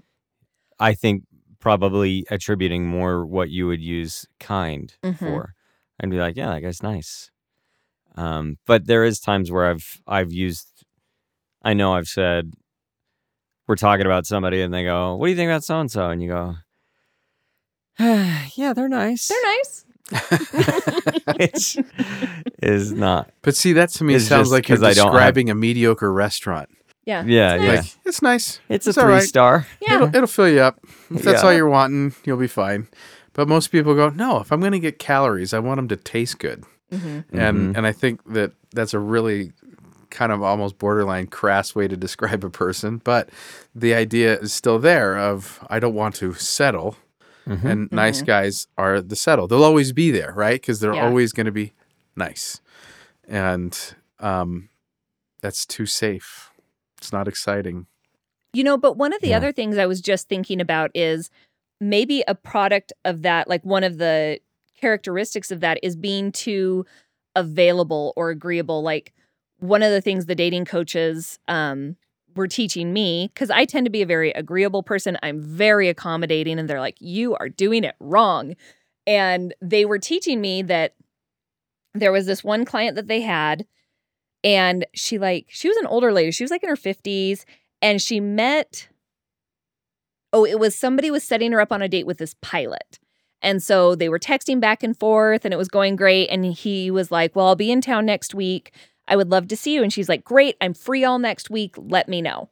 I 0.80 0.94
think 0.94 1.24
probably 1.60 2.24
attributing 2.30 2.86
more 2.86 3.26
what 3.26 3.50
you 3.50 3.66
would 3.66 3.80
use 3.80 4.26
kind 4.38 4.94
Mhm. 5.02 5.18
for. 5.18 5.54
I'd 6.00 6.10
be 6.10 6.18
like, 6.18 6.36
yeah, 6.36 6.50
that 6.50 6.60
guy's 6.60 6.82
nice. 6.82 7.30
Um, 8.18 8.56
but 8.66 8.86
there 8.86 9.04
is 9.04 9.20
times 9.20 9.50
where 9.52 9.66
I've 9.70 10.00
I've 10.06 10.32
used 10.32 10.66
I 11.62 11.74
know 11.74 11.92
I've 11.94 12.08
said 12.08 12.52
we're 13.66 13.76
talking 13.76 14.06
about 14.06 14.26
somebody 14.26 14.60
and 14.62 14.72
they 14.72 14.82
go, 14.84 15.14
What 15.16 15.26
do 15.26 15.30
you 15.30 15.36
think 15.36 15.50
about 15.50 15.62
so 15.64 15.78
and 15.78 15.90
so? 15.90 16.08
And 16.10 16.22
you 16.22 16.28
go, 16.30 16.54
Yeah, 18.56 18.72
they're 18.74 18.88
nice. 18.88 19.28
They're 19.28 19.42
nice. 19.42 19.84
Which 21.38 21.76
is 22.62 22.92
not. 22.92 23.30
but 23.42 23.54
see, 23.54 23.72
that 23.74 23.90
to 23.90 24.04
me 24.04 24.14
It's 24.14 24.24
sounds 24.26 24.50
like 24.50 24.68
you're 24.68 24.78
I 24.78 24.94
don't 24.94 24.96
have- 24.96 25.12
describing 25.12 25.50
a 25.50 25.54
mediocre 25.54 26.12
restaurant. 26.12 26.70
Yeah. 27.04 27.24
Yeah, 27.26 27.54
It's 27.54 27.62
yeah. 27.64 27.68
nice. 27.74 27.94
Like 27.96 28.06
it's 28.06 28.22
nice. 28.22 28.60
It's 28.68 28.86
a 28.86 28.90
It's 28.90 28.98
all 28.98 29.04
three 29.04 29.12
right. 29.14 29.22
star. 29.22 29.66
Yeah. 29.80 29.94
It'll, 29.96 30.08
it'll 30.08 30.26
fill 30.26 30.48
you 30.48 30.60
up. 30.60 30.78
If 31.10 31.22
that's 31.22 31.42
Yeah. 31.42 31.48
all 31.48 31.54
you're 31.54 31.68
wanting, 31.68 32.14
you'll 32.24 32.36
be 32.38 32.46
fine. 32.48 32.88
But 33.32 33.48
most 33.48 33.68
people 33.68 33.94
go, 33.94 34.08
no. 34.10 34.40
If 34.40 34.50
I'm 34.52 34.60
going 34.60 34.72
to 34.72 34.80
get 34.80 34.98
calories, 34.98 35.54
I 35.54 35.58
want 35.58 35.78
them 35.78 35.88
to 35.88 35.96
taste 35.96 36.38
good. 36.38 36.64
Hmm 36.90 37.20
And 37.32 37.74
Mhm. 37.74 37.76
and 37.76 37.86
I 37.86 37.92
think 37.92 38.22
that 38.32 38.52
that's 38.72 38.94
a 38.94 38.98
really 38.98 39.52
kind 40.10 40.32
of 40.32 40.42
almost 40.42 40.78
borderline 40.78 41.26
crass 41.26 41.74
way 41.74 41.86
to 41.86 41.96
describe 41.96 42.42
a 42.44 42.50
person. 42.50 42.98
But 43.04 43.28
the 43.74 43.94
idea 43.94 44.38
is 44.38 44.52
still 44.54 44.78
there 44.78 45.18
of 45.18 45.64
I 45.68 45.78
don't 45.80 45.94
want 45.94 46.14
to 46.16 46.32
settle. 46.34 46.96
Mhm. 47.46 47.64
And 47.64 47.92
nice 47.92 48.22
Mhm. 48.22 48.26
guys 48.26 48.66
are 48.76 49.00
the 49.00 49.16
settle. 49.16 49.46
They'll 49.48 49.64
always 49.64 49.92
be 49.92 50.10
there, 50.10 50.32
right? 50.34 50.60
Because 50.60 50.80
they're 50.80 50.94
Yeah. 50.94 51.06
always 51.06 51.32
going 51.32 51.46
to 51.46 51.52
be 51.52 51.72
nice. 52.16 52.60
And 53.26 53.78
um, 54.20 54.68
that's 55.40 55.64
too 55.66 55.86
safe. 55.86 56.50
It's 56.98 57.12
not 57.12 57.28
exciting. 57.28 57.86
You 58.52 58.64
know, 58.64 58.76
but 58.78 58.96
one 58.96 59.12
of 59.12 59.20
the 59.20 59.28
Yeah. 59.28 59.36
other 59.36 59.52
things 59.52 59.78
I 59.78 59.86
was 59.86 60.00
just 60.00 60.28
thinking 60.28 60.60
about 60.60 60.90
is 60.94 61.30
maybe 61.80 62.24
a 62.26 62.34
product 62.34 62.92
of 63.04 63.22
that, 63.22 63.46
like 63.48 63.64
one 63.64 63.84
of 63.84 63.98
the 63.98 64.40
characteristics 64.80 65.50
of 65.50 65.60
that 65.60 65.78
is 65.82 65.96
being 65.96 66.32
too 66.32 66.86
available 67.34 68.12
or 68.16 68.30
agreeable. 68.30 68.82
Like 68.82 69.12
one 69.58 69.82
of 69.82 69.90
the 69.90 70.00
things 70.00 70.26
the 70.26 70.34
dating 70.34 70.64
coaches 70.64 71.38
um, 71.48 71.96
were 72.34 72.48
teaching 72.48 72.92
me, 72.92 73.30
because 73.32 73.50
I 73.50 73.64
tend 73.64 73.86
to 73.86 73.90
be 73.90 74.02
a 74.02 74.06
very 74.06 74.30
agreeable 74.32 74.82
person, 74.82 75.18
I'm 75.22 75.40
very 75.42 75.88
accommodating, 75.88 76.58
and 76.58 76.68
they're 76.68 76.80
like, 76.80 76.96
you 77.00 77.34
are 77.36 77.48
doing 77.48 77.84
it 77.84 77.94
wrong. 78.00 78.54
And 79.06 79.54
they 79.60 79.84
were 79.84 79.98
teaching 79.98 80.40
me 80.40 80.62
that 80.62 80.94
there 81.94 82.12
was 82.12 82.26
this 82.26 82.44
one 82.44 82.64
client 82.64 82.96
that 82.96 83.08
they 83.08 83.22
had, 83.22 83.66
and 84.44 84.86
she 84.94 85.18
like, 85.18 85.46
she 85.48 85.68
was 85.68 85.76
an 85.78 85.86
older 85.86 86.12
lady, 86.12 86.30
she 86.30 86.44
was 86.44 86.50
like 86.50 86.62
in 86.62 86.68
her 86.68 86.76
50s 86.76 87.44
and 87.80 88.00
she 88.02 88.20
met 88.20 88.88
oh 90.32 90.44
it 90.44 90.58
was 90.58 90.74
somebody 90.74 91.10
was 91.10 91.24
setting 91.24 91.52
her 91.52 91.60
up 91.60 91.72
on 91.72 91.82
a 91.82 91.88
date 91.88 92.06
with 92.06 92.18
this 92.18 92.34
pilot 92.40 92.98
and 93.42 93.62
so 93.62 93.94
they 93.94 94.08
were 94.08 94.18
texting 94.18 94.60
back 94.60 94.82
and 94.82 94.98
forth 94.98 95.44
and 95.44 95.54
it 95.54 95.58
was 95.58 95.68
going 95.68 95.96
great 95.96 96.28
and 96.28 96.44
he 96.44 96.90
was 96.90 97.10
like 97.10 97.34
well 97.34 97.46
i'll 97.46 97.56
be 97.56 97.70
in 97.70 97.80
town 97.80 98.06
next 98.06 98.34
week. 98.34 98.72
I 99.10 99.16
would 99.16 99.30
love 99.30 99.48
to 99.48 99.56
see 99.56 99.72
you. 99.72 99.82
And 99.82 99.92
she's 99.92 100.08
like 100.08 100.24
great 100.24 100.56
i'm 100.60 100.74
free 100.74 101.04
all 101.04 101.18
next 101.18 101.50
week. 101.50 101.74
Let 101.76 102.08
me 102.08 102.22
know. 102.22 102.50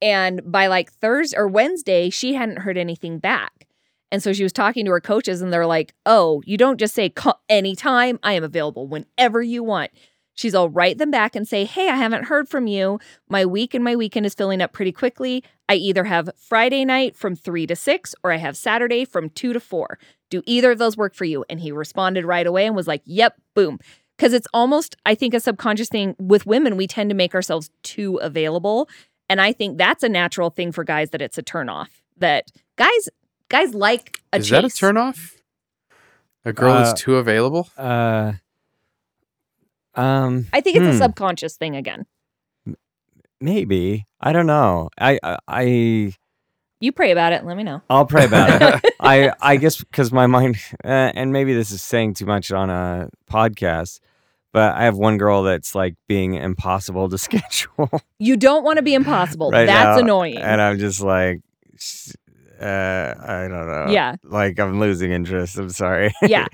And 0.00 0.40
by 0.50 0.66
like 0.66 0.92
thursday 0.92 1.36
or 1.36 1.48
wednesday 1.48 2.10
she 2.10 2.34
hadn't 2.34 2.60
heard 2.60 2.78
anything 2.78 3.18
back. 3.18 3.66
And 4.10 4.22
so 4.22 4.32
she 4.32 4.44
was 4.44 4.52
talking 4.52 4.84
to 4.84 4.92
her 4.92 5.00
coaches 5.00 5.42
and 5.42 5.52
they're 5.52 5.66
like 5.66 5.94
oh 6.06 6.42
you 6.46 6.56
don't 6.56 6.78
just 6.78 6.94
say 6.94 7.12
anytime. 7.48 8.18
I 8.22 8.34
am 8.34 8.44
available 8.44 8.86
whenever 8.86 9.42
you 9.42 9.62
want 9.62 9.90
She's 10.34 10.54
all 10.54 10.68
write 10.68 10.98
them 10.98 11.10
back 11.10 11.36
and 11.36 11.46
say, 11.46 11.64
Hey, 11.64 11.88
I 11.88 11.96
haven't 11.96 12.24
heard 12.24 12.48
from 12.48 12.66
you. 12.66 12.98
My 13.28 13.44
week 13.46 13.72
and 13.74 13.84
my 13.84 13.94
weekend 13.96 14.26
is 14.26 14.34
filling 14.34 14.60
up 14.60 14.72
pretty 14.72 14.92
quickly. 14.92 15.44
I 15.68 15.74
either 15.74 16.04
have 16.04 16.28
Friday 16.36 16.84
night 16.84 17.16
from 17.16 17.36
three 17.36 17.66
to 17.66 17.76
six 17.76 18.14
or 18.24 18.32
I 18.32 18.36
have 18.36 18.56
Saturday 18.56 19.04
from 19.04 19.30
two 19.30 19.52
to 19.52 19.60
four. 19.60 19.98
Do 20.30 20.42
either 20.46 20.72
of 20.72 20.78
those 20.78 20.96
work 20.96 21.14
for 21.14 21.24
you? 21.24 21.44
And 21.48 21.60
he 21.60 21.70
responded 21.72 22.24
right 22.24 22.46
away 22.46 22.66
and 22.66 22.74
was 22.74 22.88
like, 22.88 23.02
Yep, 23.04 23.40
boom. 23.54 23.78
Because 24.16 24.32
it's 24.32 24.46
almost, 24.54 24.96
I 25.06 25.14
think, 25.14 25.34
a 25.34 25.40
subconscious 25.40 25.88
thing 25.88 26.14
with 26.18 26.46
women. 26.46 26.76
We 26.76 26.86
tend 26.86 27.10
to 27.10 27.16
make 27.16 27.34
ourselves 27.34 27.70
too 27.82 28.16
available. 28.18 28.88
And 29.28 29.40
I 29.40 29.52
think 29.52 29.78
that's 29.78 30.02
a 30.04 30.08
natural 30.08 30.50
thing 30.50 30.70
for 30.70 30.84
guys 30.84 31.10
that 31.10 31.22
it's 31.22 31.38
a 31.38 31.42
turnoff. 31.42 31.88
That 32.18 32.44
guys, 32.76 33.08
guys 33.48 33.74
like 33.74 34.18
a 34.32 34.38
Is 34.38 34.48
that 34.50 34.64
a 34.64 34.68
chase. 34.68 34.78
turnoff? 34.80 35.36
A 36.44 36.52
girl 36.52 36.72
Uh, 36.72 36.84
that's 36.84 37.00
too 37.00 37.16
available? 37.16 37.68
Uh, 37.76 38.34
um, 39.96 40.46
I 40.52 40.60
think 40.60 40.76
it's 40.76 40.86
a 40.86 40.92
Hmm. 40.92 40.98
subconscious 40.98 41.56
thing 41.56 41.76
again. 41.76 42.06
maybe. 43.40 44.06
I 44.20 44.32
don't 44.32 44.46
know. 44.46 44.90
I, 44.98 45.18
I, 45.22 45.38
I 45.48 45.62
You 46.80 46.92
pray 46.92 47.10
about 47.10 47.32
it 47.32 47.44
let 47.44 47.56
me 47.56 47.62
know. 47.62 47.82
I'll 47.90 48.06
pray 48.06 48.24
about 48.24 48.62
it. 48.84 48.94
I, 49.00 49.32
I 49.40 49.56
guess 49.56 49.78
because 49.78 50.12
my 50.12 50.26
mind, 50.26 50.56
uh, 50.84 50.88
and 51.14 51.32
maybe 51.32 51.52
this 51.54 51.70
is 51.70 51.82
saying 51.82 52.14
too 52.14 52.26
much 52.26 52.50
on 52.52 52.70
a 52.70 53.08
podcast, 53.30 54.00
but 54.52 54.74
I 54.74 54.84
have 54.84 54.96
one 54.96 55.18
girl 55.18 55.42
that's 55.42 55.74
like 55.74 55.94
being 56.08 56.34
impossible 56.34 57.08
to 57.10 57.18
schedule, 57.26 57.90
You 58.18 58.36
don't 58.36 58.64
want 58.64 58.76
to 58.78 58.82
be 58.82 58.94
impossible. 58.94 59.50
Right 59.50 59.66
That's 59.66 59.96
now, 59.96 60.02
annoying. 60.02 60.38
and 60.38 60.60
I'm 60.60 60.78
just 60.78 61.00
like, 61.00 61.40
uh, 62.60 62.64
I 62.64 63.48
don't 63.48 63.66
know. 63.66 63.86
yeah. 63.90 64.14
like 64.22 64.58
I'm 64.60 64.78
losing 64.80 65.10
interest. 65.12 65.58
I'm 65.58 65.70
sorry. 65.70 66.12
Yeah. 66.22 66.46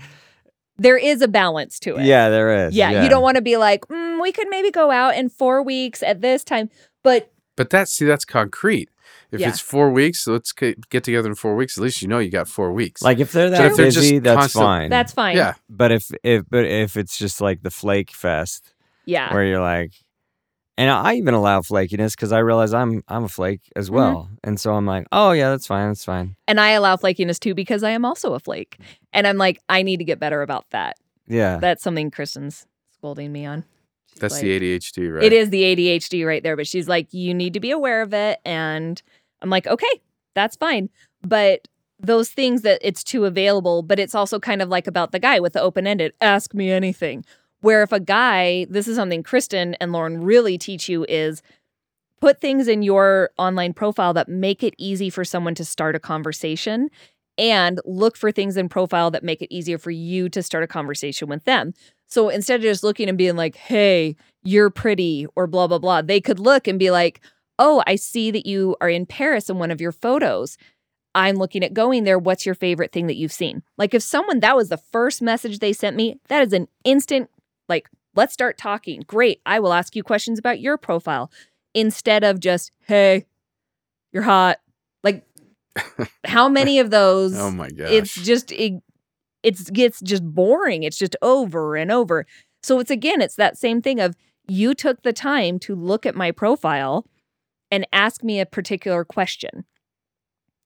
There 0.81 0.97
is 0.97 1.21
a 1.23 1.29
balance 1.29 1.79
to 1.81 1.97
it. 1.97 2.05
yeah, 2.07 2.29
there 2.31 2.67
is. 2.67 2.75
Yeah. 2.75 3.03
You 3.03 3.09
don't 3.11 3.23
want 3.23 3.37
to 3.37 3.43
be 3.43 3.57
like, 3.57 3.83
mm, 3.89 4.21
we 4.21 4.33
could 4.33 4.49
maybe 4.49 4.71
go 4.71 4.91
out 4.91 5.15
in 5.15 5.29
four 5.29 5.63
weeks 5.63 6.03
at 6.03 6.21
this 6.23 6.43
time. 6.43 6.71
But 7.03 7.31
But 7.57 7.69
that's 7.71 7.93
see, 7.93 8.07
that's 8.07 8.25
concrete. 8.25 8.89
If 9.31 9.41
Yeah. 9.41 9.51
it's 9.51 9.61
four 9.61 9.91
weeks, 9.93 10.27
let's 10.27 10.51
get, 10.53 10.89
get 10.89 11.05
together 11.05 11.29
in 11.29 11.35
four 11.37 11.55
weeks. 11.55 11.79
At 11.79 11.85
least 11.85 12.03
you 12.03 12.09
know 12.09 12.19
you 12.19 12.31
got 12.31 12.49
four 12.49 12.73
weeks. 12.73 13.03
like 13.03 13.19
if 13.21 13.31
they're 13.33 13.51
that 13.51 13.65
if 13.67 13.77
they're 13.77 13.87
just 13.91 13.99
busy, 14.01 14.19
that's 14.21 14.37
constant- 14.41 14.65
fine. 14.65 14.91
that's 14.91 15.13
fine. 15.13 15.37
yeah, 15.37 15.55
But 15.69 15.93
if 15.93 16.11
if 16.25 16.45
but 16.51 16.65
if 16.65 16.97
it's 16.97 17.17
just 17.19 17.41
like 17.41 17.63
the 17.63 17.71
flake 17.71 18.11
fest, 18.11 18.73
Yeah. 19.05 19.33
where 19.33 19.45
you're 19.45 19.61
like, 19.61 19.93
and 20.81 20.91
I 20.91 21.15
even 21.15 21.35
allow 21.35 21.61
flakiness 21.61 22.13
because 22.17 22.33
I 22.33 22.39
realize 22.39 22.73
I'm 22.73 23.03
I'm 23.09 23.25
a 23.25 23.29
flake 23.29 23.61
as 23.77 23.87
Mm-hmm. 23.87 23.95
well, 23.97 24.31
and 24.43 24.59
so 24.59 24.75
I'm 24.75 24.87
like, 24.87 25.07
oh 25.13 25.33
yeah, 25.33 25.51
that's 25.51 25.67
fine, 25.67 25.89
that's 25.89 26.05
fine. 26.05 26.37
And 26.49 26.59
I 26.61 26.71
allow 26.71 26.97
flakiness 26.97 27.39
too 27.39 27.55
because 27.55 27.83
I 27.83 27.91
am 27.91 28.05
also 28.05 28.35
a 28.35 28.41
flake. 28.41 28.79
And 29.13 29.27
I'm 29.27 29.37
like, 29.37 29.61
I 29.69 29.83
need 29.83 29.99
to 29.99 30.05
get 30.05 30.19
better 30.19 30.43
about 30.43 30.65
that. 30.71 30.97
Yeah, 31.29 31.59
That's 31.59 31.83
something 31.83 32.11
Kristen's 32.11 32.67
scolding 32.93 33.31
me 33.31 33.47
on. 33.47 33.65
She's 34.11 34.19
that's 34.21 34.35
like- 34.35 34.43
the 34.43 34.59
ADHD, 34.79 35.15
right? 35.15 35.23
It 35.25 35.33
is 35.33 35.51
the 35.51 35.63
ADHD 35.63 36.27
right 36.27 36.43
there, 36.43 36.57
but 36.57 36.67
she's 36.67 36.89
like, 36.89 37.13
you 37.15 37.33
need 37.35 37.55
to 37.55 37.61
be 37.61 37.71
aware 37.71 38.03
of 38.03 38.13
it. 38.15 38.41
And 38.45 39.01
I'm 39.43 39.51
like, 39.51 39.67
okay, 39.69 40.01
that's 40.35 40.57
fine. 40.57 40.89
But 41.23 41.69
those 42.01 42.31
things 42.31 42.63
that 42.63 42.81
it's 42.83 43.05
too 43.05 43.27
available, 43.27 43.83
but 43.83 43.99
it's 44.01 44.15
also 44.15 44.41
kind 44.41 44.63
of 44.63 44.69
like 44.69 44.87
about 44.87 45.13
the 45.13 45.19
guy 45.21 45.39
with 45.39 45.53
the 45.53 45.61
open 45.61 45.87
ended 45.87 46.15
ask 46.21 46.55
me 46.55 46.71
anything. 46.71 47.25
Where 47.61 47.83
if 47.83 47.93
a 47.93 48.01
guy, 48.01 48.67
this 48.71 48.89
is 48.89 48.97
something 48.97 49.23
Kristen 49.23 49.75
and 49.75 49.93
Lauren 49.93 50.23
really 50.23 50.57
teach 50.59 50.89
you 50.89 51.05
is 51.09 51.43
put 52.21 52.41
things 52.41 52.69
in 52.69 52.83
your 52.83 53.31
online 53.39 53.73
profile 53.73 54.15
that 54.15 54.29
make 54.29 54.63
it 54.63 54.75
easy 54.79 55.11
for 55.11 55.25
someone 55.25 55.55
to 55.57 55.65
start 55.65 55.95
a 55.95 56.01
conversation 56.01 56.91
and 57.39 57.81
look 57.85 58.17
for 58.17 58.31
things 58.31 58.57
in 58.57 58.69
profile 58.69 59.11
that 59.11 59.25
make 59.25 59.41
it 59.41 59.55
easier 59.55 59.79
for 59.79 59.91
you 59.91 60.29
to 60.29 60.43
start 60.43 60.63
a 60.63 60.67
conversation 60.67 61.29
with 61.29 61.45
them. 61.45 61.73
So 62.07 62.29
instead 62.29 62.57
of 62.57 62.63
just 62.63 62.83
looking 62.83 63.09
and 63.09 63.17
being 63.17 63.37
like, 63.37 63.57
hey, 63.57 64.17
you're 64.43 64.71
pretty 64.71 65.27
or 65.37 65.47
blah, 65.47 65.67
blah, 65.67 65.79
blah, 65.79 66.03
they 66.03 66.21
could 66.21 66.39
look 66.39 66.67
and 66.67 66.79
be 66.79 66.91
like, 66.91 67.21
oh, 67.59 67.83
I 67.87 67.97
see 67.97 68.31
that 68.31 68.47
you 68.47 68.77
are 68.81 68.89
in 68.89 69.07
Paris 69.07 69.49
in 69.49 69.59
one 69.59 69.71
of 69.71 69.81
your 69.81 69.93
photos. 69.93 70.59
I'm 71.15 71.37
looking 71.37 71.65
at 71.65 71.75
going 71.75 72.05
there. 72.05 72.19
What's 72.19 72.47
your 72.47 72.55
favorite 72.55 72.93
thing 72.93 73.07
that 73.07 73.17
you've 73.17 73.33
seen? 73.33 73.63
Like, 73.77 73.95
if 73.95 74.03
someone 74.03 74.41
that 74.41 74.57
was 74.57 74.69
the 74.69 74.77
first 74.77 75.23
message 75.23 75.59
they 75.59 75.73
sent 75.73 75.97
me, 75.97 76.21
that 76.29 76.47
is 76.47 76.53
an 76.53 76.69
instant, 76.85 77.31
like, 77.71 77.89
let's 78.15 78.35
start 78.35 78.59
talking. 78.59 79.03
Great. 79.07 79.41
I 79.47 79.61
will 79.61 79.73
ask 79.73 79.97
you 79.97 80.03
questions 80.03 80.39
about 80.39 80.61
your 80.61 80.77
profile 80.77 81.31
instead 81.73 82.25
of 82.25 82.41
just, 82.41 82.73
hey, 82.87 83.25
you're 84.13 84.25
hot. 84.25 84.59
Like, 85.03 85.25
how 86.27 86.49
many 86.49 86.81
of 86.81 86.91
those? 86.91 87.39
Oh 87.39 87.51
my 87.51 87.71
gosh. 87.71 87.91
It's 87.91 88.15
just, 88.15 88.53
it, 88.53 88.83
it's 89.43 89.71
gets 89.71 90.01
just 90.01 90.25
boring. 90.25 90.83
It's 90.83 90.99
just 90.99 91.17
over 91.23 91.77
and 91.77 91.91
over. 91.91 92.27
So 92.63 92.79
it's 92.79 92.91
again, 92.91 93.23
it's 93.23 93.37
that 93.37 93.57
same 93.57 93.81
thing 93.81 94.01
of 94.01 94.17
you 94.47 94.75
took 94.75 95.03
the 95.03 95.13
time 95.13 95.59
to 95.61 95.75
look 95.75 96.05
at 96.05 96.15
my 96.15 96.31
profile 96.33 97.07
and 97.71 97.87
ask 97.93 98.23
me 98.23 98.41
a 98.41 98.47
particular 98.47 99.05
question. 99.05 99.65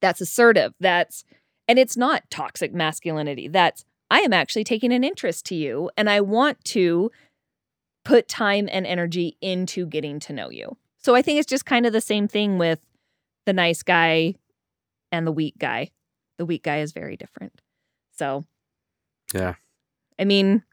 That's 0.01 0.21
assertive. 0.21 0.73
That's, 0.79 1.23
and 1.67 1.79
it's 1.79 1.95
not 1.95 2.29
toxic 2.29 2.73
masculinity. 2.73 3.47
That's, 3.47 3.85
I 4.09 4.19
am 4.19 4.33
actually 4.33 4.63
taking 4.63 4.93
an 4.93 5.03
interest 5.03 5.45
to 5.47 5.55
you 5.55 5.89
and 5.97 6.09
I 6.09 6.21
want 6.21 6.63
to 6.65 7.11
put 8.03 8.27
time 8.27 8.69
and 8.71 8.85
energy 8.85 9.37
into 9.41 9.85
getting 9.85 10.19
to 10.21 10.33
know 10.33 10.49
you. 10.49 10.77
So 10.97 11.15
I 11.15 11.21
think 11.21 11.39
it's 11.39 11.49
just 11.49 11.65
kind 11.65 11.85
of 11.85 11.93
the 11.93 12.01
same 12.01 12.27
thing 12.27 12.57
with 12.57 12.79
the 13.45 13.53
nice 13.53 13.83
guy 13.83 14.35
and 15.11 15.25
the 15.25 15.31
weak 15.31 15.55
guy. 15.57 15.91
The 16.37 16.45
weak 16.45 16.63
guy 16.63 16.79
is 16.79 16.91
very 16.91 17.15
different. 17.17 17.61
So, 18.11 18.45
yeah. 19.33 19.55
I 20.19 20.25
mean, 20.25 20.63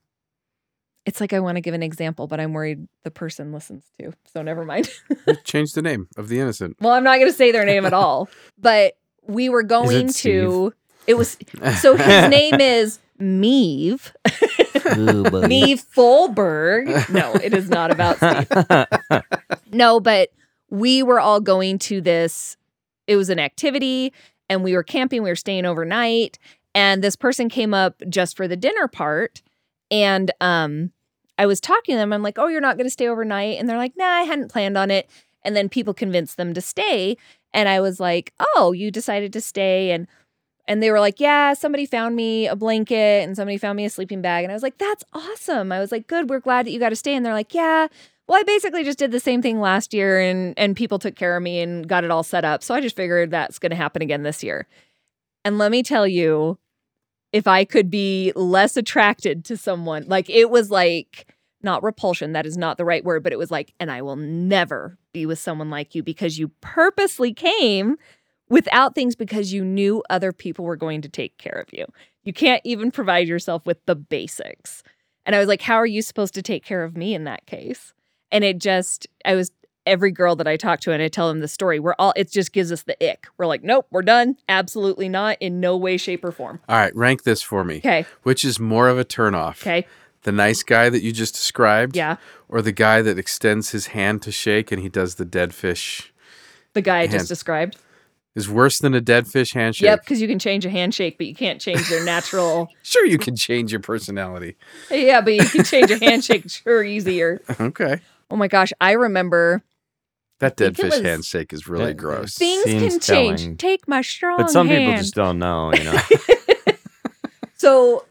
it's 1.05 1.21
like 1.21 1.33
I 1.33 1.41
want 1.41 1.57
to 1.57 1.61
give 1.61 1.75
an 1.75 1.83
example, 1.83 2.27
but 2.27 2.41
I'm 2.41 2.53
worried 2.53 2.87
the 3.03 3.11
person 3.11 3.53
listens 3.53 3.85
to. 4.01 4.13
So 4.33 4.43
never 4.43 4.65
mind. 4.65 4.91
Change 5.45 5.73
the 5.73 5.83
name 5.83 6.09
of 6.17 6.29
the 6.29 6.39
innocent. 6.41 6.77
well, 6.81 6.93
I'm 6.93 7.05
not 7.05 7.17
going 7.17 7.31
to 7.31 7.37
say 7.37 7.51
their 7.51 7.65
name 7.65 7.85
at 7.85 7.93
all. 7.93 8.29
But 8.59 8.95
we 9.27 9.49
were 9.49 9.63
going 9.63 10.09
to. 10.13 10.73
It 11.07 11.15
was 11.15 11.37
so 11.81 11.97
his 11.97 12.31
name 12.31 12.61
is 12.61 13.01
Meave. 13.23 14.13
Ooh. 14.97 15.23
Meave 15.47 15.83
Folberg. 15.83 17.09
No, 17.09 17.33
it 17.35 17.55
is 17.55 17.71
not 17.71 17.91
about 17.91 18.17
Steve. 18.17 19.23
No, 19.75 20.01
but 20.01 20.29
we 20.69 21.03
were 21.03 21.19
all 21.19 21.41
going 21.41 21.79
to 21.79 22.03
this. 22.03 22.59
It 23.07 23.17
was 23.17 23.31
an 23.31 23.39
activity, 23.39 24.13
and 24.51 24.63
we 24.63 24.75
were 24.75 24.83
camping. 24.83 25.23
We 25.23 25.31
were 25.31 25.35
staying 25.35 25.65
overnight, 25.65 26.39
and 26.75 27.03
this 27.03 27.17
person 27.17 27.49
came 27.49 27.73
up 27.73 28.03
just 28.09 28.37
for 28.37 28.47
the 28.47 28.57
dinner 28.57 28.87
part, 28.87 29.41
and 29.91 30.31
um, 30.43 30.93
I 31.39 31.47
was 31.47 31.59
talking 31.59 31.95
to 31.95 31.99
them. 31.99 32.13
I'm 32.13 32.23
like, 32.23 32.39
"Oh, 32.39 32.49
you're 32.49 32.61
not 32.61 32.77
going 32.77 32.87
to 32.87 32.91
stay 32.91 33.09
overnight?" 33.09 33.59
And 33.59 33.67
they're 33.67 33.79
like, 33.79 33.97
"Nah, 33.97 34.05
I 34.05 34.23
hadn't 34.23 34.53
planned 34.53 34.77
on 34.77 34.91
it." 34.91 35.09
And 35.43 35.57
then 35.57 35.71
people 35.71 35.95
convinced 35.95 36.37
them 36.37 36.53
to 36.53 36.61
stay, 36.61 37.17
and 37.55 37.67
I 37.67 37.81
was 37.81 37.99
like, 37.99 38.35
"Oh, 38.55 38.73
you 38.73 38.91
decided 38.91 39.33
to 39.33 39.41
stay?" 39.41 39.91
and 39.91 40.07
and 40.67 40.83
they 40.83 40.91
were 40.91 41.01
like, 41.01 41.21
Yeah, 41.21 41.55
somebody 41.55 41.87
found 41.87 42.17
me 42.17 42.47
a 42.47 42.57
blanket 42.57 43.25
and 43.25 43.37
somebody 43.37 43.59
found 43.59 43.77
me 43.77 43.85
a 43.85 43.91
sleeping 43.91 44.23
bag. 44.23 44.45
And 44.45 44.53
I 44.53 44.55
was 44.55 44.63
like, 44.63 44.79
That's 44.79 45.05
awesome. 45.13 45.73
I 45.73 45.81
was 45.81 45.93
like, 45.93 46.07
Good, 46.07 46.31
we're 46.31 46.41
glad 46.41 46.67
that 46.67 46.71
you 46.71 46.79
got 46.79 46.91
to 46.91 46.97
stay. 46.97 47.15
And 47.15 47.25
they're 47.25 47.33
like, 47.33 47.55
Yeah, 47.55 47.89
well, 48.29 48.39
I 48.39 48.45
basically 48.45 48.85
just 48.85 48.99
did 48.99 49.13
the 49.13 49.21
same 49.21 49.43
thing 49.43 49.61
last 49.61 49.93
year 49.93 50.21
and 50.21 50.55
and 50.57 50.77
people 50.77 50.99
took 50.99 51.17
care 51.17 51.37
of 51.37 51.43
me 51.43 51.61
and 51.61 51.89
got 51.89 52.05
it 52.05 52.11
all 52.11 52.23
set 52.23 52.45
up. 52.45 52.63
So 52.63 52.75
I 52.75 52.81
just 52.81 52.97
figured 52.97 53.31
that's 53.31 53.59
gonna 53.59 53.75
happen 53.75 54.03
again 54.03 54.23
this 54.23 54.43
year. 54.43 54.67
And 55.45 55.59
let 55.59 55.73
me 55.73 55.83
tell 55.83 56.07
you, 56.07 56.59
if 57.33 57.47
I 57.47 57.65
could 57.65 57.91
be 57.91 58.33
less 58.37 58.77
attracted 58.77 59.45
to 59.47 59.57
someone, 59.57 60.05
like 60.07 60.31
it 60.31 60.51
was 60.51 60.71
like 60.71 61.35
not 61.63 61.83
repulsion, 61.83 62.33
that 62.33 62.47
is 62.47 62.57
not 62.57 62.77
the 62.77 62.85
right 62.85 63.05
word, 63.05 63.23
but 63.23 63.33
it 63.33 63.39
was 63.39 63.51
like, 63.51 63.73
and 63.81 63.91
I 63.91 64.03
will 64.03 64.17
never 64.17 64.99
be 65.13 65.27
with 65.27 65.39
someone 65.39 65.71
like 65.71 65.95
you 65.95 66.03
because 66.03 66.39
you 66.39 66.49
purposely 66.61 67.33
came 67.33 67.97
without 68.53 68.95
things 68.95 69.17
because 69.17 69.53
you 69.53 69.65
knew 69.65 70.03
other 70.11 70.31
people 70.33 70.65
were 70.65 70.77
going 70.77 71.01
to 71.01 71.09
take 71.09 71.37
care 71.39 71.59
of 71.67 71.73
you. 71.73 71.87
You 72.23 72.33
can't 72.33 72.61
even 72.65 72.91
provide 72.91 73.27
yourself 73.27 73.65
with 73.67 73.85
the 73.87 73.97
basics. 73.97 74.83
And 75.25 75.35
I 75.35 75.39
was 75.39 75.49
like, 75.49 75.63
how 75.63 75.77
are 75.77 75.87
you 75.87 76.03
supposed 76.03 76.35
to 76.35 76.43
take 76.43 76.63
care 76.65 76.85
of 76.85 76.97
me 76.97 77.15
in 77.15 77.25
that 77.25 77.47
case? 77.47 77.95
And 78.31 78.45
it 78.45 78.59
just, 78.59 79.07
I 79.25 79.35
was, 79.35 79.51
every 79.87 80.11
girl 80.11 80.37
that 80.37 80.47
I 80.47 80.57
talk 80.57 80.81
to 80.81 80.93
and 80.93 81.03
I 81.03 81.09
tell 81.09 81.29
them 81.29 81.41
the 81.41 81.49
story, 81.49 81.81
we're 81.81 81.95
all, 81.99 82.13
it 82.15 82.31
just 82.31 82.53
gives 82.53 82.71
us 82.71 82.83
the 82.83 82.97
ick. 83.03 83.27
We're 83.39 83.47
like, 83.47 83.63
nope, 83.65 83.87
we're 83.91 84.03
done. 84.03 84.37
Absolutely 84.49 85.09
not 85.09 85.39
in 85.41 85.59
no 85.59 85.77
way, 85.77 85.97
shape, 85.97 86.23
or 86.25 86.31
form. 86.31 86.61
All 86.69 86.77
right, 86.77 86.95
rank 86.95 87.23
this 87.23 87.41
for 87.43 87.65
me. 87.65 87.79
Okay. 87.79 88.05
Which 88.23 88.45
is 88.45 88.61
more 88.61 88.89
of 88.89 88.99
a 88.99 89.05
turnoff? 89.05 89.63
Okay. 89.63 89.87
The 90.25 90.33
nice 90.33 90.63
guy 90.63 90.89
that 90.91 91.03
you 91.03 91.11
just 91.11 91.35
described? 91.35 91.97
Yeah. 91.97 92.17
Or 92.49 92.61
the 92.63 92.71
guy 92.73 93.01
that 93.03 93.19
extends 93.19 93.71
his 93.71 93.89
hand 93.89 94.21
to 94.23 94.31
shake 94.31 94.71
and 94.71 94.81
he 94.83 94.89
does 94.89 95.15
the 95.17 95.25
dead 95.25 95.55
fish 95.55 96.13
The 96.75 96.83
guy 96.83 96.99
I 96.99 97.01
Hand- 97.07 97.13
just 97.13 97.29
described. 97.29 97.77
Is 98.35 98.49
worse 98.49 98.79
than 98.79 98.95
a 98.95 99.01
dead 99.01 99.27
fish 99.29 99.53
handshake? 99.53 99.87
Yep. 99.87 100.01
Because 100.01 100.21
you 100.23 100.29
can 100.29 100.39
change 100.39 100.65
a 100.67 100.71
handshake, 100.71 101.19
but 101.19 101.27
you 101.27 101.35
can't 101.35 101.61
change 101.61 101.89
their 101.89 102.05
natural. 102.05 102.69
Sure, 102.83 103.07
you 103.07 103.19
can 103.19 103.37
change 103.37 103.73
your 103.73 103.81
personality. 103.81 104.57
yeah, 104.91 105.21
but 105.21 105.35
you 105.35 105.45
can 105.45 105.65
change 105.65 105.91
a 105.91 105.99
handshake 106.05 106.51
sure 106.51 106.83
easier. 106.85 107.41
Okay. 107.61 108.01
Oh 108.31 108.37
my 108.37 108.49
gosh. 108.49 108.73
I 108.81 108.93
remember 108.93 109.63
That 110.41 110.57
dead 110.57 110.77
fish 110.77 110.93
was- 110.93 111.01
handshake 111.03 111.53
is 111.53 111.67
really 111.69 111.87
That- 111.87 111.97
gross. 111.99 112.35
things 112.37 112.65
Seems 112.65 112.81
can 112.83 113.01
change. 113.01 113.41
telling. 113.41 113.57
Take 113.57 113.87
my 113.89 114.03
strong 114.03 114.37
but 114.39 114.51
some 114.51 114.69
people 114.69 114.93
just 114.97 115.15
don't 115.15 115.39
know, 115.39 115.73
you 115.75 115.85
know. 115.85 115.99
So 117.57 118.05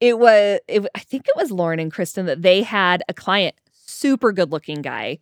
it 0.00 0.18
was, 0.18 0.60
it, 0.68 0.86
I 0.94 0.98
think 1.00 1.26
it 1.28 1.36
was 1.36 1.50
Lauren 1.50 1.78
and 1.78 1.92
Kristen 1.92 2.26
that 2.26 2.40
they 2.42 2.62
had 2.62 3.02
a 3.08 3.14
client, 3.14 3.54
super 3.72 4.32
good 4.32 4.50
looking 4.50 4.80
guy, 4.80 5.18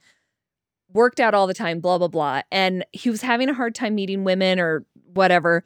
worked 0.93 1.21
out 1.21 1.35
all 1.35 1.47
the 1.47 1.55
time, 1.55 1.81
blah, 1.81 1.99
blah, 1.99 2.09
blah. 2.09 2.43
And 2.51 2.85
he 2.93 3.11
was 3.11 3.23
having 3.23 3.49
a 3.49 3.55
hard 3.55 3.75
time 3.75 3.95
meeting 3.95 4.25
women 4.25 4.59
or 4.61 4.85
whatever. 5.13 5.65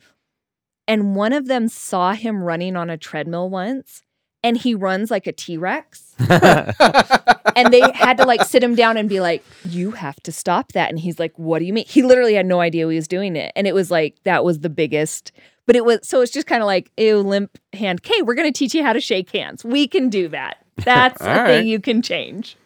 And 0.89 1.15
one 1.15 1.33
of 1.33 1.47
them 1.47 1.69
saw 1.69 2.13
him 2.13 2.43
running 2.43 2.77
on 2.77 2.91
a 2.91 2.97
treadmill 2.97 3.49
once 3.49 4.03
and 4.43 4.57
he 4.57 4.75
runs 4.75 5.11
like 5.11 5.27
a 5.27 5.33
T 5.33 5.57
Rex. 5.57 6.15
and 6.19 7.73
they 7.73 7.83
had 7.95 8.17
to 8.17 8.25
like 8.25 8.43
sit 8.45 8.63
him 8.63 8.75
down 8.75 8.97
and 8.97 9.09
be 9.09 9.21
like, 9.21 9.45
"You 9.65 9.93
have 9.93 10.17
to 10.23 10.33
stop 10.33 10.73
that." 10.73 10.91
And 10.91 10.99
he's 10.99 11.19
like, 11.19 11.39
"What 11.39 11.59
do 11.59 11.65
you 11.65 11.73
mean?" 11.73 11.85
He 11.87 12.03
literally 12.03 12.35
had 12.35 12.47
no 12.47 12.61
idea 12.61 12.89
he 12.89 12.97
was 12.97 13.09
doing 13.09 13.37
it, 13.37 13.53
and 13.55 13.67
it 13.67 13.75
was 13.75 13.91
like 13.91 14.17
that 14.25 14.45
was 14.45 14.61
the 14.61 14.71
biggest. 14.71 15.33
But 15.67 15.77
it 15.77 15.85
was 15.85 16.01
so 16.03 16.21
it's 16.21 16.33
just 16.33 16.47
kind 16.47 16.63
of 16.63 16.67
like, 16.67 16.91
"Ew, 16.97 17.19
limp 17.19 17.59
hand." 17.73 18.01
Okay, 18.05 18.23
we're 18.23 18.35
gonna 18.35 18.53
teach 18.53 18.75
you 18.75 18.83
how 18.83 18.93
to 18.93 19.01
shake 19.01 19.31
hands. 19.31 19.65
We 19.65 19.87
can 19.87 20.09
do 20.09 20.29
that. 20.29 20.59
That's 20.77 21.21
a 21.21 21.41
All 21.41 21.47
thing 21.47 21.67
you 21.67 21.81
can 21.81 22.03
change, 22.03 22.57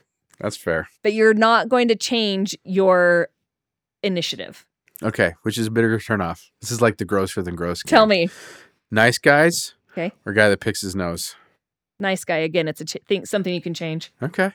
That's 0.40 0.56
fair. 0.56 0.88
but 1.02 1.12
you're 1.12 1.34
not 1.34 1.68
going 1.68 1.88
to 1.88 1.94
change 1.96 2.56
your 2.64 3.28
initiative. 4.02 4.66
Okay, 5.02 5.34
which 5.42 5.58
is 5.58 5.66
a 5.66 5.70
bigger 5.70 5.98
turnoff? 5.98 6.50
This 6.60 6.70
is 6.70 6.80
like 6.80 6.98
the 6.98 7.04
grosser 7.04 7.42
than 7.42 7.54
gross. 7.56 7.82
game. 7.82 7.90
Tell 7.90 8.06
me, 8.06 8.28
Nice 8.90 9.18
guys 9.18 9.74
Okay. 9.92 10.12
or 10.24 10.32
guy 10.32 10.48
that 10.48 10.60
picks 10.60 10.80
his 10.82 10.94
nose? 10.94 11.34
nice 12.00 12.24
guy. 12.24 12.36
Again, 12.38 12.68
it's 12.68 12.80
a 12.80 12.84
ch- 12.84 12.96
thing, 13.08 13.24
something 13.24 13.54
you 13.54 13.62
can 13.62 13.72
change. 13.74 14.12
Okay. 14.22 14.52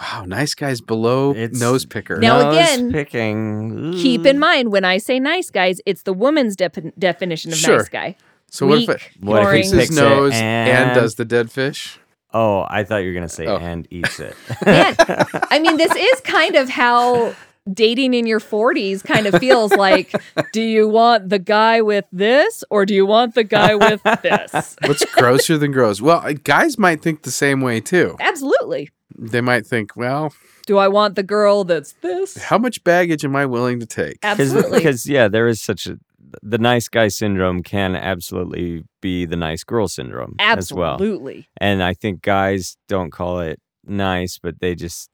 Wow, 0.00 0.24
nice 0.26 0.54
guys 0.54 0.80
below 0.80 1.32
It's- 1.34 1.58
nose 1.60 1.84
picker. 1.86 2.16
Now 2.18 2.42
Nose 2.50 2.54
again, 2.56 2.92
picking. 2.92 3.92
Keep 3.94 4.26
in 4.26 4.38
mind 4.38 4.70
when 4.72 4.84
I 4.84 4.98
say 4.98 5.18
nice 5.18 5.50
guys, 5.50 5.80
it's 5.86 6.02
the 6.02 6.12
woman's 6.12 6.54
defi- 6.56 6.92
definition 6.98 7.52
of 7.52 7.58
Sure. 7.58 7.78
nice 7.78 7.88
guy. 7.88 8.16
so 8.50 8.66
what 8.66 8.78
if 8.82 8.88
Weak, 8.88 8.96
it 8.96 9.02
What 9.24 9.42
if 9.42 9.48
he 9.66 9.70
picks 9.72 9.88
his 9.88 9.96
nose 9.96 10.32
and, 10.34 10.88
and- 10.90 10.94
does 10.94 11.16
the 11.16 11.24
dead 11.24 11.50
fish? 11.50 11.98
Oh, 12.38 12.66
I 12.68 12.84
thought 12.84 12.98
you 12.98 13.08
were 13.08 13.14
gonna 13.14 13.28
say 13.30 13.46
Oh. 13.46 13.56
and 13.56 13.88
eats 13.90 14.20
it. 14.20 14.34
Man, 14.66 14.94
I 15.50 15.58
mean, 15.58 15.76
this 15.78 15.94
is 15.94 16.20
kind 16.20 16.54
of 16.54 16.68
how 16.68 17.34
dating 17.72 18.12
in 18.14 18.26
your 18.26 18.40
40s 18.40 19.02
kind 19.02 19.26
of 19.26 19.40
feels 19.40 19.72
like 19.72 20.12
do 20.52 20.60
you 20.62 20.86
want 20.86 21.30
the 21.30 21.38
guy 21.38 21.80
with 21.80 22.04
this 22.12 22.62
or 22.70 22.84
do 22.86 22.94
you 22.94 23.06
want 23.06 23.34
the 23.34 23.42
guy 23.42 23.74
with 23.74 24.00
this? 24.22 24.76
What's 24.84 25.04
grosser 25.14 25.56
than 25.58 25.72
gross? 25.72 26.00
Well, 26.00 26.18
uh, 26.24 26.34
guys 26.44 26.78
might 26.78 27.00
think 27.02 27.22
the 27.22 27.30
same 27.32 27.60
way 27.62 27.80
too. 27.80 28.16
Absolutely. 28.20 28.90
They 29.18 29.40
might 29.40 29.66
think, 29.66 29.96
well, 29.96 30.32
Do 30.66 30.76
I 30.78 30.88
want 30.88 31.14
the 31.16 31.22
girl 31.22 31.64
that's 31.64 31.92
this? 32.02 32.36
how 32.36 32.58
much 32.58 32.84
baggage 32.84 33.24
am 33.24 33.34
I 33.34 33.46
willing 33.46 33.80
to 33.80 33.86
take? 33.86 34.18
Absolutely. 34.22 34.78
Because 34.78 35.08
yeah, 35.08 35.26
there 35.28 35.48
is 35.48 35.60
such 35.62 35.86
a 35.86 35.98
the 36.42 36.58
nice 36.58 36.88
guy 36.88 37.08
syndrome 37.08 37.62
can 37.62 37.96
absolutely 37.96 38.84
be 39.00 39.24
the 39.24 39.36
nice 39.36 39.64
girl 39.64 39.88
syndrome 39.88 40.36
as 40.38 40.72
well. 40.72 40.94
Absolutely. 40.94 41.48
And 41.58 41.82
I 41.82 41.94
think 41.94 42.22
guys 42.22 42.76
don't 42.88 43.10
call 43.10 43.40
it 43.40 43.60
nice, 43.84 44.38
but 44.38 44.60
they 44.60 44.74
just 44.74 45.10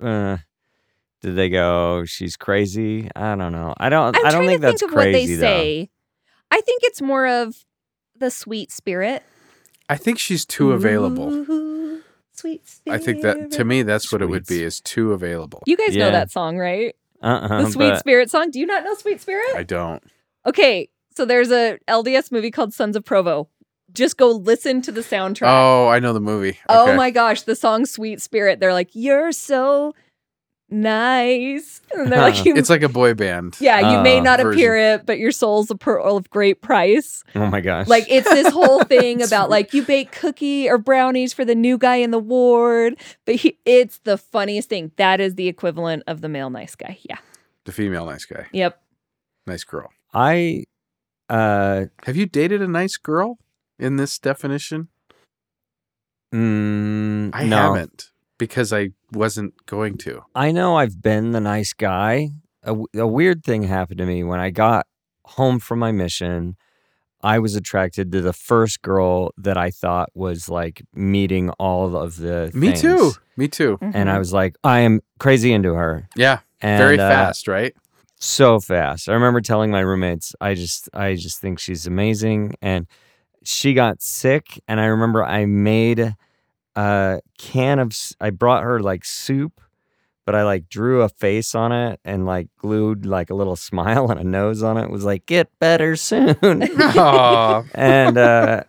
uh, 0.00 0.38
did 1.22 1.36
they 1.36 1.48
go? 1.48 2.04
She's 2.04 2.36
crazy. 2.36 3.08
I 3.16 3.34
don't 3.34 3.52
know. 3.52 3.74
I 3.78 3.88
don't. 3.88 4.16
I'm 4.16 4.26
I 4.26 4.30
don't 4.30 4.46
think 4.46 4.60
to 4.60 4.66
that's 4.66 4.80
think 4.80 4.92
of 4.92 4.96
what 4.96 5.04
they 5.04 5.12
crazy 5.12 5.36
though. 5.36 5.46
say. 5.46 5.90
I 6.50 6.60
think 6.60 6.82
it's 6.84 7.00
more 7.02 7.26
of 7.26 7.64
the 8.16 8.30
sweet 8.30 8.70
spirit. 8.70 9.22
I 9.88 9.96
think 9.96 10.18
she's 10.18 10.44
too 10.46 10.72
available. 10.72 11.32
Ooh, 11.32 12.02
sweet 12.32 12.66
spirit. 12.68 13.00
I 13.00 13.02
think 13.04 13.22
that 13.22 13.50
to 13.52 13.64
me, 13.64 13.82
that's 13.82 14.12
what 14.12 14.22
it 14.22 14.26
would 14.26 14.46
be 14.46 14.62
is 14.62 14.80
too 14.80 15.12
available. 15.12 15.62
You 15.66 15.76
guys 15.76 15.96
know 15.96 16.10
that 16.10 16.30
song, 16.30 16.58
right? 16.58 16.94
Uh-uh, 17.22 17.62
The 17.62 17.70
Sweet 17.70 17.90
but 17.90 17.98
Spirit 18.00 18.30
song. 18.30 18.50
Do 18.50 18.60
you 18.60 18.66
not 18.66 18.84
know 18.84 18.94
Sweet 18.94 19.20
Spirit? 19.20 19.56
I 19.56 19.62
don't. 19.62 20.02
Okay, 20.46 20.88
so 21.16 21.24
there's 21.24 21.50
a 21.50 21.78
LDS 21.88 22.30
movie 22.32 22.50
called 22.50 22.74
Sons 22.74 22.96
of 22.96 23.04
Provo. 23.04 23.48
Just 23.92 24.16
go 24.16 24.30
listen 24.30 24.82
to 24.82 24.92
the 24.92 25.02
soundtrack. 25.02 25.46
Oh, 25.48 25.88
I 25.88 26.00
know 26.00 26.12
the 26.12 26.20
movie. 26.20 26.58
Oh 26.68 26.94
my 26.96 27.10
gosh, 27.10 27.42
the 27.42 27.54
song 27.54 27.86
Sweet 27.86 28.20
Spirit. 28.20 28.58
They're 28.58 28.72
like, 28.72 28.90
You're 28.92 29.30
so 29.30 29.94
nice. 30.68 31.80
And 31.92 32.10
they're 32.10 32.20
like, 32.20 32.44
you, 32.44 32.56
It's 32.56 32.70
like 32.70 32.82
a 32.82 32.88
boy 32.88 33.14
band. 33.14 33.56
Yeah, 33.60 33.92
you 33.96 34.02
may 34.02 34.18
uh, 34.18 34.22
not 34.22 34.40
version. 34.40 34.58
appear 34.58 34.76
it, 34.94 35.06
but 35.06 35.18
your 35.18 35.30
soul's 35.30 35.70
a 35.70 35.76
pearl 35.76 36.16
of 36.16 36.28
great 36.30 36.60
price. 36.60 37.22
Oh 37.36 37.46
my 37.46 37.60
gosh. 37.60 37.86
Like 37.86 38.06
it's 38.08 38.28
this 38.28 38.52
whole 38.52 38.82
thing 38.84 39.22
about 39.22 39.50
like 39.50 39.72
you 39.72 39.84
bake 39.84 40.10
cookie 40.12 40.68
or 40.68 40.76
brownies 40.78 41.32
for 41.32 41.44
the 41.44 41.54
new 41.54 41.78
guy 41.78 41.96
in 41.96 42.10
the 42.10 42.18
ward, 42.18 42.96
but 43.24 43.36
he, 43.36 43.58
it's 43.64 43.98
the 43.98 44.18
funniest 44.18 44.68
thing. 44.68 44.90
That 44.96 45.20
is 45.20 45.36
the 45.36 45.46
equivalent 45.46 46.02
of 46.08 46.20
the 46.20 46.28
male 46.28 46.50
nice 46.50 46.74
guy. 46.74 46.98
Yeah. 47.02 47.18
The 47.64 47.72
female 47.72 48.06
nice 48.06 48.24
guy, 48.24 48.46
Yep. 48.52 48.78
nice 49.46 49.64
girl. 49.64 49.90
I 50.14 50.64
uh 51.28 51.86
Have 52.04 52.16
you 52.16 52.26
dated 52.26 52.62
a 52.62 52.68
nice 52.68 52.96
girl 52.96 53.38
in 53.78 53.96
this 53.96 54.18
definition? 54.18 54.88
mm, 56.34 57.30
I 57.32 57.44
no. 57.44 57.56
haven't 57.56 58.10
because 58.38 58.72
I 58.72 58.90
wasn't 59.12 59.54
going 59.66 59.96
to. 59.98 60.22
I 60.34 60.50
know 60.52 60.76
I've 60.76 61.00
been 61.00 61.32
the 61.32 61.40
nice 61.40 61.72
guy. 61.72 62.30
A 62.64 63.06
weird 63.06 63.44
thing 63.44 63.64
happened 63.64 63.98
to 63.98 64.06
me 64.06 64.24
when 64.24 64.40
I 64.40 64.48
got 64.50 64.86
home 65.26 65.58
from 65.58 65.78
my 65.80 65.92
mission. 65.92 66.56
I 67.22 67.38
was 67.38 67.54
attracted 67.54 68.10
to 68.12 68.20
the 68.22 68.32
first 68.32 68.82
girl 68.82 69.32
that 69.38 69.56
I 69.56 69.70
thought 69.70 70.10
was 70.14 70.48
like 70.48 70.82
meeting 70.94 71.50
all 71.58 71.94
of 71.96 72.16
the 72.16 72.50
Me 72.54 72.68
things. 72.68 72.80
too. 72.80 73.12
Me 73.36 73.48
too. 73.48 73.78
And 73.80 74.08
Mhm. 74.08 74.12
I 74.12 74.18
was 74.18 74.32
like, 74.32 74.56
I 74.64 74.80
am 74.80 75.00
crazy 75.18 75.52
into 75.52 75.74
her. 75.74 76.08
Yeah, 76.16 76.40
And, 76.60 76.78
very 76.78 76.98
uh, 76.98 77.08
fast, 77.08 77.48
right? 77.48 77.74
So 78.24 78.60
fast. 78.60 79.08
I 79.08 79.12
remember 79.12 79.40
telling 79.40 79.70
my 79.70 79.80
roommates, 79.80 80.34
I 80.40 80.54
just 80.54 80.88
I 80.94 81.14
just 81.14 81.40
think 81.40 81.58
she's 81.58 81.86
amazing 81.86 82.54
and 82.62 82.86
she 83.42 83.74
got 83.74 84.02
sick 84.02 84.62
and 84.66 84.80
I 84.80 84.86
remember 84.86 85.24
I 85.24 85.44
made 85.46 86.14
a 86.76 87.20
can 87.38 87.78
of 87.78 87.92
I 88.20 88.30
brought 88.30 88.64
her 88.64 88.80
like 88.80 89.04
soup 89.04 89.60
but 90.24 90.34
I 90.34 90.42
like 90.44 90.68
drew 90.68 91.02
a 91.02 91.08
face 91.10 91.54
on 91.54 91.70
it 91.70 92.00
and 92.04 92.24
like 92.24 92.48
glued 92.56 93.04
like 93.04 93.28
a 93.30 93.34
little 93.34 93.56
smile 93.70 94.10
and 94.10 94.18
a 94.18 94.24
nose 94.24 94.62
on 94.62 94.78
it. 94.78 94.84
It 94.84 94.90
was 94.90 95.04
like 95.04 95.26
get 95.26 95.50
better 95.58 95.96
soon. 95.96 96.36
And 97.74 98.18
uh 98.18 98.64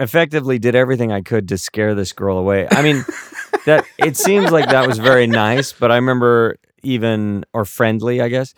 effectively 0.00 0.58
did 0.58 0.74
everything 0.74 1.12
I 1.12 1.22
could 1.22 1.48
to 1.48 1.58
scare 1.58 1.94
this 1.94 2.12
girl 2.12 2.38
away. 2.38 2.68
I 2.70 2.82
mean, 2.82 3.04
that 3.66 3.84
it 3.98 4.16
seems 4.16 4.50
like 4.50 4.68
that 4.70 4.86
was 4.86 4.98
very 4.98 5.26
nice, 5.26 5.72
but 5.72 5.90
I 5.90 5.96
remember 5.96 6.56
even 6.82 7.44
or 7.52 7.64
friendly, 7.64 8.20
I 8.20 8.28
guess. 8.28 8.54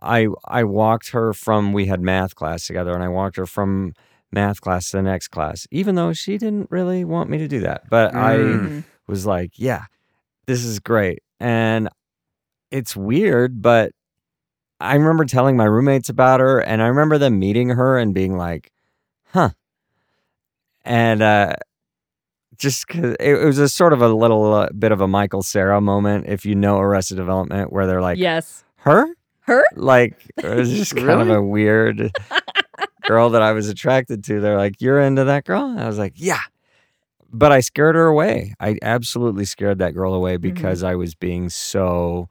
I 0.00 0.28
I 0.46 0.64
walked 0.64 1.10
her 1.10 1.32
from 1.32 1.72
we 1.72 1.86
had 1.86 2.00
math 2.00 2.34
class 2.34 2.66
together 2.66 2.92
and 2.94 3.02
I 3.02 3.08
walked 3.08 3.36
her 3.36 3.46
from 3.46 3.94
math 4.32 4.60
class 4.60 4.90
to 4.90 4.98
the 4.98 5.02
next 5.02 5.28
class, 5.28 5.66
even 5.70 5.94
though 5.94 6.12
she 6.12 6.38
didn't 6.38 6.70
really 6.70 7.04
want 7.04 7.30
me 7.30 7.38
to 7.38 7.48
do 7.48 7.60
that. 7.60 7.88
But 7.90 8.14
I 8.14 8.36
Mm. 8.36 8.66
Mhm. 8.68 8.84
was 9.06 9.26
like, 9.26 9.52
yeah, 9.56 9.84
this 10.46 10.64
is 10.64 10.78
great. 10.80 11.20
And 11.40 11.88
it's 12.70 12.96
weird, 12.96 13.62
but 13.62 13.92
I 14.80 14.94
remember 14.96 15.24
telling 15.24 15.56
my 15.56 15.64
roommates 15.66 16.08
about 16.10 16.40
her 16.40 16.60
and 16.60 16.82
I 16.82 16.88
remember 16.88 17.18
them 17.18 17.38
meeting 17.38 17.70
her 17.70 17.98
and 17.98 18.14
being 18.14 18.36
like, 18.36 18.70
huh. 19.32 19.50
And 20.84 21.22
uh, 21.22 21.54
just 22.58 22.86
'cause 22.88 23.16
it, 23.20 23.20
it 23.20 23.44
was 23.44 23.58
a 23.58 23.68
sort 23.68 23.92
of 23.92 24.02
a 24.02 24.08
little 24.08 24.52
uh, 24.52 24.68
bit 24.78 24.92
of 24.92 25.00
a 25.00 25.08
Michael 25.08 25.42
Cera 25.42 25.80
moment, 25.80 26.26
if 26.28 26.44
you 26.44 26.54
know 26.54 26.78
Arrested 26.78 27.16
Development, 27.16 27.72
where 27.72 27.86
they're 27.86 28.02
like, 28.02 28.18
yes. 28.18 28.64
her? 28.76 29.06
Her? 29.40 29.64
Like, 29.74 30.14
it 30.36 30.54
was 30.56 30.70
just 30.70 30.96
kind 30.96 31.20
of 31.20 31.30
a 31.30 31.42
weird 31.42 32.10
girl 33.06 33.30
that 33.30 33.42
I 33.42 33.52
was 33.52 33.68
attracted 33.68 34.24
to. 34.24 34.40
They're 34.40 34.56
like, 34.56 34.80
you're 34.80 35.00
into 35.00 35.24
that 35.24 35.44
girl? 35.44 35.64
And 35.66 35.80
I 35.80 35.86
was 35.86 35.98
like, 35.98 36.14
yeah. 36.16 36.40
But 37.32 37.50
I 37.52 37.60
scared 37.60 37.96
her 37.96 38.06
away. 38.06 38.54
I 38.60 38.78
absolutely 38.82 39.44
scared 39.44 39.78
that 39.80 39.92
girl 39.92 40.14
away 40.14 40.36
because 40.36 40.82
I 40.82 40.94
was 40.94 41.14
being 41.14 41.48
so. 41.48 42.28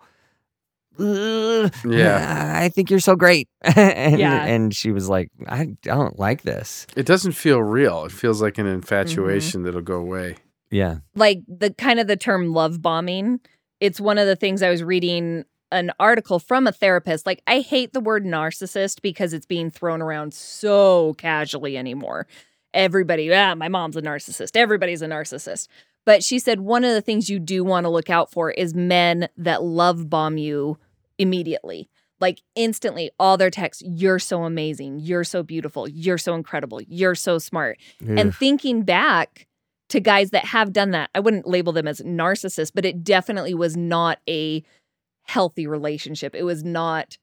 "Ugh, 0.99 1.71
Yeah. 1.85 2.53
I 2.57 2.69
think 2.69 2.89
you're 2.89 2.99
so 2.99 3.15
great. 3.15 3.47
and, 3.61 4.19
Yeah. 4.19 4.43
and 4.45 4.73
she 4.75 4.91
was 4.91 5.09
like, 5.09 5.29
I 5.47 5.75
don't 5.81 6.17
like 6.19 6.43
this. 6.43 6.85
It 6.95 7.05
doesn't 7.05 7.33
feel 7.33 7.61
real. 7.61 8.05
It 8.05 8.11
feels 8.11 8.41
like 8.41 8.57
an 8.57 8.65
Mm-hmm. 8.65 8.75
infatuation 8.75 9.63
that'll 9.63 9.81
go 9.81 9.95
away. 9.97 10.37
Yeah. 10.71 10.97
like 11.15 11.41
the 11.47 11.71
kind 11.71 11.99
of 11.99 12.07
the 12.07 12.17
term 12.17 12.51
love 12.51 12.81
bombing 12.81 13.39
it's 13.79 14.01
one 14.01 14.17
of 14.17 14.25
the 14.25 14.35
things 14.35 14.63
i 14.63 14.71
was 14.71 14.81
reading 14.81 15.45
an 15.71 15.91
article 15.99 16.39
from 16.39 16.65
a 16.65 16.71
therapist 16.71 17.27
like 17.27 17.43
i 17.45 17.59
hate 17.59 17.93
the 17.93 17.99
word 17.99 18.25
narcissist 18.25 19.03
because 19.03 19.33
it's 19.33 19.45
being 19.45 19.69
thrown 19.69 20.01
around 20.01 20.33
so 20.33 21.13
casually 21.19 21.77
anymore 21.77 22.25
everybody 22.73 23.31
ah 23.31 23.53
my 23.53 23.67
mom's 23.67 23.95
a 23.95 24.01
narcissist 24.01 24.55
everybody's 24.55 25.03
a 25.03 25.07
narcissist 25.07 25.67
but 26.05 26.23
she 26.23 26.39
said 26.39 26.59
one 26.61 26.83
of 26.83 26.91
the 26.93 27.01
things 27.01 27.29
you 27.29 27.39
do 27.39 27.63
want 27.63 27.83
to 27.83 27.89
look 27.89 28.09
out 28.09 28.31
for 28.31 28.49
is 28.49 28.73
men 28.73 29.29
that 29.37 29.61
love 29.61 30.09
bomb 30.09 30.37
you 30.39 30.79
immediately. 31.17 31.89
Like 32.19 32.41
instantly 32.55 33.11
all 33.19 33.37
their 33.37 33.49
texts 33.49 33.83
you're 33.85 34.19
so 34.19 34.43
amazing. 34.43 34.99
You're 34.99 35.23
so 35.23 35.43
beautiful. 35.43 35.87
You're 35.89 36.17
so 36.17 36.35
incredible. 36.35 36.81
You're 36.81 37.15
so 37.15 37.37
smart. 37.37 37.79
And 38.17 38.35
thinking 38.35 38.83
back 38.83 39.47
to 39.89 39.99
guys 39.99 40.29
that 40.31 40.45
have 40.45 40.73
done 40.73 40.91
that, 40.91 41.09
I 41.13 41.19
wouldn't 41.19 41.47
label 41.47 41.73
them 41.73 41.87
as 41.87 42.01
narcissists, 42.01 42.71
but 42.73 42.85
it 42.85 43.03
definitely 43.03 43.53
was 43.53 43.75
not 43.75 44.19
a 44.29 44.63
healthy 45.23 45.67
relationship. 45.67 46.35
It 46.35 46.43
was 46.43 46.63
not 46.63 47.17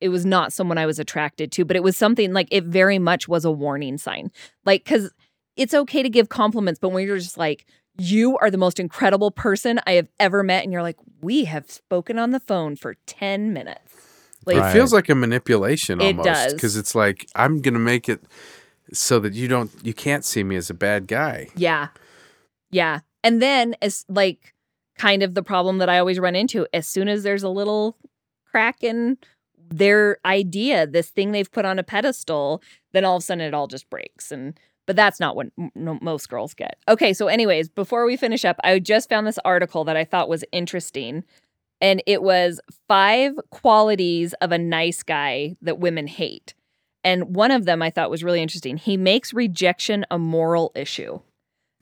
it 0.00 0.10
was 0.10 0.24
not 0.24 0.52
someone 0.52 0.78
I 0.78 0.86
was 0.86 1.00
attracted 1.00 1.50
to, 1.52 1.64
but 1.64 1.76
it 1.76 1.82
was 1.82 1.96
something 1.96 2.32
like 2.32 2.48
it 2.52 2.64
very 2.64 3.00
much 3.00 3.26
was 3.26 3.44
a 3.44 3.50
warning 3.50 3.98
sign. 3.98 4.30
Like 4.64 4.84
cuz 4.84 5.12
it's 5.56 5.74
okay 5.74 6.02
to 6.02 6.08
give 6.08 6.28
compliments, 6.28 6.78
but 6.80 6.90
when 6.90 7.06
you're 7.06 7.18
just 7.18 7.38
like 7.38 7.66
you 7.98 8.38
are 8.38 8.50
the 8.50 8.58
most 8.58 8.78
incredible 8.78 9.30
person 9.30 9.80
I 9.86 9.92
have 9.92 10.08
ever 10.20 10.42
met 10.44 10.62
and 10.62 10.72
you're 10.72 10.82
like 10.82 10.98
we 11.20 11.44
have 11.44 11.70
spoken 11.70 12.18
on 12.18 12.30
the 12.30 12.40
phone 12.40 12.76
for 12.76 12.96
10 13.06 13.52
minutes. 13.52 13.80
Like 14.46 14.56
It 14.56 14.72
feels 14.72 14.92
like 14.92 15.08
a 15.08 15.14
manipulation 15.14 16.00
It 16.00 16.18
almost 16.18 16.54
because 16.54 16.76
it's 16.76 16.94
like 16.94 17.26
I'm 17.34 17.60
gonna 17.60 17.78
make 17.78 18.08
it 18.08 18.22
so 18.92 19.18
that 19.18 19.34
you 19.34 19.48
don't 19.48 19.70
you 19.82 19.92
can't 19.92 20.24
see 20.24 20.42
me 20.42 20.56
as 20.56 20.70
a 20.70 20.74
bad 20.74 21.06
guy. 21.06 21.48
Yeah. 21.54 21.88
Yeah. 22.70 23.00
And 23.22 23.42
then 23.42 23.74
as 23.82 24.04
like 24.08 24.54
kind 24.96 25.22
of 25.22 25.34
the 25.34 25.42
problem 25.42 25.78
that 25.78 25.88
I 25.88 25.98
always 25.98 26.18
run 26.18 26.34
into, 26.34 26.66
as 26.72 26.86
soon 26.86 27.08
as 27.08 27.22
there's 27.22 27.42
a 27.42 27.48
little 27.48 27.96
crack 28.50 28.82
in 28.82 29.18
their 29.70 30.18
idea, 30.24 30.86
this 30.86 31.10
thing 31.10 31.32
they've 31.32 31.50
put 31.50 31.64
on 31.64 31.78
a 31.78 31.82
pedestal, 31.82 32.62
then 32.92 33.04
all 33.04 33.16
of 33.16 33.22
a 33.22 33.26
sudden 33.26 33.44
it 33.44 33.54
all 33.54 33.66
just 33.66 33.90
breaks. 33.90 34.32
And 34.32 34.58
but 34.88 34.96
that's 34.96 35.20
not 35.20 35.36
what 35.36 35.48
m- 35.58 35.98
most 36.00 36.30
girls 36.30 36.54
get. 36.54 36.78
Okay, 36.88 37.12
so 37.12 37.28
anyways, 37.28 37.68
before 37.68 38.06
we 38.06 38.16
finish 38.16 38.46
up, 38.46 38.56
I 38.64 38.78
just 38.78 39.10
found 39.10 39.26
this 39.26 39.38
article 39.44 39.84
that 39.84 39.98
I 39.98 40.04
thought 40.04 40.30
was 40.30 40.46
interesting. 40.50 41.24
And 41.78 42.02
it 42.06 42.22
was 42.22 42.58
five 42.88 43.34
qualities 43.50 44.32
of 44.40 44.50
a 44.50 44.56
nice 44.56 45.02
guy 45.02 45.56
that 45.60 45.78
women 45.78 46.06
hate. 46.06 46.54
And 47.04 47.36
one 47.36 47.50
of 47.50 47.66
them 47.66 47.82
I 47.82 47.90
thought 47.90 48.10
was 48.10 48.24
really 48.24 48.40
interesting. 48.40 48.78
He 48.78 48.96
makes 48.96 49.34
rejection 49.34 50.06
a 50.10 50.18
moral 50.18 50.72
issue. 50.74 51.20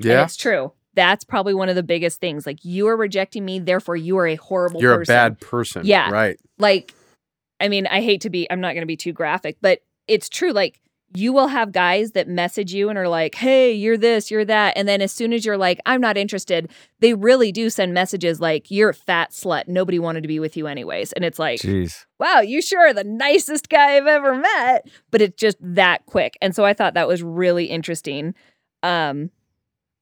And 0.01 0.07
Yeah, 0.09 0.25
it's 0.25 0.37
true. 0.37 0.73
That's 0.95 1.23
probably 1.23 1.55
one 1.55 1.69
of 1.69 1.77
the 1.77 1.85
biggest 1.85 2.21
things. 2.21 2.45
Like 2.45 2.65
you 2.65 2.89
are 2.89 2.97
rejecting 2.97 3.45
me, 3.45 3.61
therefore 3.61 3.95
you 3.95 4.19
are 4.19 4.27
a 4.27 4.35
horrible 4.35 4.83
you're 4.83 4.99
person. 4.99 5.15
a 5.15 5.17
bad 5.17 5.41
person. 5.41 5.83
Yeah. 5.87 6.11
right. 6.11 6.41
like 6.59 6.93
I 7.61 7.69
mean, 7.69 7.87
I 7.87 8.03
hate 8.03 8.23
to 8.23 8.31
be 8.31 8.51
I'm 8.51 8.61
not 8.61 8.73
going 8.73 8.83
to 8.83 8.87
be 8.87 8.97
too 8.97 9.13
graphic, 9.13 9.59
but 9.61 9.79
it's 10.09 10.29
true 10.29 10.51
like 10.51 10.81
you 11.15 11.33
will 11.33 11.49
have 11.49 11.73
guys 11.73 12.13
that 12.13 12.29
message 12.29 12.75
you 12.75 12.89
and 12.89 12.99
are 12.99 13.09
like, 13.09 13.35
"Hey, 13.37 13.73
you're 13.73 13.97
this, 13.97 14.31
you're 14.31 14.45
that." 14.45 14.77
And 14.77 14.87
then 14.89 15.01
as 15.01 15.13
soon 15.13 15.33
as 15.33 15.45
you're 15.47 15.57
like, 15.57 15.79
"I'm 15.87 16.01
not 16.01 16.17
interested," 16.17 16.71
they 17.01 17.15
really 17.15 17.53
do 17.53 17.71
send 17.71 17.95
messages 17.95 18.41
like, 18.41 18.71
"You're 18.71 18.91
a 18.91 18.95
fat 18.95 19.31
slut. 19.31 19.69
Nobody 19.69 19.99
wanted 19.99 20.23
to 20.23 20.29
be 20.29 20.41
with 20.41 20.57
you 20.57 20.67
anyways." 20.67 21.13
And 21.13 21.25
it's 21.25 21.39
like, 21.39 21.61
Jeez. 21.61 22.05
wow, 22.19 22.41
you 22.41 22.61
sure 22.61 22.89
are 22.89 22.93
the 22.95 23.05
nicest 23.05 23.69
guy 23.69 23.97
I've 23.97 24.07
ever 24.07 24.35
met. 24.35 24.89
But 25.11 25.23
it's 25.23 25.41
just 25.41 25.57
that 25.61 26.05
quick. 26.07 26.37
And 26.43 26.55
so 26.55 26.65
I 26.65 26.73
thought 26.75 26.95
that 26.95 27.09
was 27.09 27.23
really 27.23 27.67
interesting. 27.67 28.35
Um, 28.83 29.31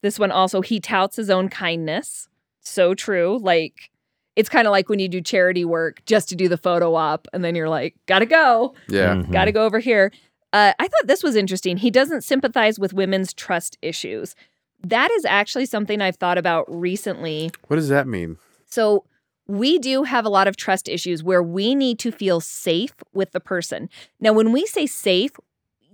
this 0.02 0.18
one 0.18 0.30
also, 0.32 0.60
he 0.62 0.80
touts 0.80 1.16
his 1.16 1.30
own 1.30 1.48
kindness. 1.48 2.28
So 2.60 2.94
true. 2.94 3.38
Like, 3.40 3.90
it's 4.36 4.48
kind 4.48 4.66
of 4.66 4.72
like 4.72 4.88
when 4.88 4.98
you 4.98 5.08
do 5.08 5.20
charity 5.20 5.64
work 5.64 6.02
just 6.06 6.28
to 6.30 6.34
do 6.34 6.48
the 6.48 6.56
photo 6.56 6.94
op, 6.94 7.28
and 7.32 7.44
then 7.44 7.54
you're 7.54 7.68
like, 7.68 7.94
gotta 8.06 8.26
go, 8.26 8.74
Yeah. 8.88 9.14
Mhm. 9.14 9.30
gotta 9.32 9.52
go 9.52 9.64
over 9.64 9.78
here. 9.78 10.10
Uh, 10.54 10.72
I 10.78 10.86
thought 10.86 11.08
this 11.08 11.24
was 11.24 11.34
interesting. 11.34 11.78
He 11.78 11.90
doesn't 11.90 12.22
sympathize 12.22 12.78
with 12.78 12.92
women's 12.92 13.34
trust 13.34 13.76
issues. 13.82 14.36
That 14.84 15.10
is 15.10 15.24
actually 15.24 15.66
something 15.66 16.00
I've 16.00 16.14
thought 16.14 16.38
about 16.38 16.64
recently. 16.68 17.50
What 17.66 17.74
does 17.74 17.88
that 17.88 18.06
mean? 18.06 18.36
So 18.64 19.04
we 19.48 19.80
do 19.80 20.04
have 20.04 20.24
a 20.24 20.28
lot 20.28 20.46
of 20.46 20.56
trust 20.56 20.88
issues 20.88 21.24
where 21.24 21.42
we 21.42 21.74
need 21.74 21.98
to 21.98 22.12
feel 22.12 22.40
safe 22.40 22.94
with 23.12 23.32
the 23.32 23.40
person. 23.40 23.90
Now, 24.20 24.32
when 24.32 24.52
we 24.52 24.64
say 24.64 24.86
safe, 24.86 25.32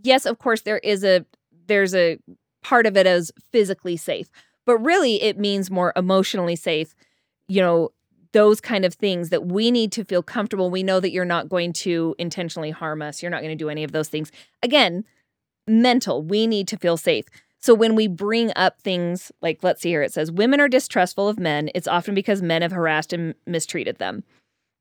yes, 0.03 0.27
of 0.27 0.39
course 0.39 0.61
there 0.61 0.79
is 0.79 1.05
a 1.05 1.25
there's 1.67 1.95
a 1.95 2.19
part 2.63 2.85
of 2.85 2.99
it 2.99 3.07
as 3.07 3.33
physically 3.53 3.97
safe, 3.97 4.31
but 4.67 4.77
really 4.77 5.23
it 5.23 5.39
means 5.39 5.71
more 5.71 5.95
emotionally 5.97 6.57
safe. 6.57 6.95
You 7.49 7.63
know, 7.63 7.93
those 8.33 8.61
kind 8.61 8.85
of 8.85 8.95
things 8.95 9.31
that 9.31 9.47
we 9.47 9.70
need 9.70 9.93
to 9.93 10.05
feel 10.05 10.22
comfortable. 10.22 10.70
We 10.70 10.83
know 10.83 11.01
that 11.01 11.11
you're 11.11 11.24
not 11.24 11.49
going 11.49 11.72
to 11.74 12.14
intentionally 12.18 12.70
harm 12.70 13.03
us. 13.03 13.22
You're 13.22 13.31
not 13.31 13.43
going 13.43 13.57
to 13.57 13.64
do 13.64 13.70
any 13.70 13.85
of 13.85 13.93
those 13.93 14.09
things. 14.09 14.31
Again, 14.62 15.05
mental, 15.66 16.22
we 16.22 16.47
need 16.47 16.68
to 16.68 16.76
feel 16.76 16.97
safe. 16.97 17.24
So 17.59 17.74
when 17.74 17.95
we 17.95 18.07
bring 18.09 18.53
up 18.57 18.81
things 18.81 19.31
like, 19.43 19.62
let's 19.62 19.83
see 19.83 19.91
here, 19.91 20.03
it 20.03 20.12
says 20.12 20.33
women 20.33 20.61
are 20.61 20.68
distrustful 20.68 21.28
of 21.28 21.39
men. 21.39 21.70
It's 21.74 21.89
often 21.89 22.14
because 22.14 22.41
men 22.41 22.62
have 22.62 22.72
harassed 22.72 23.12
and 23.12 23.35
mistreated 23.47 23.99
them. 23.99 24.24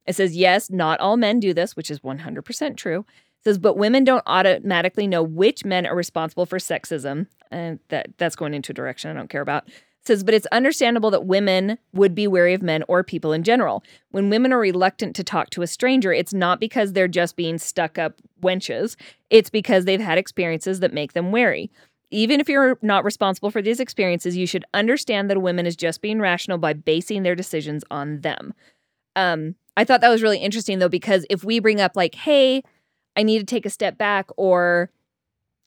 It 0.05 0.15
says, 0.15 0.35
yes, 0.35 0.69
not 0.69 0.99
all 0.99 1.17
men 1.17 1.39
do 1.39 1.53
this, 1.53 1.75
which 1.75 1.91
is 1.91 1.99
100% 1.99 2.77
true. 2.77 2.99
It 2.99 3.43
says, 3.43 3.57
but 3.57 3.77
women 3.77 4.03
don't 4.03 4.23
automatically 4.25 5.07
know 5.07 5.21
which 5.23 5.65
men 5.65 5.85
are 5.85 5.95
responsible 5.95 6.45
for 6.45 6.57
sexism. 6.57 7.27
And 7.51 7.79
that 7.89 8.11
that's 8.17 8.35
going 8.35 8.53
into 8.53 8.71
a 8.71 8.75
direction 8.75 9.11
I 9.11 9.13
don't 9.13 9.29
care 9.29 9.41
about. 9.41 9.67
Says, 10.09 10.23
but 10.23 10.33
it's 10.33 10.47
understandable 10.47 11.11
that 11.11 11.27
women 11.27 11.77
would 11.93 12.15
be 12.15 12.25
wary 12.25 12.55
of 12.55 12.63
men 12.63 12.83
or 12.87 13.03
people 13.03 13.31
in 13.31 13.43
general. 13.43 13.83
When 14.09 14.31
women 14.31 14.51
are 14.51 14.59
reluctant 14.59 15.15
to 15.17 15.23
talk 15.23 15.51
to 15.51 15.61
a 15.61 15.67
stranger, 15.67 16.11
it's 16.11 16.33
not 16.33 16.59
because 16.59 16.93
they're 16.93 17.07
just 17.07 17.35
being 17.35 17.59
stuck 17.59 17.99
up 17.99 18.19
wenches. 18.41 18.95
It's 19.29 19.51
because 19.51 19.85
they've 19.85 19.99
had 20.01 20.17
experiences 20.17 20.79
that 20.79 20.95
make 20.95 21.13
them 21.13 21.31
wary. 21.31 21.69
Even 22.09 22.39
if 22.39 22.49
you're 22.49 22.79
not 22.81 23.03
responsible 23.03 23.51
for 23.51 23.61
these 23.61 23.79
experiences, 23.79 24.35
you 24.35 24.47
should 24.47 24.65
understand 24.73 25.29
that 25.29 25.37
a 25.37 25.39
woman 25.39 25.67
is 25.67 25.75
just 25.75 26.01
being 26.01 26.19
rational 26.19 26.57
by 26.57 26.73
basing 26.73 27.21
their 27.21 27.35
decisions 27.35 27.83
on 27.91 28.21
them. 28.21 28.55
Um, 29.15 29.53
I 29.77 29.83
thought 29.83 30.01
that 30.01 30.09
was 30.09 30.23
really 30.23 30.39
interesting 30.39 30.79
though, 30.79 30.89
because 30.89 31.23
if 31.29 31.43
we 31.43 31.59
bring 31.59 31.79
up 31.79 31.95
like, 31.95 32.15
hey, 32.15 32.63
I 33.15 33.21
need 33.21 33.37
to 33.37 33.45
take 33.45 33.67
a 33.67 33.69
step 33.69 33.99
back 33.99 34.31
or 34.37 34.89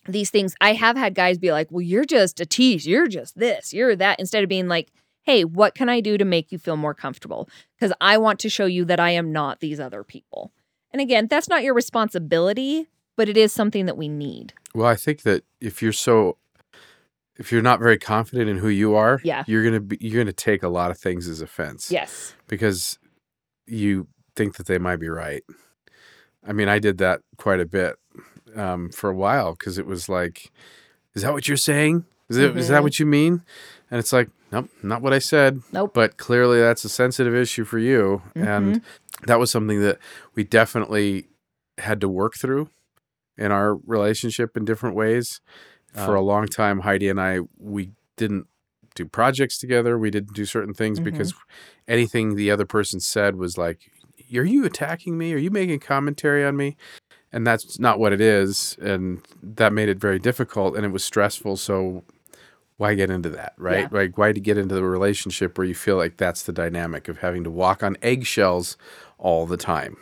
these 0.08 0.30
things, 0.30 0.54
I 0.60 0.72
have 0.74 0.96
had 0.96 1.14
guys 1.14 1.38
be 1.38 1.52
like, 1.52 1.70
well, 1.70 1.80
you're 1.82 2.04
just 2.04 2.40
a 2.40 2.46
tease. 2.46 2.86
You're 2.86 3.06
just 3.08 3.38
this, 3.38 3.72
you're 3.72 3.94
that, 3.96 4.18
instead 4.18 4.42
of 4.42 4.48
being 4.48 4.68
like, 4.68 4.90
hey, 5.22 5.44
what 5.44 5.74
can 5.74 5.88
I 5.88 6.00
do 6.00 6.18
to 6.18 6.24
make 6.24 6.50
you 6.50 6.58
feel 6.58 6.76
more 6.76 6.94
comfortable? 6.94 7.48
Because 7.76 7.92
I 8.00 8.18
want 8.18 8.40
to 8.40 8.48
show 8.48 8.66
you 8.66 8.84
that 8.86 8.98
I 8.98 9.10
am 9.10 9.30
not 9.32 9.60
these 9.60 9.78
other 9.78 10.02
people. 10.02 10.52
And 10.90 11.00
again, 11.00 11.28
that's 11.28 11.48
not 11.48 11.62
your 11.62 11.74
responsibility, 11.74 12.88
but 13.16 13.28
it 13.28 13.36
is 13.36 13.52
something 13.52 13.86
that 13.86 13.96
we 13.96 14.08
need. 14.08 14.52
Well, 14.74 14.86
I 14.88 14.96
think 14.96 15.22
that 15.22 15.44
if 15.60 15.80
you're 15.82 15.92
so 15.92 16.38
if 17.38 17.50
you're 17.50 17.62
not 17.62 17.78
very 17.78 17.98
confident 17.98 18.50
in 18.50 18.58
who 18.58 18.68
you 18.68 18.94
are, 18.94 19.20
Yeah. 19.24 19.44
you're 19.46 19.64
gonna 19.64 19.80
be 19.80 19.96
you're 20.00 20.22
gonna 20.22 20.32
take 20.32 20.62
a 20.62 20.68
lot 20.68 20.90
of 20.90 20.98
things 20.98 21.28
as 21.28 21.40
offense. 21.40 21.90
Yes. 21.90 22.34
Because 22.48 22.98
you 23.66 24.08
think 24.34 24.56
that 24.56 24.66
they 24.66 24.78
might 24.78 24.96
be 24.96 25.08
right. 25.08 25.42
I 26.46 26.52
mean, 26.52 26.68
I 26.68 26.78
did 26.78 26.98
that 26.98 27.20
quite 27.36 27.60
a 27.60 27.66
bit 27.66 27.96
um, 28.56 28.90
for 28.90 29.10
a 29.10 29.14
while 29.14 29.52
because 29.52 29.78
it 29.78 29.86
was 29.86 30.08
like, 30.08 30.50
is 31.14 31.22
that 31.22 31.32
what 31.32 31.48
you're 31.48 31.56
saying? 31.56 32.04
Is, 32.28 32.38
it, 32.38 32.56
is 32.56 32.68
that 32.68 32.80
Mhm. 32.80 32.84
what 32.84 32.98
you 32.98 33.06
mean? 33.06 33.42
And 33.90 33.98
it's 33.98 34.12
like, 34.12 34.30
nope, 34.50 34.70
not 34.82 35.02
what 35.02 35.12
I 35.12 35.18
said. 35.18 35.60
Nope. 35.72 35.92
But 35.94 36.16
clearly, 36.16 36.60
that's 36.60 36.84
a 36.84 36.88
sensitive 36.88 37.34
issue 37.34 37.64
for 37.64 37.78
you, 37.78 38.22
Mm-hmm. 38.34 38.48
and 38.48 38.82
that 39.26 39.38
was 39.38 39.50
something 39.50 39.80
that 39.82 39.98
we 40.34 40.44
definitely 40.44 41.28
had 41.78 42.00
to 42.00 42.08
work 42.08 42.34
through 42.34 42.70
in 43.36 43.52
our 43.52 43.74
relationship 43.74 44.56
in 44.56 44.64
different 44.64 44.96
ways. 44.96 45.40
For 45.94 46.16
Uh, 46.16 46.20
a 46.20 46.22
long 46.22 46.46
time, 46.46 46.80
Heidi 46.80 47.08
and 47.08 47.20
I, 47.20 47.40
we 47.58 47.90
didn't 48.16 48.46
do 48.94 49.04
projects 49.06 49.58
together. 49.58 49.98
We 49.98 50.10
didn't 50.10 50.34
do 50.34 50.44
certain 50.46 50.72
things 50.74 51.00
Mhm. 51.00 51.04
because 51.04 51.34
anything 51.86 52.34
the 52.34 52.50
other 52.50 52.64
person 52.66 52.98
said 53.00 53.36
was 53.36 53.58
like, 53.58 53.90
"Are 54.34 54.44
you 54.44 54.64
attacking 54.64 55.18
me? 55.18 55.34
Are 55.34 55.38
you 55.38 55.50
making 55.50 55.80
commentary 55.80 56.44
on 56.44 56.56
me?" 56.56 56.76
And 57.32 57.46
that's 57.46 57.78
not 57.78 57.98
what 57.98 58.12
it 58.12 58.20
is, 58.20 58.76
and 58.80 59.22
that 59.42 59.72
made 59.72 59.88
it 59.88 59.98
very 59.98 60.18
difficult, 60.18 60.76
and 60.76 60.84
it 60.84 60.90
was 60.90 61.02
stressful. 61.02 61.56
So 61.56 62.04
why 62.76 62.94
get 62.94 63.08
into 63.10 63.30
that, 63.30 63.54
right? 63.56 63.80
Yeah. 63.80 63.88
Like, 63.90 64.18
why 64.18 64.32
to 64.32 64.40
get 64.40 64.58
into 64.58 64.74
the 64.74 64.82
relationship 64.84 65.56
where 65.56 65.66
you 65.66 65.74
feel 65.74 65.96
like 65.96 66.16
that's 66.18 66.42
the 66.42 66.52
dynamic 66.52 67.08
of 67.08 67.18
having 67.18 67.42
to 67.44 67.50
walk 67.50 67.82
on 67.82 67.96
eggshells 68.02 68.76
all 69.18 69.46
the 69.46 69.56
time? 69.56 69.96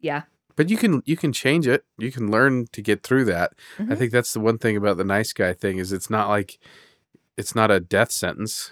Yeah. 0.00 0.22
But 0.54 0.70
you 0.70 0.76
can 0.76 1.02
you 1.04 1.16
can 1.16 1.32
change 1.32 1.66
it. 1.66 1.84
You 1.98 2.12
can 2.12 2.30
learn 2.30 2.66
to 2.72 2.80
get 2.80 3.02
through 3.02 3.24
that. 3.26 3.52
I 3.78 3.82
Mhm. 3.82 3.98
think 3.98 4.12
that's 4.12 4.32
the 4.32 4.40
one 4.40 4.56
thing 4.58 4.76
about 4.76 4.96
the 4.96 5.04
nice 5.04 5.32
guy 5.32 5.52
thing 5.54 5.78
is 5.78 5.92
it's 5.92 6.08
not 6.08 6.28
like 6.28 6.58
it's 7.36 7.54
not 7.54 7.70
a 7.70 7.80
death 7.80 8.10
sentence. 8.12 8.70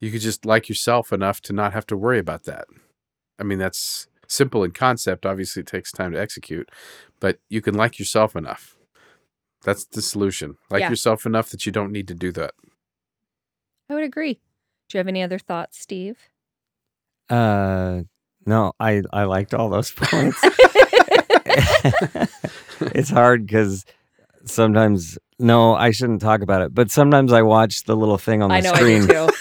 You 0.00 0.10
could 0.10 0.20
just 0.22 0.46
like 0.46 0.68
yourself 0.68 1.12
enough 1.12 1.40
to 1.42 1.52
not 1.52 1.72
have 1.72 1.86
to 1.88 1.96
worry 1.96 2.18
about 2.18 2.44
that. 2.44 2.66
I 3.38 3.42
mean, 3.42 3.58
that's 3.58 4.06
simple 4.28 4.64
in 4.64 4.70
concept. 4.72 5.24
Obviously, 5.26 5.60
it 5.60 5.66
takes 5.66 5.90
time 5.92 6.12
to 6.12 6.20
execute, 6.20 6.70
but 7.20 7.38
you 7.48 7.60
can 7.60 7.74
like 7.74 7.98
yourself 7.98 8.34
enough. 8.36 8.76
That's 9.64 9.84
the 9.84 10.02
solution. 10.02 10.56
Like 10.70 10.80
Yeah. 10.80 10.90
yourself 10.90 11.24
enough 11.26 11.48
that 11.50 11.64
you 11.66 11.72
don't 11.72 11.92
need 11.92 12.08
to 12.08 12.14
do 12.14 12.30
that. 12.32 12.52
I 13.88 13.94
would 13.94 14.04
agree. 14.04 14.34
Do 14.88 14.96
you 14.96 14.98
have 14.98 15.08
any 15.08 15.22
other 15.22 15.38
thoughts, 15.38 15.78
Steve? 15.78 16.18
Uh, 17.30 18.02
no, 18.46 18.72
I 18.78 19.02
I 19.12 19.24
liked 19.24 19.54
all 19.54 19.70
those 19.70 19.90
points. 19.96 20.38
it's 22.80 23.10
hard 23.10 23.46
because 23.46 23.84
sometimes 24.44 25.18
no, 25.38 25.74
I 25.74 25.90
shouldn't 25.90 26.20
talk 26.20 26.42
about 26.42 26.62
it. 26.62 26.74
But 26.74 26.90
sometimes 26.90 27.32
I 27.32 27.42
watch 27.42 27.84
the 27.84 27.96
little 27.96 28.18
thing 28.18 28.42
on 28.42 28.50
the 28.50 28.56
I 28.56 28.60
know 28.60 28.74
screen. 28.74 29.04
I 29.04 29.06
do 29.06 29.28
too. 29.28 29.32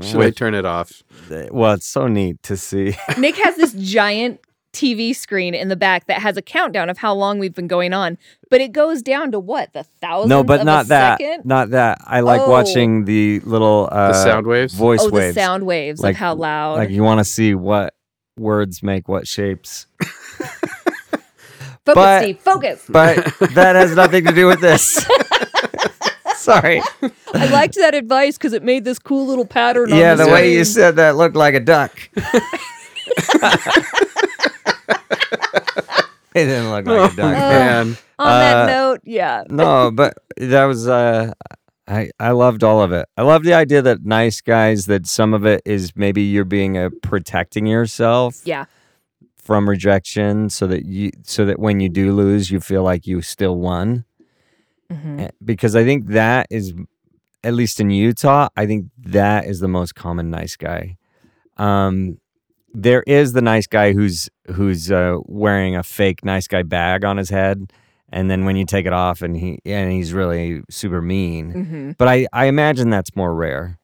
Should 0.00 0.20
I 0.20 0.30
turn 0.30 0.54
it 0.54 0.64
off? 0.64 1.02
well, 1.50 1.72
it's 1.74 1.86
so 1.86 2.06
neat 2.08 2.42
to 2.44 2.56
see. 2.56 2.96
Nick 3.18 3.36
has 3.36 3.56
this 3.56 3.72
giant 3.74 4.40
TV 4.72 5.14
screen 5.14 5.54
in 5.54 5.68
the 5.68 5.76
back 5.76 6.06
that 6.06 6.20
has 6.20 6.36
a 6.36 6.42
countdown 6.42 6.90
of 6.90 6.98
how 6.98 7.14
long 7.14 7.38
we've 7.38 7.54
been 7.54 7.68
going 7.68 7.92
on, 7.92 8.18
but 8.50 8.60
it 8.60 8.72
goes 8.72 9.02
down 9.02 9.30
to 9.30 9.38
what 9.38 9.72
the 9.72 9.84
thousand? 9.84 10.28
no, 10.30 10.42
but 10.42 10.60
of 10.60 10.66
not 10.66 10.86
a 10.86 10.88
that. 10.88 11.20
Second? 11.20 11.44
Not 11.44 11.70
that. 11.70 11.98
I 12.04 12.20
like 12.20 12.40
Oh. 12.40 12.50
watching 12.50 13.04
the 13.04 13.38
little 13.40 13.88
uh, 13.92 14.08
The 14.08 14.22
sound 14.24 14.46
waves? 14.48 14.74
voice 14.74 15.00
oh, 15.02 15.10
waves. 15.10 15.36
the 15.36 15.40
sound 15.40 15.64
waves 15.64 16.00
Like- 16.00 16.14
of 16.14 16.18
how 16.18 16.34
loud. 16.34 16.78
Like 16.78 16.90
you 16.90 17.04
want 17.04 17.20
to 17.20 17.24
see 17.24 17.54
what 17.54 17.94
words 18.36 18.82
make 18.82 19.06
what 19.08 19.28
shapes. 19.28 19.86
focus, 20.00 21.94
but- 21.94 22.22
Steve. 22.22 22.40
Focus. 22.40 22.84
But 22.88 23.16
that 23.54 23.76
has 23.76 23.94
nothing 23.94 24.24
to 24.26 24.32
do 24.32 24.46
with 24.48 24.60
this. 24.60 25.06
Sorry. 26.44 26.82
I 27.34 27.46
liked 27.50 27.74
that 27.76 27.94
advice 27.94 28.36
because 28.36 28.52
it 28.52 28.62
made 28.62 28.84
this 28.84 28.98
cool 28.98 29.26
little 29.26 29.46
pattern. 29.46 29.90
on 29.92 29.98
Yeah, 29.98 30.14
the 30.14 30.24
the 30.26 30.30
way 30.30 30.52
you 30.52 30.64
said 30.64 30.96
that 30.96 31.16
looked 31.16 31.36
like 31.36 31.54
a 31.54 31.60
duck. 31.60 31.90
it 36.34 36.44
didn't 36.46 36.70
look 36.70 36.86
like 36.86 37.12
a 37.12 37.16
duck. 37.16 37.18
Oh. 37.18 37.48
Man, 37.48 37.96
On 38.18 38.26
that 38.40 38.56
Uh, 38.56 38.66
note, 38.66 39.00
yeah. 39.04 39.44
no, 39.48 39.90
but 39.90 40.14
that 40.36 40.64
was 40.64 40.86
uh 40.88 41.32
I 41.86 42.10
I 42.18 42.30
loved 42.30 42.62
all 42.64 42.82
of 42.82 42.92
it. 42.92 43.06
I 43.16 43.22
love 43.22 43.42
the 43.42 43.54
idea 43.54 43.82
that 43.82 44.04
nice 44.04 44.40
guys 44.40 44.86
that 44.86 45.06
some 45.06 45.34
of 45.34 45.44
it 45.46 45.62
is 45.64 45.92
maybe 45.96 46.22
you're 46.22 46.44
being 46.44 46.76
a 46.76 46.90
protecting 46.90 47.66
yourself 47.66 48.40
Yeah. 48.44 48.64
from 49.36 49.68
rejection 49.68 50.48
so 50.50 50.66
that 50.66 50.86
you 50.86 51.10
so 51.24 51.44
that 51.44 51.58
when 51.58 51.80
you 51.80 51.88
do 51.88 52.12
lose 52.12 52.50
you 52.50 52.60
feel 52.60 52.82
like 52.82 53.06
you 53.06 53.22
still 53.22 53.56
won. 53.56 54.04
Mhm. 54.92 55.20
Eh, 55.20 55.28
Because 55.44 55.74
I 55.76 55.84
think 55.84 56.08
that 56.08 56.46
is 56.50 56.74
at 57.42 57.52
least 57.54 57.78
in 57.80 57.90
Utah, 57.90 58.48
I 58.56 58.66
think 58.66 58.86
that 59.04 59.46
is 59.46 59.60
the 59.60 59.68
most 59.68 59.94
common 59.94 60.30
nice 60.30 60.56
guy. 60.56 60.96
Um 61.56 62.18
there 62.76 63.04
is 63.06 63.32
the 63.34 63.40
nice 63.42 63.66
guy 63.68 63.92
who's 63.92 64.28
who's 64.52 64.90
uh, 64.90 65.18
wearing 65.26 65.76
a 65.76 65.82
fake 65.82 66.24
nice 66.24 66.48
guy 66.48 66.62
bag 66.62 67.04
on 67.04 67.16
his 67.16 67.30
head 67.30 67.72
and 68.10 68.28
then 68.30 68.44
when 68.44 68.56
you 68.56 68.64
take 68.64 68.84
it 68.86 68.92
off 68.92 69.22
and 69.22 69.36
he 69.36 69.58
and 69.64 69.92
he's 69.92 70.12
really 70.12 70.62
super 70.70 71.00
mean. 71.00 71.52
Mhm. 71.52 71.96
But 71.98 72.08
I 72.08 72.26
I 72.32 72.46
imagine 72.46 72.90
that's 72.90 73.14
more 73.14 73.34
rare. 73.34 73.78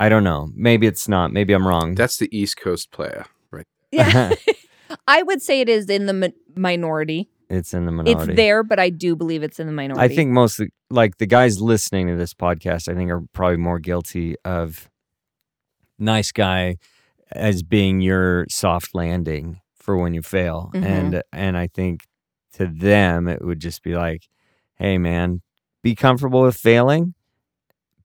I 0.00 0.08
don't 0.08 0.24
know. 0.24 0.50
Maybe 0.54 0.86
it's 0.86 1.08
not. 1.08 1.32
Maybe 1.32 1.52
I'm 1.52 1.66
wrong. 1.66 1.94
that's 1.94 2.16
the 2.16 2.28
East 2.36 2.56
Coast 2.56 2.90
player, 2.90 3.26
right? 3.50 3.66
Yeah. 3.92 4.32
I 5.06 5.22
would 5.22 5.40
say 5.42 5.60
it 5.60 5.68
is 5.68 5.88
in 5.88 6.06
the 6.06 6.12
mi- 6.14 6.34
minority. 6.56 7.28
It's 7.52 7.74
in 7.74 7.84
the 7.86 7.92
minority. 7.92 8.32
It's 8.32 8.36
there, 8.36 8.62
but 8.62 8.78
I 8.78 8.90
do 8.90 9.14
believe 9.14 9.42
it's 9.42 9.60
in 9.60 9.66
the 9.66 9.72
minority. 9.72 10.00
I 10.02 10.14
think 10.14 10.30
most 10.30 10.60
like 10.90 11.18
the 11.18 11.26
guys 11.26 11.60
listening 11.60 12.08
to 12.08 12.16
this 12.16 12.34
podcast, 12.34 12.88
I 12.90 12.94
think 12.94 13.10
are 13.10 13.22
probably 13.32 13.58
more 13.58 13.78
guilty 13.78 14.36
of 14.44 14.88
nice 15.98 16.32
guy 16.32 16.76
as 17.30 17.62
being 17.62 18.00
your 18.00 18.46
soft 18.50 18.94
landing 18.94 19.60
for 19.74 19.96
when 19.96 20.14
you 20.14 20.22
fail. 20.22 20.70
Mhm. 20.74 20.84
And 20.84 21.22
and 21.32 21.56
I 21.56 21.66
think 21.66 22.06
to 22.54 22.66
them 22.66 23.28
it 23.28 23.44
would 23.44 23.60
just 23.60 23.82
be 23.82 23.94
like, 23.94 24.28
hey 24.76 24.98
man, 24.98 25.42
be 25.82 25.94
comfortable 25.94 26.42
with 26.42 26.56
failing, 26.56 27.14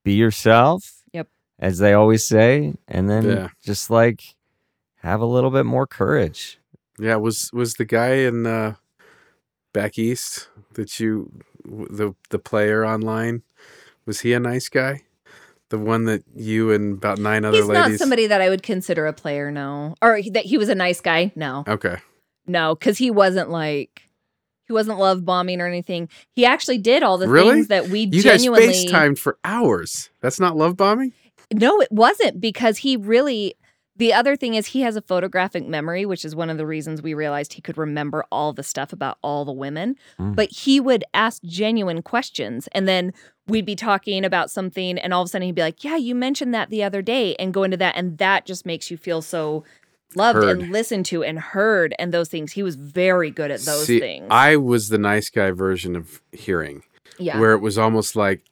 be 0.04 0.14
yourself. 0.14 1.04
Yep. 1.14 1.28
As 1.60 1.80
they 1.80 1.94
always 1.94 2.26
say, 2.26 2.76
and 2.88 3.10
then 3.10 3.26
Yeah. 3.26 3.48
just 3.64 3.90
like 3.90 4.36
have 5.02 5.22
a 5.22 5.26
little 5.26 5.52
bit 5.52 5.66
more 5.66 5.88
courage. 5.88 6.60
Yeah, 7.00 7.16
was 7.18 7.52
was 7.54 7.76
the 7.76 7.86
guy 7.86 8.16
in 8.28 8.46
uh, 8.48 8.76
back 9.78 10.00
east 10.00 10.50
that 10.74 11.00
you 11.00 11.32
the 11.66 12.14
the 12.32 12.40
player 12.40 12.84
online 12.86 13.44
was 14.06 14.22
he 14.22 14.34
a 14.34 14.40
nice 14.40 14.70
guy? 14.70 15.02
The 15.70 15.78
one 15.78 16.06
that 16.06 16.24
you 16.36 16.72
and 16.72 16.94
about 16.98 17.20
nine 17.20 17.44
other 17.46 17.58
He's 17.58 17.66
ladies. 17.68 17.90
not 17.92 18.00
somebody 18.00 18.26
that 18.28 18.42
I 18.42 18.50
would 18.50 18.64
consider 18.64 19.06
a 19.06 19.14
player, 19.14 19.52
no. 19.52 19.96
Or 20.02 20.20
that 20.32 20.46
he 20.46 20.58
was 20.58 20.70
a 20.70 20.76
nice 20.76 21.02
guy, 21.02 21.32
no. 21.36 21.66
Okay. 21.68 21.98
No, 22.48 22.74
because 22.74 22.98
he 22.98 23.12
wasn't 23.12 23.50
like 23.50 24.04
he 24.66 24.74
wasn't 24.74 24.98
love 24.98 25.26
bombing 25.26 25.62
or 25.62 25.68
anything. 25.68 26.10
He 26.36 26.46
actually 26.46 26.78
did 26.80 27.04
all 27.04 27.18
the 27.18 27.28
Really? 27.28 27.52
things 27.56 27.68
that 27.68 27.90
we 27.90 28.02
You 28.02 28.24
guys 28.24 28.42
genuinely 28.44 28.88
FaceTimed 28.88 29.20
for 29.20 29.38
hours. 29.44 30.10
That's 30.22 30.40
not 30.40 30.56
love 30.58 30.76
bombing? 30.78 31.14
No, 31.54 31.80
it 31.82 31.92
wasn't 31.92 32.42
because 32.42 32.78
he 32.80 32.98
really. 32.98 33.56
The 33.98 34.14
other 34.14 34.36
thing 34.36 34.54
is 34.54 34.68
he 34.68 34.82
has 34.82 34.96
a 34.96 35.02
photographic 35.02 35.68
memory, 35.68 36.06
which 36.06 36.24
is 36.24 36.36
one 36.36 36.50
of 36.50 36.58
the 36.58 36.66
reasons 36.66 37.02
we 37.02 37.14
realized 37.14 37.54
he 37.54 37.62
could 37.62 37.78
remember 37.78 38.24
all 38.32 38.54
the 38.54 38.64
stuff 38.64 38.94
about 38.94 39.18
all 39.24 39.44
the 39.44 39.52
women. 39.52 39.96
Mm. 40.20 40.36
But 40.36 40.52
he 40.52 40.80
would 40.80 41.04
ask 41.14 41.42
genuine 41.44 42.02
questions, 42.02 42.68
and 42.74 42.88
then 42.88 43.14
we'd 43.48 43.66
be 43.66 43.76
talking 43.76 44.24
about 44.24 44.52
something, 44.52 44.98
and 45.00 45.14
all 45.14 45.24
of 45.24 45.28
a 45.28 45.30
sudden 45.30 45.48
he'd 45.48 45.56
be 45.56 45.62
like, 45.62 45.84
"Yeah, 45.84 45.98
you 45.98 46.14
mentioned 46.14 46.54
that 46.54 46.70
the 46.70 46.84
other 46.84 47.02
day," 47.02 47.36
and 47.36 47.54
go 47.54 47.64
into 47.64 47.78
that, 47.78 47.96
and 47.98 48.18
that 48.20 48.46
just 48.46 48.66
makes 48.66 48.92
you 48.92 48.98
feel 48.98 49.22
so 49.22 49.64
loved 50.16 50.44
Heard. 50.44 50.60
and 50.60 50.72
listened 50.72 51.06
to 51.08 51.24
and 51.24 51.40
heard, 51.40 51.96
and 51.98 52.14
those 52.14 52.30
things. 52.30 52.54
He 52.54 52.64
was 52.64 52.76
very 52.76 53.32
good 53.32 53.52
at 53.52 53.62
those 53.62 53.88
See, 53.88 54.00
things. 54.00 54.28
I 54.30 54.56
was 54.58 54.90
the 54.90 54.98
nice 54.98 55.30
guy 55.30 55.52
version 55.52 55.96
of 55.96 56.22
hearing, 56.32 56.84
yeah, 57.18 57.40
where 57.40 57.54
it 57.54 57.60
was 57.60 57.78
almost 57.78 58.16
like 58.16 58.44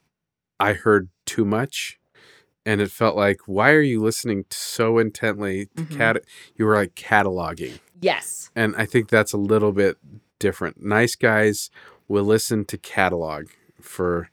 I 0.60 0.74
heard 0.74 1.10
too 1.26 1.46
much. 1.46 2.00
And 2.66 2.82
it 2.82 2.90
felt 2.92 3.16
like, 3.16 3.42
why 3.46 3.72
are 3.72 3.82
you 3.82 4.02
listening 4.02 4.46
so 4.50 4.98
intently 4.98 5.68
to 5.78 5.84
Mhm. 5.84 5.98
cat? 5.98 6.24
You 6.56 6.66
were 6.66 6.76
like 6.76 6.96
cataloging. 6.96 7.80
yes, 8.02 8.50
And 8.56 8.76
I 8.76 8.86
think 8.86 9.10
that's 9.10 9.34
a 9.34 9.38
little 9.38 9.72
bit 9.72 9.98
different. 10.40 10.82
Nice 10.84 11.16
guys 11.16 11.70
will 12.08 12.24
listen 12.26 12.66
to 12.66 12.78
catalog 12.78 13.48
for 13.82 14.30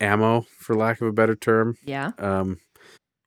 ammo, 0.00 0.42
for 0.58 0.74
lack 0.74 1.00
of 1.00 1.06
a 1.08 1.12
better 1.12 1.34
term. 1.36 1.76
yeah, 1.84 2.12
Um, 2.18 2.60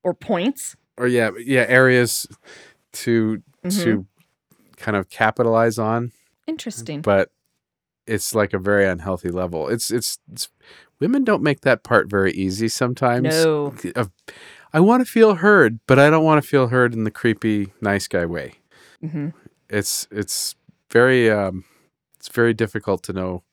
or 0.04 0.14
points. 0.14 0.76
or 0.98 1.08
yeah, 1.08 1.32
yeah, 1.40 1.66
areas 1.68 2.28
to 2.94 3.42
Mhm. 3.64 3.84
to 3.84 4.08
kind 4.78 4.96
of 4.98 5.10
capitalize 5.10 5.78
on, 5.80 6.12
Interesting. 6.46 7.02
but 7.02 7.32
it's 8.08 8.34
like 8.34 8.54
a 8.54 8.60
very 8.60 8.88
unhealthy 8.88 9.30
level. 9.30 9.68
It's 9.70 9.92
it's, 9.92 10.20
it's 10.32 10.50
women 11.00 11.24
don't 11.24 11.44
make 11.44 11.62
that 11.62 11.84
part 11.84 12.10
very 12.10 12.32
easy 12.32 12.68
sometimes. 12.68 13.46
No. 13.46 13.74
I 14.74 14.80
want 14.80 15.06
to 15.06 15.12
feel 15.12 15.36
heard, 15.36 15.80
but 15.88 15.98
I 16.00 16.10
don't 16.10 16.26
want 16.26 16.42
to 16.42 16.48
feel 16.48 16.68
heard 16.68 16.94
in 16.94 17.04
the 17.04 17.12
creepy 17.12 17.74
nice 17.82 18.08
guy 18.08 18.26
way. 18.26 18.56
hmm 19.02 19.30
It's 19.70 20.08
it's 20.12 20.56
very 20.92 21.30
um 21.30 21.66
it's 22.18 22.30
very 22.30 22.54
difficult 22.54 23.04
to 23.04 23.14
know 23.14 23.44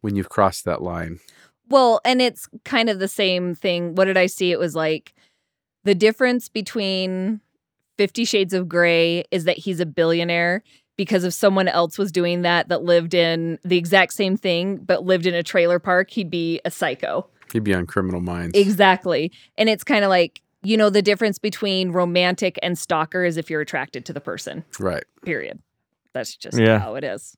when 0.00 0.16
you've 0.16 0.28
crossed 0.28 0.64
that 0.64 0.82
line. 0.82 1.20
Well, 1.68 2.00
and 2.04 2.22
it's 2.22 2.48
kind 2.64 2.88
of 2.88 3.00
the 3.00 3.08
same 3.08 3.54
thing. 3.54 3.94
What 3.96 4.04
did 4.04 4.16
I 4.16 4.26
see? 4.26 4.52
It 4.52 4.58
was 4.58 4.76
like 4.76 5.14
the 5.84 5.94
difference 5.94 6.48
between 6.48 7.40
Fifty 7.98 8.24
Shades 8.24 8.54
of 8.54 8.68
Grey 8.68 9.24
is 9.30 9.44
that 9.44 9.58
he's 9.58 9.80
a 9.80 9.86
billionaire 9.86 10.62
because 10.96 11.24
if 11.24 11.34
someone 11.34 11.68
else 11.68 11.98
was 11.98 12.10
doing 12.12 12.42
that, 12.42 12.68
that 12.68 12.82
lived 12.82 13.14
in 13.14 13.58
the 13.64 13.76
exact 13.76 14.12
same 14.14 14.36
thing, 14.36 14.76
but 14.76 15.04
lived 15.04 15.26
in 15.26 15.34
a 15.34 15.42
trailer 15.42 15.78
park, 15.78 16.10
he'd 16.10 16.30
be 16.30 16.60
a 16.64 16.70
psycho. 16.70 17.26
He'd 17.52 17.64
be 17.64 17.74
on 17.74 17.86
Criminal 17.86 18.20
Minds. 18.20 18.58
Exactly. 18.58 19.30
And 19.56 19.68
it's 19.68 19.84
kind 19.84 20.04
of 20.04 20.08
like, 20.10 20.40
you 20.62 20.76
know, 20.76 20.90
the 20.90 21.02
difference 21.02 21.38
between 21.38 21.90
romantic 21.92 22.58
and 22.62 22.76
stalker 22.78 23.24
is 23.24 23.36
if 23.36 23.48
you're 23.50 23.60
attracted 23.60 24.04
to 24.06 24.12
the 24.12 24.20
person, 24.20 24.64
Right. 24.80 25.04
period. 25.24 25.60
That's 26.12 26.34
just 26.36 26.58
Yeah. 26.58 26.78
how 26.78 26.94
it 26.96 27.04
is. 27.04 27.36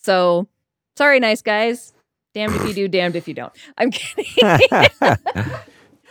So, 0.00 0.48
sorry, 0.96 1.20
nice 1.20 1.42
guys. 1.42 1.92
Damned 2.34 2.54
if 2.56 2.66
you 2.68 2.74
do, 2.74 2.88
damned 2.88 3.16
if 3.16 3.28
you 3.28 3.34
don't. 3.34 3.52
I'm 3.76 3.90
kidding. 3.90 4.26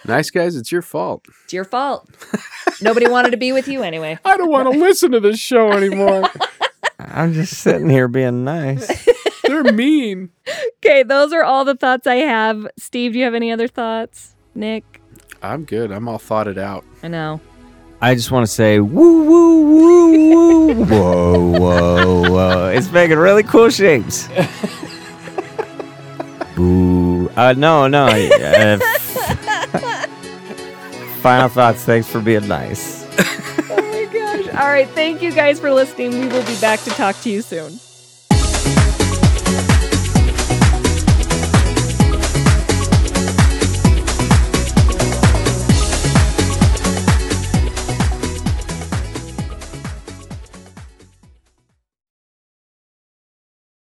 Nice 0.06 0.30
guys, 0.32 0.58
it's 0.58 0.70
your 0.70 0.82
fault. 0.82 1.26
It's 1.46 1.54
your 1.54 1.64
fault. 1.64 2.10
Nobody 2.82 3.08
wanted 3.08 3.32
to 3.32 3.38
be 3.38 3.54
with 3.54 3.70
you 3.70 3.84
anyway. 3.84 4.20
I 4.26 4.36
don't 4.36 4.52
want 4.52 4.70
to 4.70 4.78
listen 4.78 5.12
to 5.12 5.22
this 5.22 5.40
show 5.40 5.72
anymore. 5.72 6.24
I'm 7.00 7.34
just 7.34 7.54
sitting 7.54 7.90
here 7.90 8.08
being 8.08 8.44
nice. 8.44 9.06
They're 9.44 9.64
mean. 9.64 10.30
Okay, 10.78 11.04
those 11.04 11.34
are 11.34 11.44
all 11.44 11.66
the 11.66 11.76
thoughts 11.76 12.08
I 12.08 12.16
have. 12.16 12.68
Steve, 12.78 13.14
do 13.14 13.20
you 13.20 13.26
have 13.26 13.34
any 13.34 13.52
other 13.52 13.68
thoughts? 13.68 14.36
Nick? 14.56 15.02
I'm 15.42 15.66
good. 15.66 15.92
I'm 15.92 16.08
all 16.08 16.20
thoughted 16.20 16.58
out. 16.58 16.86
I 17.02 17.08
know. 17.10 17.42
I 18.02 18.16
just 18.16 18.32
want 18.32 18.46
to 18.46 18.52
say 18.52 18.80
woo 18.80 19.24
woo 19.24 19.78
woo 19.78 20.36
woo 20.36 20.86
whoa 20.86 21.60
whoa 21.60 22.30
whoa. 22.30 22.68
It's 22.68 22.92
making 22.92 23.18
really 23.18 23.44
cool 23.44 23.70
shapes. 23.70 24.28
Boo. 26.56 27.30
Uh, 27.36 27.54
no 27.58 27.88
no. 27.88 28.06
Uh, 28.08 28.78
final 31.22 31.50
thoughts. 31.50 31.84
Thanks 31.86 32.08
for 32.10 32.20
being 32.20 32.48
nice. 32.48 33.04
All 34.54 34.68
right. 34.68 34.88
Thank 34.88 35.24
you 35.24 35.32
guys 35.32 35.60
for 35.60 35.72
listening. 35.74 36.12
We 36.12 36.28
will 36.28 36.46
be 36.46 36.60
back 36.62 36.80
to 36.82 36.92
talk 36.92 37.20
to 37.22 37.30
you 37.30 37.42
soon. 37.42 37.80